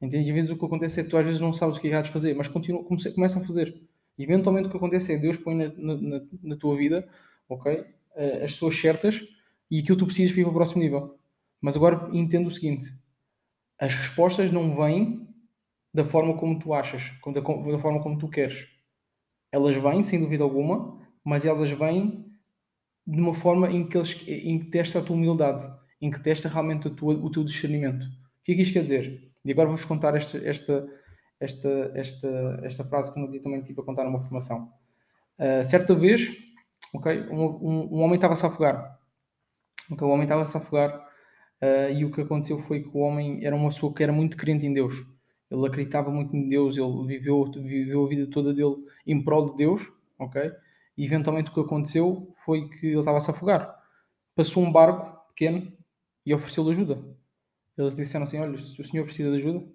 Entende? 0.00 0.28
Às 0.30 0.34
vezes 0.34 0.50
o 0.50 0.56
que 0.56 0.64
acontece 0.64 1.00
é 1.00 1.04
que 1.04 1.10
tu 1.10 1.16
às 1.16 1.26
vezes 1.26 1.40
não 1.40 1.52
sabes 1.52 1.76
o 1.76 1.80
que 1.80 1.88
é 1.88 2.02
de 2.02 2.10
fazer, 2.10 2.34
mas 2.34 2.48
continua, 2.48 2.84
começa 2.84 3.38
a 3.38 3.44
fazer. 3.44 3.80
E 4.16 4.22
eventualmente 4.22 4.68
o 4.68 4.70
que 4.70 4.76
acontece 4.76 5.12
é 5.12 5.18
Deus 5.18 5.36
põe 5.36 5.54
na, 5.54 5.72
na, 5.76 6.20
na 6.42 6.56
tua 6.56 6.76
vida, 6.76 7.08
ok? 7.48 7.80
Uh, 7.80 8.44
as 8.44 8.52
pessoas 8.52 8.78
certas 8.78 9.22
e 9.70 9.78
aquilo 9.78 9.96
que 9.96 10.02
tu 10.02 10.06
precisas 10.06 10.32
para 10.32 10.40
ir 10.40 10.44
para 10.44 10.50
o 10.50 10.54
próximo 10.54 10.82
nível. 10.82 11.18
Mas 11.60 11.76
agora 11.76 12.08
entendo 12.12 12.48
o 12.48 12.50
seguinte: 12.50 12.92
as 13.78 13.94
respostas 13.94 14.50
não 14.50 14.74
vêm 14.74 15.28
da 15.92 16.04
forma 16.04 16.36
como 16.36 16.58
tu 16.58 16.72
achas, 16.72 17.12
da, 17.32 17.42
forma 17.78 18.02
como 18.02 18.18
tu 18.18 18.28
queres. 18.28 18.66
Elas 19.52 19.76
vêm, 19.76 20.02
sem 20.02 20.20
dúvida 20.20 20.44
alguma, 20.44 20.98
mas 21.24 21.44
elas 21.44 21.70
vêm 21.70 22.26
de 23.06 23.20
uma 23.20 23.34
forma 23.34 23.70
em 23.70 23.86
que, 23.88 23.96
eles, 23.96 24.16
em 24.28 24.58
que 24.60 24.66
testa 24.66 25.00
a 25.00 25.02
tua 25.02 25.16
humildade 25.16 25.80
em 26.00 26.10
que 26.10 26.20
testa 26.20 26.48
realmente 26.48 26.88
tua, 26.90 27.14
o 27.14 27.30
teu 27.30 27.44
discernimento. 27.44 28.04
O 28.04 28.44
que 28.44 28.52
é 28.52 28.54
que 28.54 28.62
isto 28.62 28.72
quer 28.72 28.82
dizer? 28.82 29.30
E 29.44 29.52
agora 29.52 29.68
vou-vos 29.68 29.84
contar 29.84 30.16
esta, 30.16 30.38
esta, 30.38 30.88
esta, 31.38 31.92
esta, 31.94 32.60
esta 32.62 32.84
frase 32.84 33.12
que 33.12 33.20
eu 33.20 33.42
também 33.42 33.62
tive 33.62 33.80
a 33.80 33.84
contar 33.84 34.04
numa 34.04 34.20
formação. 34.20 34.72
Uh, 35.38 35.64
certa 35.64 35.94
vez, 35.94 36.30
okay, 36.94 37.22
um, 37.30 37.44
um, 37.44 37.98
um 37.98 38.00
homem 38.00 38.14
estava-se 38.14 38.44
a 38.44 38.48
afogar. 38.48 38.98
Okay, 39.90 40.06
o 40.06 40.10
homem 40.10 40.24
estava-se 40.24 40.56
a 40.56 40.60
afogar 40.60 40.96
uh, 41.62 41.92
e 41.92 42.04
o 42.04 42.10
que 42.10 42.22
aconteceu 42.22 42.58
foi 42.60 42.82
que 42.82 42.96
o 42.96 43.00
homem 43.00 43.44
era 43.44 43.54
uma 43.54 43.68
pessoa 43.68 43.92
que 43.92 44.02
era 44.02 44.12
muito 44.12 44.36
crente 44.36 44.64
em 44.64 44.72
Deus. 44.72 44.94
Ele 45.50 45.66
acreditava 45.66 46.10
muito 46.10 46.34
em 46.36 46.48
Deus, 46.48 46.76
ele 46.76 47.06
viveu, 47.06 47.50
viveu 47.50 48.04
a 48.04 48.08
vida 48.08 48.30
toda 48.30 48.54
dele 48.54 48.76
em 49.04 49.22
prol 49.22 49.50
de 49.50 49.56
Deus, 49.56 49.82
ok? 50.18 50.52
E 50.96 51.04
eventualmente 51.04 51.50
o 51.50 51.54
que 51.54 51.60
aconteceu 51.60 52.32
foi 52.44 52.68
que 52.68 52.86
ele 52.86 52.98
estava-se 52.98 53.30
a 53.30 53.34
afogar. 53.34 53.74
Passou 54.36 54.62
um 54.62 54.70
barco 54.70 55.26
pequeno 55.28 55.72
e 56.24 56.32
ofereceu-lhe 56.32 56.70
ajuda. 56.70 57.02
Eles 57.76 57.96
disseram 57.96 58.24
assim: 58.26 58.38
Olha, 58.38 58.56
se 58.58 58.80
o 58.80 58.84
senhor 58.84 59.04
precisa 59.04 59.30
de 59.30 59.36
ajuda, 59.36 59.66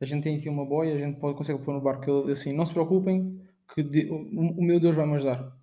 a 0.00 0.04
gente 0.04 0.24
tem 0.24 0.36
aqui 0.36 0.48
uma 0.48 0.66
boia, 0.66 0.94
a 0.94 0.98
gente 0.98 1.18
pode, 1.18 1.38
consegue 1.38 1.62
pôr 1.62 1.72
no 1.72 1.80
barco. 1.80 2.10
Ele 2.10 2.32
assim: 2.32 2.52
Não 2.52 2.66
se 2.66 2.72
preocupem, 2.72 3.40
que 3.72 3.82
de, 3.82 4.10
o, 4.10 4.16
o, 4.16 4.62
meu 4.62 4.78
Deus 4.78 4.96
vai 4.96 5.06
me 5.06 5.14
ajudar. 5.14 5.56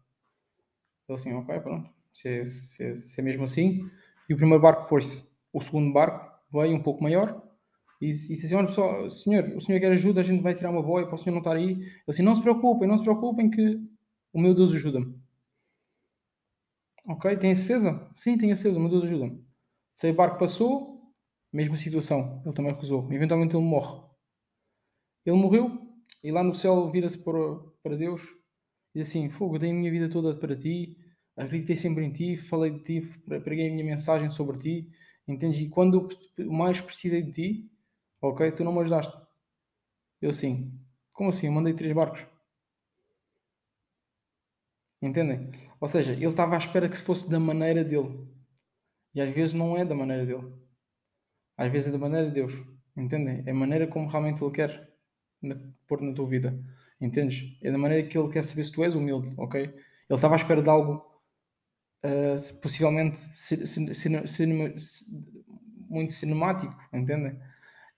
Ele 1.07 1.15
assim: 1.15 1.33
Ok, 1.33 1.59
pronto, 1.59 1.89
se 2.11 2.29
é, 2.29 2.49
se 2.49 2.83
é, 2.83 2.95
se 2.95 3.21
é 3.21 3.23
mesmo 3.23 3.43
assim. 3.43 3.87
E 4.27 4.33
o 4.33 4.37
primeiro 4.37 4.61
barco 4.61 4.83
foi-se. 4.83 5.27
O 5.51 5.61
segundo 5.61 5.93
barco 5.93 6.31
veio 6.51 6.75
um 6.75 6.81
pouco 6.81 7.03
maior 7.03 7.43
e, 8.07 8.09
e 8.09 8.11
disse 8.11 8.45
assim: 8.45 8.55
Olha, 8.55 8.67
pessoal, 8.67 9.09
senhor, 9.09 9.43
o 9.55 9.61
senhor 9.61 9.79
quer 9.79 9.91
ajuda, 9.91 10.21
a 10.21 10.23
gente 10.23 10.41
vai 10.41 10.53
tirar 10.55 10.71
uma 10.71 10.83
boia 10.83 11.05
para 11.05 11.15
o 11.15 11.17
senhor 11.17 11.33
não 11.33 11.39
estar 11.39 11.55
aí. 11.55 11.71
Ele 11.71 12.01
assim: 12.07 12.23
Não 12.23 12.35
se 12.35 12.41
preocupem, 12.41 12.87
não 12.87 12.97
se 12.97 13.03
preocupem, 13.03 13.49
que 13.49 13.79
o 14.33 14.39
meu 14.41 14.53
Deus 14.53 14.73
ajuda-me. 14.73 15.15
Ok, 17.05 17.35
tem 17.37 17.51
a 17.51 17.55
certeza? 17.55 18.09
Sim, 18.15 18.37
tenho 18.37 18.53
a 18.53 18.55
certeza, 18.55 18.79
o 18.79 18.81
meu 18.81 18.89
Deus 18.89 19.03
ajuda-me. 19.03 19.43
Se 19.93 20.09
o 20.09 20.13
barco 20.13 20.39
passou, 20.39 21.13
mesma 21.51 21.75
situação, 21.77 22.41
ele 22.45 22.53
também 22.53 22.71
recusou. 22.71 23.11
Eventualmente 23.11 23.55
ele 23.55 23.63
morre. 23.63 24.01
Ele 25.25 25.35
morreu 25.37 25.79
e 26.23 26.31
lá 26.31 26.43
no 26.43 26.55
céu 26.55 26.89
vira-se 26.91 27.17
para, 27.17 27.39
para 27.81 27.95
Deus 27.95 28.21
e 28.93 28.99
diz 28.99 29.09
assim: 29.09 29.29
Fogo, 29.29 29.55
eu 29.55 29.59
dei 29.59 29.71
a 29.71 29.73
minha 29.73 29.91
vida 29.91 30.09
toda 30.09 30.35
para 30.35 30.55
ti, 30.55 30.97
acreditei 31.35 31.75
sempre 31.75 32.05
em 32.05 32.11
ti, 32.11 32.37
falei 32.37 32.71
de 32.71 32.79
ti, 32.83 33.01
preguei 33.43 33.69
a 33.69 33.71
minha 33.71 33.85
mensagem 33.85 34.29
sobre 34.29 34.57
ti, 34.57 34.89
entendes? 35.27 35.61
E 35.61 35.69
quando 35.69 36.09
eu 36.37 36.51
mais 36.51 36.81
precisei 36.81 37.21
de 37.21 37.31
ti, 37.31 37.71
ok, 38.27 38.51
tu 38.51 38.63
não 38.63 38.73
me 38.73 38.79
ajudaste. 38.79 39.15
Eu 40.21 40.33
sim. 40.33 40.79
Como 41.11 41.29
assim? 41.29 41.47
Eu 41.47 41.51
mandei 41.51 41.73
três 41.73 41.93
barcos. 41.93 42.25
Entendem? 45.01 45.51
Ou 45.79 45.87
seja, 45.87 46.13
ele 46.13 46.25
estava 46.25 46.55
à 46.55 46.57
espera 46.57 46.87
que 46.87 46.95
fosse 46.95 47.29
da 47.29 47.39
maneira 47.39 47.83
dele. 47.83 48.25
E 49.13 49.21
às 49.21 49.33
vezes 49.35 49.53
não 49.53 49.77
é 49.77 49.83
da 49.83 49.93
maneira 49.93 50.25
dele. 50.25 50.51
Às 51.57 51.71
vezes 51.71 51.89
é 51.89 51.91
da 51.91 51.97
maneira 51.97 52.27
de 52.27 52.33
Deus. 52.33 52.53
Entendem? 52.95 53.43
É 53.45 53.51
a 53.51 53.53
maneira 53.53 53.85
como 53.87 54.07
realmente 54.07 54.41
Ele 54.41 54.53
quer 54.53 54.89
pôr 55.87 56.01
na 56.01 56.13
tua 56.13 56.27
vida. 56.27 56.57
Entendes? 57.01 57.57
É 57.61 57.69
da 57.69 57.77
maneira 57.77 58.07
que 58.07 58.17
Ele 58.17 58.31
quer 58.31 58.43
saber 58.43 58.63
se 58.63 58.71
tu 58.71 58.83
és 58.83 58.95
humilde, 58.95 59.33
ok? 59.37 59.61
Ele 59.61 59.75
estava 60.09 60.35
à 60.35 60.37
espera 60.37 60.61
de 60.61 60.69
algo 60.69 61.05
uh, 62.05 62.61
possivelmente 62.61 63.19
muito 65.89 66.13
cinemático, 66.13 66.73
entendem? 66.93 67.37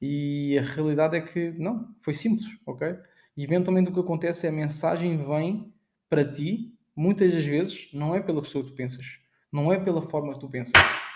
E 0.01 0.57
a 0.59 0.61
realidade 0.61 1.15
é 1.17 1.21
que 1.21 1.51
não, 1.51 1.95
foi 2.01 2.13
simples, 2.13 2.45
ok? 2.65 2.97
E 3.37 3.43
eventualmente 3.43 3.89
o 3.89 3.93
que 3.93 3.99
acontece 3.99 4.45
é 4.45 4.49
a 4.49 4.53
mensagem 4.53 5.17
vem 5.25 5.73
para 6.09 6.23
ti, 6.23 6.73
muitas 6.95 7.33
das 7.33 7.45
vezes, 7.45 7.89
não 7.93 8.15
é 8.15 8.21
pela 8.21 8.41
pessoa 8.41 8.63
que 8.63 8.71
tu 8.71 8.75
pensas, 8.75 9.19
não 9.51 9.71
é 9.71 9.79
pela 9.79 10.01
forma 10.01 10.33
que 10.33 10.39
tu 10.39 10.49
pensas, 10.49 10.73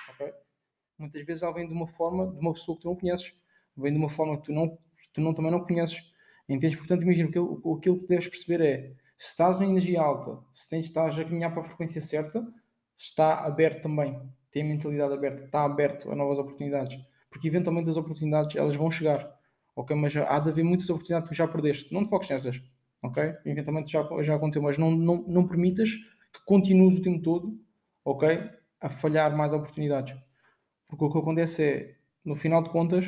ok? 0.09 0.33
Muitas 0.97 1.25
vezes 1.25 1.43
ela 1.43 1.53
vem 1.53 1.67
de 1.67 1.73
uma 1.73 1.87
forma, 1.87 2.27
de 2.31 2.39
uma 2.39 2.53
pessoa 2.53 2.75
que 2.75 2.83
tu 2.83 2.89
não 2.89 2.95
conheces, 2.95 3.33
vem 3.75 3.93
de 3.93 3.99
uma 3.99 4.09
forma 4.09 4.37
que 4.37 4.45
tu 4.45 4.53
não, 4.53 4.77
tu 5.13 5.21
não 5.21 5.33
também 5.33 5.51
não 5.51 5.61
conheces, 5.61 6.03
entendes? 6.47 6.77
Portanto, 6.77 7.03
imagina, 7.03 7.29
aquilo, 7.29 7.77
aquilo 7.77 7.99
que 7.99 8.07
deves 8.07 8.27
perceber 8.27 8.61
é, 8.61 8.93
se 9.17 9.27
estás 9.27 9.59
em 9.61 9.69
energia 9.69 10.01
alta, 10.01 10.41
se 10.53 10.69
tens, 10.69 10.85
estás 10.85 11.17
a 11.17 11.23
caminhar 11.23 11.51
para 11.51 11.61
a 11.61 11.65
frequência 11.65 12.01
certa, 12.01 12.45
está 12.97 13.45
aberto 13.45 13.83
também, 13.83 14.19
tem 14.51 14.63
a 14.63 14.65
mentalidade 14.65 15.13
aberta, 15.13 15.45
está 15.45 15.63
aberto 15.63 16.11
a 16.11 16.15
novas 16.15 16.39
oportunidades, 16.39 16.99
porque 17.29 17.47
eventualmente 17.47 17.89
as 17.89 17.97
oportunidades 17.97 18.55
elas 18.55 18.75
vão 18.75 18.89
chegar, 18.89 19.29
ok? 19.75 19.95
Mas 19.95 20.15
há 20.15 20.39
de 20.39 20.49
haver 20.49 20.63
muitas 20.63 20.89
oportunidades 20.89 21.29
que 21.29 21.35
já 21.35 21.47
perdeste, 21.47 21.93
não 21.93 22.03
te 22.03 22.09
foques 22.09 22.29
nessas, 22.29 22.61
ok? 23.01 23.35
Eventualmente 23.45 23.91
já, 23.91 24.07
já 24.21 24.35
aconteceu, 24.35 24.61
mas 24.61 24.77
não, 24.77 24.91
não, 24.91 25.27
não 25.27 25.47
permitas 25.47 25.89
que 26.33 26.43
continues 26.45 26.97
o 26.97 27.01
tempo 27.01 27.21
todo, 27.21 27.59
ok? 28.03 28.49
A 28.81 28.89
falhar 28.89 29.35
mais 29.35 29.53
oportunidades, 29.53 30.15
porque 30.87 31.05
o 31.05 31.11
que 31.11 31.17
acontece 31.17 31.63
é, 31.63 31.95
no 32.25 32.35
final 32.35 32.63
de 32.63 32.69
contas, 32.69 33.05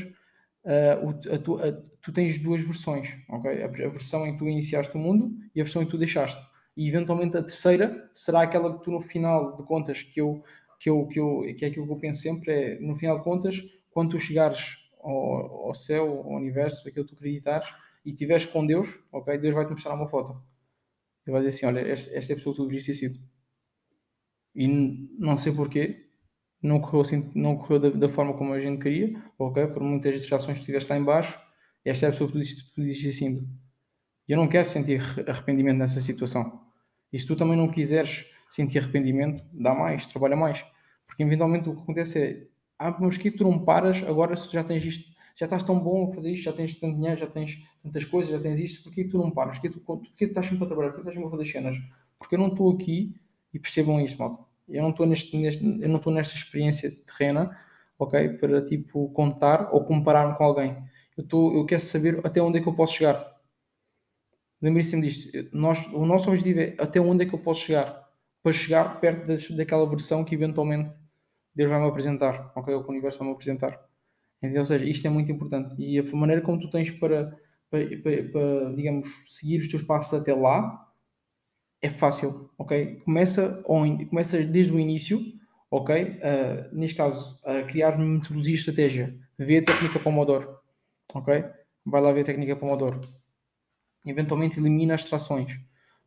uh, 0.66 1.40
tu, 1.40 1.58
a, 1.58 1.72
tu 2.02 2.12
tens 2.12 2.38
duas 2.40 2.62
versões, 2.62 3.18
ok? 3.30 3.64
A, 3.64 3.66
a 3.66 3.90
versão 3.90 4.26
em 4.26 4.34
que 4.34 4.40
tu 4.40 4.48
iniciaste 4.48 4.96
o 4.96 5.00
mundo 5.00 5.32
e 5.56 5.62
a 5.62 5.64
versão 5.64 5.82
em 5.82 5.86
que 5.86 5.92
tu 5.92 5.98
deixaste 5.98 6.42
e 6.76 6.88
eventualmente 6.88 7.38
a 7.38 7.42
terceira 7.42 8.10
será 8.14 8.42
aquela 8.42 8.78
que 8.78 8.84
tu 8.84 8.92
no 8.92 9.02
final 9.02 9.58
de 9.58 9.64
contas 9.64 10.04
que 10.04 10.22
eu 10.22 10.44
que 10.80 10.90
eu 10.90 11.06
que 11.08 11.20
eu 11.20 11.42
que 11.58 11.66
é 11.66 11.68
aquilo 11.68 11.86
que 11.86 11.94
eu 11.94 11.98
penso 11.98 12.22
sempre 12.22 12.52
é 12.52 12.80
no 12.80 12.96
final 12.96 13.18
de 13.18 13.24
contas 13.24 13.62
quando 13.92 14.12
tu 14.12 14.20
chegares 14.20 14.78
ao, 15.00 15.68
ao 15.68 15.76
céu 15.76 16.08
ao 16.08 16.36
universo 16.36 16.88
aquilo 16.88 17.06
que 17.06 17.12
tu 17.12 17.18
acreditares 17.18 17.70
e 18.06 18.12
estiveres 18.12 18.46
com 18.46 18.66
Deus 18.66 19.00
ok 19.12 19.38
Deus 19.38 19.54
vai 19.54 19.66
te 19.66 19.72
mostrar 19.72 19.94
uma 19.94 20.08
foto 20.08 20.42
ele 21.26 21.34
vai 21.34 21.44
dizer 21.44 21.56
assim 21.56 21.66
olha 21.68 21.88
esta, 21.88 22.16
esta 22.16 22.32
é 22.32 22.34
a 22.34 22.38
pessoa 22.38 22.54
que 22.54 22.58
tu 22.58 22.64
deverias 22.64 22.86
ter 22.86 22.94
sido 22.94 23.20
e 24.56 24.68
não 25.20 25.38
sei 25.38 25.54
porquê 25.54 26.08
não 26.62 26.80
correu 26.80 27.02
assim 27.02 27.32
não 27.36 27.58
correu 27.58 27.80
da, 27.80 27.90
da, 27.90 28.10
forma 28.10 28.34
como 28.34 28.54
a 28.54 28.60
gente 28.60 28.82
queria 28.82 29.22
ok 29.38 29.68
por 29.68 29.84
muitas 29.84 30.16
distrações 30.16 30.60
que 30.60 30.66
tiveste 30.66 30.90
lá 30.90 30.98
embaixo 30.98 31.40
esta 31.86 32.06
é 32.06 32.10
a 32.10 32.12
pessoa 32.12 32.32
que 32.32 32.40
tu 32.40 32.76
ter 32.76 33.14
sido 33.14 33.48
eu 34.32 34.38
não 34.38 34.48
quero 34.48 34.70
sentir 34.70 35.02
arrependimento 35.28 35.78
nessa 35.78 36.00
situação. 36.00 36.62
E 37.12 37.20
se 37.20 37.28
tu 37.28 37.36
também 37.36 37.58
não 37.58 37.70
quiseres 37.70 38.26
sentir 38.50 38.80
arrependimento, 38.80 39.44
dá 39.52 39.74
mais, 39.74 40.06
trabalha 40.06 40.38
mais. 40.38 40.66
Porque 41.06 41.22
eventualmente 41.22 41.68
o 41.68 41.76
que 41.76 41.82
acontece 41.82 42.20
é, 42.20 42.48
ah, 42.82 42.98
mas 43.00 43.18
que 43.18 43.30
tu 43.30 43.44
não 43.44 43.64
paras, 43.64 44.04
agora 44.04 44.36
se 44.36 44.52
já 44.52 44.64
tens 44.64 44.84
isto, 44.86 45.12
já 45.36 45.46
estás 45.46 45.64
tão 45.64 45.80
bom 45.80 46.10
a 46.10 46.16
fazer 46.16 46.32
isto, 46.32 46.44
já 46.44 46.54
tens 46.54 46.76
tanto 46.76 46.96
dinheiro, 46.96 47.20
já 47.20 47.28
tens 47.28 47.64
tantas 47.84 48.06
coisas, 48.06 48.32
já 48.32 48.40
tens 48.40 48.60
isto, 48.60 48.84
porquê 48.84 49.04
tu 49.04 49.18
não 49.18 49.32
paras? 49.32 49.60
Porquê 49.60 49.70
tu, 49.70 49.80
porquê 49.80 50.26
tu 50.26 50.32
estás 50.32 50.48
sempre 50.48 50.64
a 50.64 50.68
trabalhar? 50.68 50.90
Porquê 50.90 51.02
estás 51.10 51.16
sempre 51.16 51.28
a 51.28 51.32
fazer 51.32 51.52
cenas? 51.52 51.78
Porque 52.18 52.36
eu 52.36 52.40
não 52.40 52.48
estou 52.48 52.72
aqui, 52.72 53.16
e 53.54 53.60
percebam 53.60 54.00
isto, 54.00 54.18
malta, 54.18 54.44
eu 54.68 54.82
não 54.82 54.90
estou 54.92 55.06
neste, 55.06 55.36
neste, 55.38 55.64
eu 55.64 55.90
não 55.90 55.98
estou 55.98 56.14
nesta 56.14 56.36
experiência 56.36 56.92
terrena, 57.06 57.58
ok, 58.00 58.30
para 58.30 58.66
tipo 58.66 59.10
contar 59.10 59.70
ou 59.74 59.84
comparar-me 59.84 60.36
com 60.36 60.44
alguém. 60.44 60.78
Eu, 61.18 61.24
estou, 61.24 61.54
eu 61.54 61.66
quero 61.66 61.82
saber 61.82 62.20
até 62.26 62.42
onde 62.42 62.60
é 62.60 62.62
que 62.62 62.68
eu 62.68 62.74
posso 62.74 62.96
chegar 62.96 63.32
lembrem-se 64.62 65.00
disto. 65.02 65.50
Nós, 65.52 65.86
o 65.88 66.06
nosso 66.06 66.30
objetivo 66.30 66.60
é 66.60 66.76
até 66.78 67.00
onde 67.00 67.26
é 67.26 67.28
que 67.28 67.34
eu 67.34 67.40
posso 67.40 67.62
chegar 67.62 68.10
para 68.44 68.54
chegar 68.54 69.00
perto 69.00 69.28
das, 69.28 69.50
daquela 69.52 69.90
versão 69.90 70.24
que 70.24 70.36
eventualmente 70.36 71.00
Deus 71.54 71.70
vai 71.70 71.80
me 71.80 71.88
apresentar, 71.88 72.52
ok? 72.56 72.74
O 72.74 72.88
universo 72.88 73.20
vai 73.20 73.28
me 73.28 73.34
apresentar. 73.34 73.80
Ou 74.42 74.66
seja, 74.66 74.86
isto 74.86 75.06
é 75.06 75.10
muito 75.10 75.32
importante. 75.32 75.76
E 75.78 76.00
a 76.00 76.04
maneira 76.16 76.42
como 76.42 76.60
tu 76.60 76.70
tens 76.70 76.92
para, 76.92 77.38
para, 77.70 77.86
para, 78.02 78.24
para 78.32 78.74
digamos, 78.76 79.08
seguir 79.28 79.60
os 79.60 79.68
teus 79.68 79.84
passos 79.84 80.20
até 80.20 80.34
lá 80.34 80.88
é 81.82 81.90
fácil, 81.90 82.50
ok? 82.58 83.02
Começa, 83.06 83.64
começa 83.64 84.42
desde 84.44 84.72
o 84.72 84.80
início, 84.80 85.20
ok? 85.70 86.04
Uh, 86.04 86.76
neste 86.76 86.98
caso, 86.98 87.40
a 87.44 87.64
criar 87.64 87.98
metodologia 87.98 88.54
e 88.54 88.58
estratégia. 88.58 89.16
Vê 89.38 89.58
a 89.58 89.66
técnica 89.66 90.00
Pomodoro, 90.00 90.58
ok? 91.14 91.44
Vai 91.86 92.02
lá 92.02 92.12
ver 92.12 92.22
a 92.22 92.26
técnica 92.26 92.56
Pomodoro 92.56 93.02
eventualmente 94.06 94.60
elimina 94.60 94.96
as 94.96 95.02
distrações, 95.02 95.60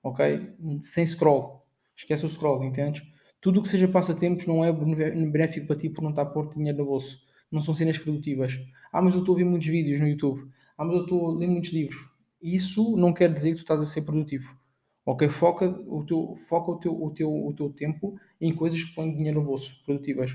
ok? 0.02 0.54
Sem 0.80 1.06
scroll, 1.06 1.64
esquece 1.96 2.26
o 2.26 2.28
scroll, 2.28 2.64
entende? 2.64 3.02
Tudo 3.44 3.60
o 3.60 3.62
que 3.62 3.68
seja 3.68 3.86
passatempos 3.86 4.46
não 4.46 4.64
é 4.64 4.72
benéfico 4.72 5.66
para 5.66 5.76
ti 5.76 5.90
por 5.90 6.00
não 6.00 6.08
estar 6.08 6.22
a 6.22 6.24
pôr 6.24 6.50
dinheiro 6.54 6.78
no 6.78 6.86
bolso. 6.86 7.20
Não 7.52 7.60
são 7.60 7.74
cenas 7.74 7.98
produtivas. 7.98 8.58
Ah, 8.90 9.02
mas 9.02 9.12
eu 9.12 9.20
estou 9.20 9.34
a 9.34 9.36
ver 9.36 9.44
muitos 9.44 9.68
vídeos 9.68 10.00
no 10.00 10.08
YouTube. 10.08 10.50
Ah, 10.78 10.82
mas 10.82 10.96
eu 10.96 11.02
estou 11.02 11.28
a 11.28 11.38
ler 11.38 11.46
muitos 11.46 11.70
livros. 11.70 12.08
Isso 12.40 12.96
não 12.96 13.12
quer 13.12 13.30
dizer 13.30 13.50
que 13.50 13.56
tu 13.56 13.60
estás 13.60 13.82
a 13.82 13.84
ser 13.84 14.00
produtivo. 14.06 14.56
Ok? 15.04 15.28
Foca 15.28 15.68
o 15.68 16.06
teu, 16.06 16.34
foca 16.48 16.70
o 16.70 16.76
teu, 16.78 17.02
o 17.02 17.10
teu, 17.10 17.30
o 17.30 17.52
teu 17.52 17.68
tempo 17.68 18.18
em 18.40 18.54
coisas 18.54 18.82
que 18.82 18.94
põem 18.94 19.14
dinheiro 19.14 19.40
no 19.40 19.46
bolso, 19.46 19.78
produtivas. 19.84 20.34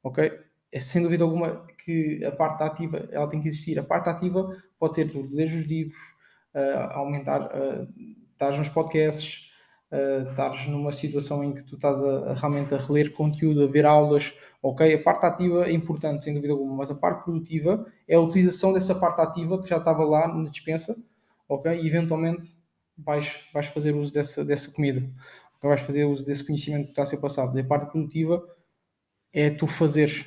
Ok? 0.00 0.30
É 0.70 0.78
sem 0.78 1.02
dúvida 1.02 1.24
alguma 1.24 1.66
que 1.84 2.24
a 2.24 2.30
parte 2.30 2.62
ativa 2.62 3.08
ela 3.10 3.28
tem 3.28 3.40
que 3.40 3.48
existir. 3.48 3.76
A 3.80 3.82
parte 3.82 4.08
ativa 4.08 4.62
pode 4.78 4.94
ser 4.94 5.10
tu 5.10 5.22
ler 5.32 5.46
os 5.46 5.66
livros, 5.66 5.98
uh, 6.54 6.92
aumentar, 6.92 7.46
uh, 7.46 7.88
estás 8.30 8.56
nos 8.56 8.68
podcasts, 8.68 9.50
uh, 9.92 10.30
estás 10.30 10.66
numa 10.66 10.92
situação 10.92 11.42
em 11.44 11.54
que 11.54 11.62
tu 11.62 11.76
estás 11.76 12.02
a, 12.02 12.30
a, 12.30 12.34
realmente 12.34 12.74
a 12.74 12.78
reler 12.78 13.12
conteúdo, 13.12 13.64
a 13.64 13.66
ver 13.66 13.86
aulas, 13.86 14.34
ok? 14.62 14.94
A 14.94 15.02
parte 15.02 15.26
ativa 15.26 15.66
é 15.66 15.72
importante, 15.72 16.24
sem 16.24 16.34
dúvida 16.34 16.52
alguma, 16.52 16.74
mas 16.74 16.90
a 16.90 16.94
parte 16.94 17.24
produtiva 17.24 17.86
é 18.08 18.16
a 18.16 18.20
utilização 18.20 18.72
dessa 18.72 18.94
parte 18.94 19.20
ativa 19.20 19.62
que 19.62 19.68
já 19.68 19.78
estava 19.78 20.04
lá 20.04 20.28
na 20.28 20.48
dispensa, 20.50 20.96
ok? 21.48 21.80
E 21.80 21.86
eventualmente 21.86 22.48
vais, 22.96 23.40
vais 23.52 23.66
fazer 23.66 23.94
uso 23.94 24.12
dessa, 24.12 24.44
dessa 24.44 24.70
comida, 24.70 25.00
okay? 25.56 25.68
vais 25.68 25.80
fazer 25.80 26.04
uso 26.04 26.24
desse 26.24 26.44
conhecimento 26.44 26.86
que 26.86 26.90
está 26.90 27.02
a 27.02 27.06
ser 27.06 27.18
passado. 27.18 27.56
E 27.56 27.60
a 27.60 27.64
parte 27.64 27.90
produtiva 27.90 28.42
é 29.32 29.50
tu 29.50 29.66
fazeres. 29.66 30.24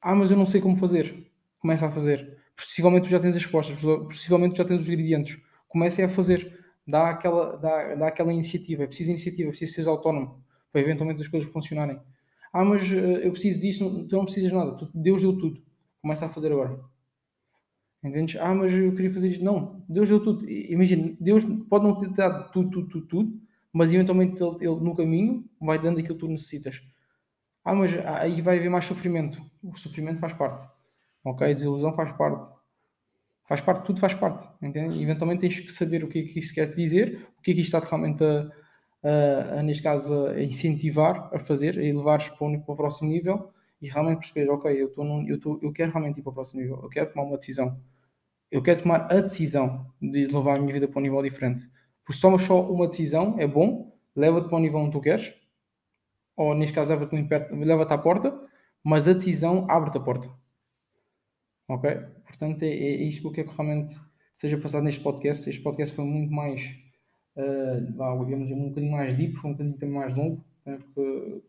Ah, 0.00 0.14
mas 0.14 0.30
eu 0.30 0.36
não 0.36 0.46
sei 0.46 0.60
como 0.60 0.76
fazer. 0.76 1.26
Começa 1.58 1.86
a 1.86 1.90
fazer. 1.90 2.38
Possivelmente 2.56 3.06
tu 3.06 3.10
já 3.10 3.20
tens 3.20 3.36
as 3.36 3.42
respostas, 3.42 3.76
possivelmente 3.80 4.54
tu 4.54 4.58
já 4.58 4.64
tens 4.64 4.80
os 4.80 4.88
ingredientes 4.88 5.40
comecem 5.68 6.04
a 6.04 6.08
fazer, 6.08 6.57
dá 6.88 7.10
aquela, 7.10 7.56
dá, 7.58 7.94
dá 7.94 8.08
aquela 8.08 8.32
iniciativa, 8.32 8.82
é 8.82 8.86
preciso 8.86 9.10
iniciativa, 9.10 9.48
é 9.48 9.50
preciso 9.50 9.74
ser 9.74 9.88
autónomo 9.88 10.42
para 10.72 10.80
eventualmente 10.80 11.20
as 11.20 11.28
coisas 11.28 11.50
funcionarem. 11.52 12.00
Ah, 12.52 12.64
mas 12.64 12.90
uh, 12.90 12.94
eu 12.94 13.30
preciso 13.30 13.60
disto, 13.60 14.06
tu 14.06 14.16
não 14.16 14.24
precisas 14.24 14.50
nada, 14.50 14.74
Deus 14.94 15.20
deu 15.20 15.36
tudo, 15.36 15.62
começa 16.00 16.24
a 16.26 16.28
fazer 16.28 16.50
agora. 16.50 16.80
Entendes? 18.02 18.40
Ah, 18.40 18.54
mas 18.54 18.72
eu 18.72 18.94
queria 18.94 19.12
fazer 19.12 19.28
isto. 19.28 19.44
Não, 19.44 19.84
Deus 19.88 20.08
deu 20.08 20.22
tudo. 20.22 20.48
Imagina, 20.48 21.16
Deus 21.20 21.44
pode 21.68 21.84
não 21.84 21.98
ter 21.98 22.08
dado 22.10 22.50
tudo, 22.52 22.70
tudo, 22.70 22.88
tudo, 22.88 23.06
tudo, 23.06 23.40
mas 23.72 23.92
eventualmente 23.92 24.40
ele, 24.42 24.56
ele 24.60 24.80
no 24.80 24.94
caminho 24.94 25.44
vai 25.60 25.78
dando 25.78 25.98
aquilo 25.98 26.14
que 26.14 26.20
tu 26.20 26.28
necessitas. 26.28 26.80
Ah, 27.64 27.74
mas 27.74 27.92
aí 28.06 28.40
vai 28.40 28.58
haver 28.58 28.70
mais 28.70 28.84
sofrimento. 28.84 29.42
O 29.62 29.74
sofrimento 29.76 30.20
faz 30.20 30.32
parte. 30.32 30.66
Ok? 31.24 31.50
A 31.50 31.52
desilusão 31.52 31.92
faz 31.92 32.12
parte. 32.12 32.57
Faz 33.48 33.62
parte, 33.62 33.86
tudo 33.86 33.98
faz 33.98 34.12
parte, 34.12 34.46
entende? 34.60 35.02
Eventualmente 35.02 35.40
tens 35.40 35.58
que 35.58 35.72
saber 35.72 36.04
o 36.04 36.08
que 36.08 36.18
é 36.18 36.22
que 36.22 36.38
isto 36.38 36.52
quer 36.52 36.74
dizer, 36.74 37.26
o 37.38 37.40
que 37.40 37.52
é 37.52 37.54
que 37.54 37.62
isto 37.62 37.74
está 37.74 37.88
realmente 37.88 38.22
a, 38.22 38.50
a, 39.02 39.60
a 39.60 39.62
neste 39.62 39.82
caso, 39.82 40.26
a 40.26 40.42
incentivar 40.42 41.30
a 41.32 41.38
fazer, 41.38 41.78
a 41.78 41.82
elevares 41.82 42.28
para, 42.28 42.46
um, 42.46 42.60
para 42.60 42.74
o 42.74 42.76
próximo 42.76 43.08
nível 43.08 43.50
e 43.80 43.88
realmente 43.88 44.18
perceber, 44.18 44.50
ok, 44.50 44.82
eu, 44.82 44.88
estou 44.88 45.02
num, 45.02 45.26
eu, 45.26 45.36
estou, 45.36 45.58
eu 45.62 45.72
quero 45.72 45.90
realmente 45.90 46.18
ir 46.18 46.22
para 46.22 46.30
o 46.30 46.34
próximo 46.34 46.60
nível, 46.60 46.78
eu 46.82 46.90
quero 46.90 47.10
tomar 47.10 47.24
uma 47.24 47.38
decisão. 47.38 47.80
Eu 48.50 48.62
quero 48.62 48.82
tomar 48.82 49.10
a 49.10 49.20
decisão 49.20 49.86
de 49.98 50.26
levar 50.26 50.56
a 50.56 50.60
minha 50.60 50.74
vida 50.74 50.86
para 50.86 50.98
um 50.98 51.02
nível 51.02 51.22
diferente. 51.22 51.66
Porque 52.04 52.16
se 52.16 52.20
tomas 52.20 52.42
só 52.42 52.70
uma 52.70 52.86
decisão, 52.86 53.36
é 53.38 53.46
bom, 53.46 53.96
leva-te 54.14 54.48
para 54.48 54.58
o 54.58 54.60
nível 54.60 54.80
onde 54.80 54.92
tu 54.92 55.00
queres, 55.00 55.32
ou 56.36 56.54
neste 56.54 56.74
caso 56.74 56.90
leva-te 56.90 57.16
leva 57.54 57.82
à 57.84 57.98
porta, 57.98 58.38
mas 58.84 59.08
a 59.08 59.14
decisão 59.14 59.66
abre-te 59.70 59.96
a 59.96 60.00
porta. 60.00 60.28
Ok? 61.68 61.90
Portanto, 62.26 62.62
é, 62.62 62.68
é 62.68 63.02
isto 63.02 63.20
que 63.20 63.26
eu 63.26 63.32
quero 63.32 63.48
que 63.48 63.56
realmente 63.56 63.94
seja 64.32 64.56
passado 64.56 64.84
neste 64.84 65.02
podcast. 65.02 65.48
Este 65.48 65.62
podcast 65.62 65.94
foi 65.94 66.04
muito 66.04 66.32
mais, 66.32 66.62
uh, 67.36 68.24
digamos, 68.24 68.50
um 68.50 68.68
bocadinho 68.68 68.92
mais 68.92 69.14
deep, 69.14 69.36
foi 69.36 69.50
um 69.50 69.52
bocadinho 69.52 69.76
também 69.76 69.94
mais 69.94 70.16
longo, 70.16 70.44
né, 70.64 70.78
porque, 70.78 71.42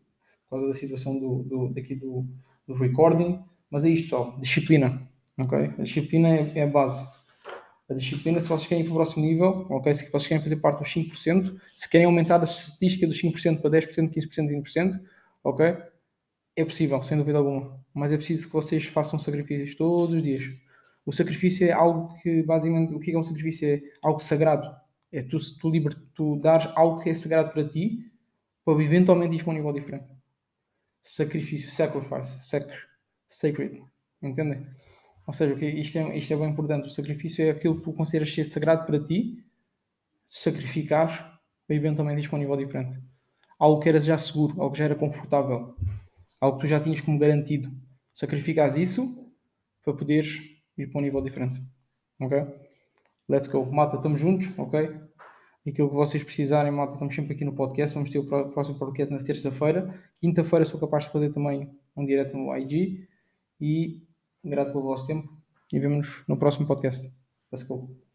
por 0.44 0.50
causa 0.50 0.66
da 0.66 0.74
situação 0.74 1.18
do, 1.18 1.42
do, 1.44 1.68
daqui 1.68 1.94
do, 1.94 2.26
do 2.66 2.74
recording. 2.74 3.40
Mas 3.70 3.84
é 3.84 3.88
isto 3.88 4.08
só, 4.08 4.36
disciplina. 4.40 5.08
ok? 5.38 5.58
A 5.78 5.82
disciplina 5.82 6.28
é, 6.28 6.58
é 6.58 6.62
a 6.64 6.66
base. 6.66 7.08
A 7.88 7.94
disciplina, 7.94 8.40
se 8.40 8.48
vocês 8.48 8.68
querem 8.68 8.84
ir 8.84 8.86
para 8.86 8.92
o 8.92 8.96
próximo 8.96 9.24
nível, 9.24 9.66
ok? 9.70 9.94
Se 9.94 10.10
vocês 10.10 10.26
querem 10.28 10.42
fazer 10.42 10.56
parte 10.56 10.80
dos 10.80 10.94
5%, 10.94 11.56
se 11.74 11.88
querem 11.88 12.06
aumentar 12.06 12.40
a 12.40 12.44
estatística 12.44 13.06
dos 13.06 13.20
5% 13.20 13.60
para 13.60 13.70
10%, 13.70 14.12
15%, 14.12 14.62
20%, 14.62 15.00
ok? 15.42 15.76
É 16.56 16.64
possível, 16.64 17.02
sem 17.02 17.16
dúvida 17.16 17.38
alguma. 17.38 17.80
Mas 17.94 18.12
é 18.12 18.16
preciso 18.16 18.46
que 18.46 18.52
vocês 18.52 18.84
façam 18.84 19.18
sacrifícios 19.18 19.74
todos 19.76 20.14
os 20.14 20.22
dias. 20.22 20.44
O 21.04 21.12
sacrifício 21.12 21.66
é 21.66 21.72
algo 21.72 22.14
que, 22.20 22.42
basicamente, 22.42 22.94
o 22.94 23.00
que 23.00 23.12
é 23.12 23.18
um 23.18 23.24
sacrifício? 23.24 23.68
É 23.68 23.82
algo 24.02 24.20
sagrado. 24.20 24.74
É 25.12 25.22
tu, 25.22 25.38
tu, 25.58 25.70
liber, 25.70 25.94
tu 26.14 26.36
dares 26.36 26.70
algo 26.76 27.02
que 27.02 27.10
é 27.10 27.14
sagrado 27.14 27.52
para 27.52 27.68
ti, 27.68 28.10
para 28.64 28.82
eventualmente 28.82 29.36
ir 29.36 29.42
para 29.42 29.52
um 29.52 29.56
nível 29.56 29.72
diferente. 29.72 30.06
Sacrifício, 31.02 31.70
sacrifice, 31.70 32.40
sacred, 32.40 32.82
sacred. 33.26 33.82
Entendem? 34.22 34.66
Ou 35.26 35.32
seja, 35.32 35.54
isto 35.64 35.98
é, 35.98 36.18
isto 36.18 36.32
é 36.32 36.36
bem 36.36 36.50
importante. 36.50 36.86
O 36.86 36.90
sacrifício 36.90 37.44
é 37.44 37.50
aquilo 37.50 37.76
que 37.76 37.84
tu 37.84 37.92
consideras 37.92 38.32
ser 38.32 38.44
sagrado 38.44 38.84
para 38.86 39.02
ti, 39.02 39.44
sacrificar 40.26 41.40
para 41.66 41.76
eventualmente 41.76 42.24
ir 42.24 42.28
para 42.28 42.36
um 42.36 42.40
nível 42.40 42.56
diferente. 42.56 43.00
Algo 43.58 43.80
que 43.80 43.88
eras 43.88 44.04
já 44.04 44.18
seguro, 44.18 44.60
algo 44.60 44.72
que 44.72 44.78
já 44.78 44.86
era 44.86 44.94
confortável, 44.94 45.74
algo 46.40 46.58
que 46.58 46.66
tu 46.66 46.68
já 46.68 46.80
tinhas 46.80 47.00
como 47.00 47.18
garantido. 47.18 47.70
Sacrificas 48.14 48.76
isso 48.76 49.32
para 49.84 49.94
poderes 49.94 50.40
ir 50.76 50.86
para 50.90 51.00
um 51.00 51.04
nível 51.04 51.22
diferente. 51.22 51.62
Ok? 52.20 52.38
Let's 53.28 53.48
go. 53.48 53.70
Mata, 53.70 53.96
estamos 53.96 54.20
juntos, 54.20 54.52
ok? 54.58 54.90
Aquilo 55.66 55.88
que 55.88 55.94
vocês 55.94 56.22
precisarem, 56.22 56.72
malta, 56.72 56.94
estamos 56.94 57.14
sempre 57.14 57.34
aqui 57.34 57.44
no 57.44 57.54
podcast. 57.54 57.94
Vamos 57.94 58.10
ter 58.10 58.18
o 58.18 58.50
próximo 58.50 58.78
podcast 58.78 59.12
na 59.12 59.20
terça-feira. 59.20 59.94
Quinta-feira 60.20 60.64
sou 60.64 60.80
capaz 60.80 61.04
de 61.04 61.10
fazer 61.10 61.32
também 61.32 61.70
um 61.96 62.04
direto 62.04 62.36
no 62.36 62.56
IG. 62.56 63.06
E 63.60 64.02
grato 64.42 64.72
pelo 64.72 64.84
vosso 64.84 65.06
tempo 65.06 65.28
e 65.72 65.78
vemos-nos 65.78 66.26
no 66.26 66.36
próximo 66.36 66.66
podcast. 66.66 67.12
Let's 67.52 67.66
go. 67.66 68.09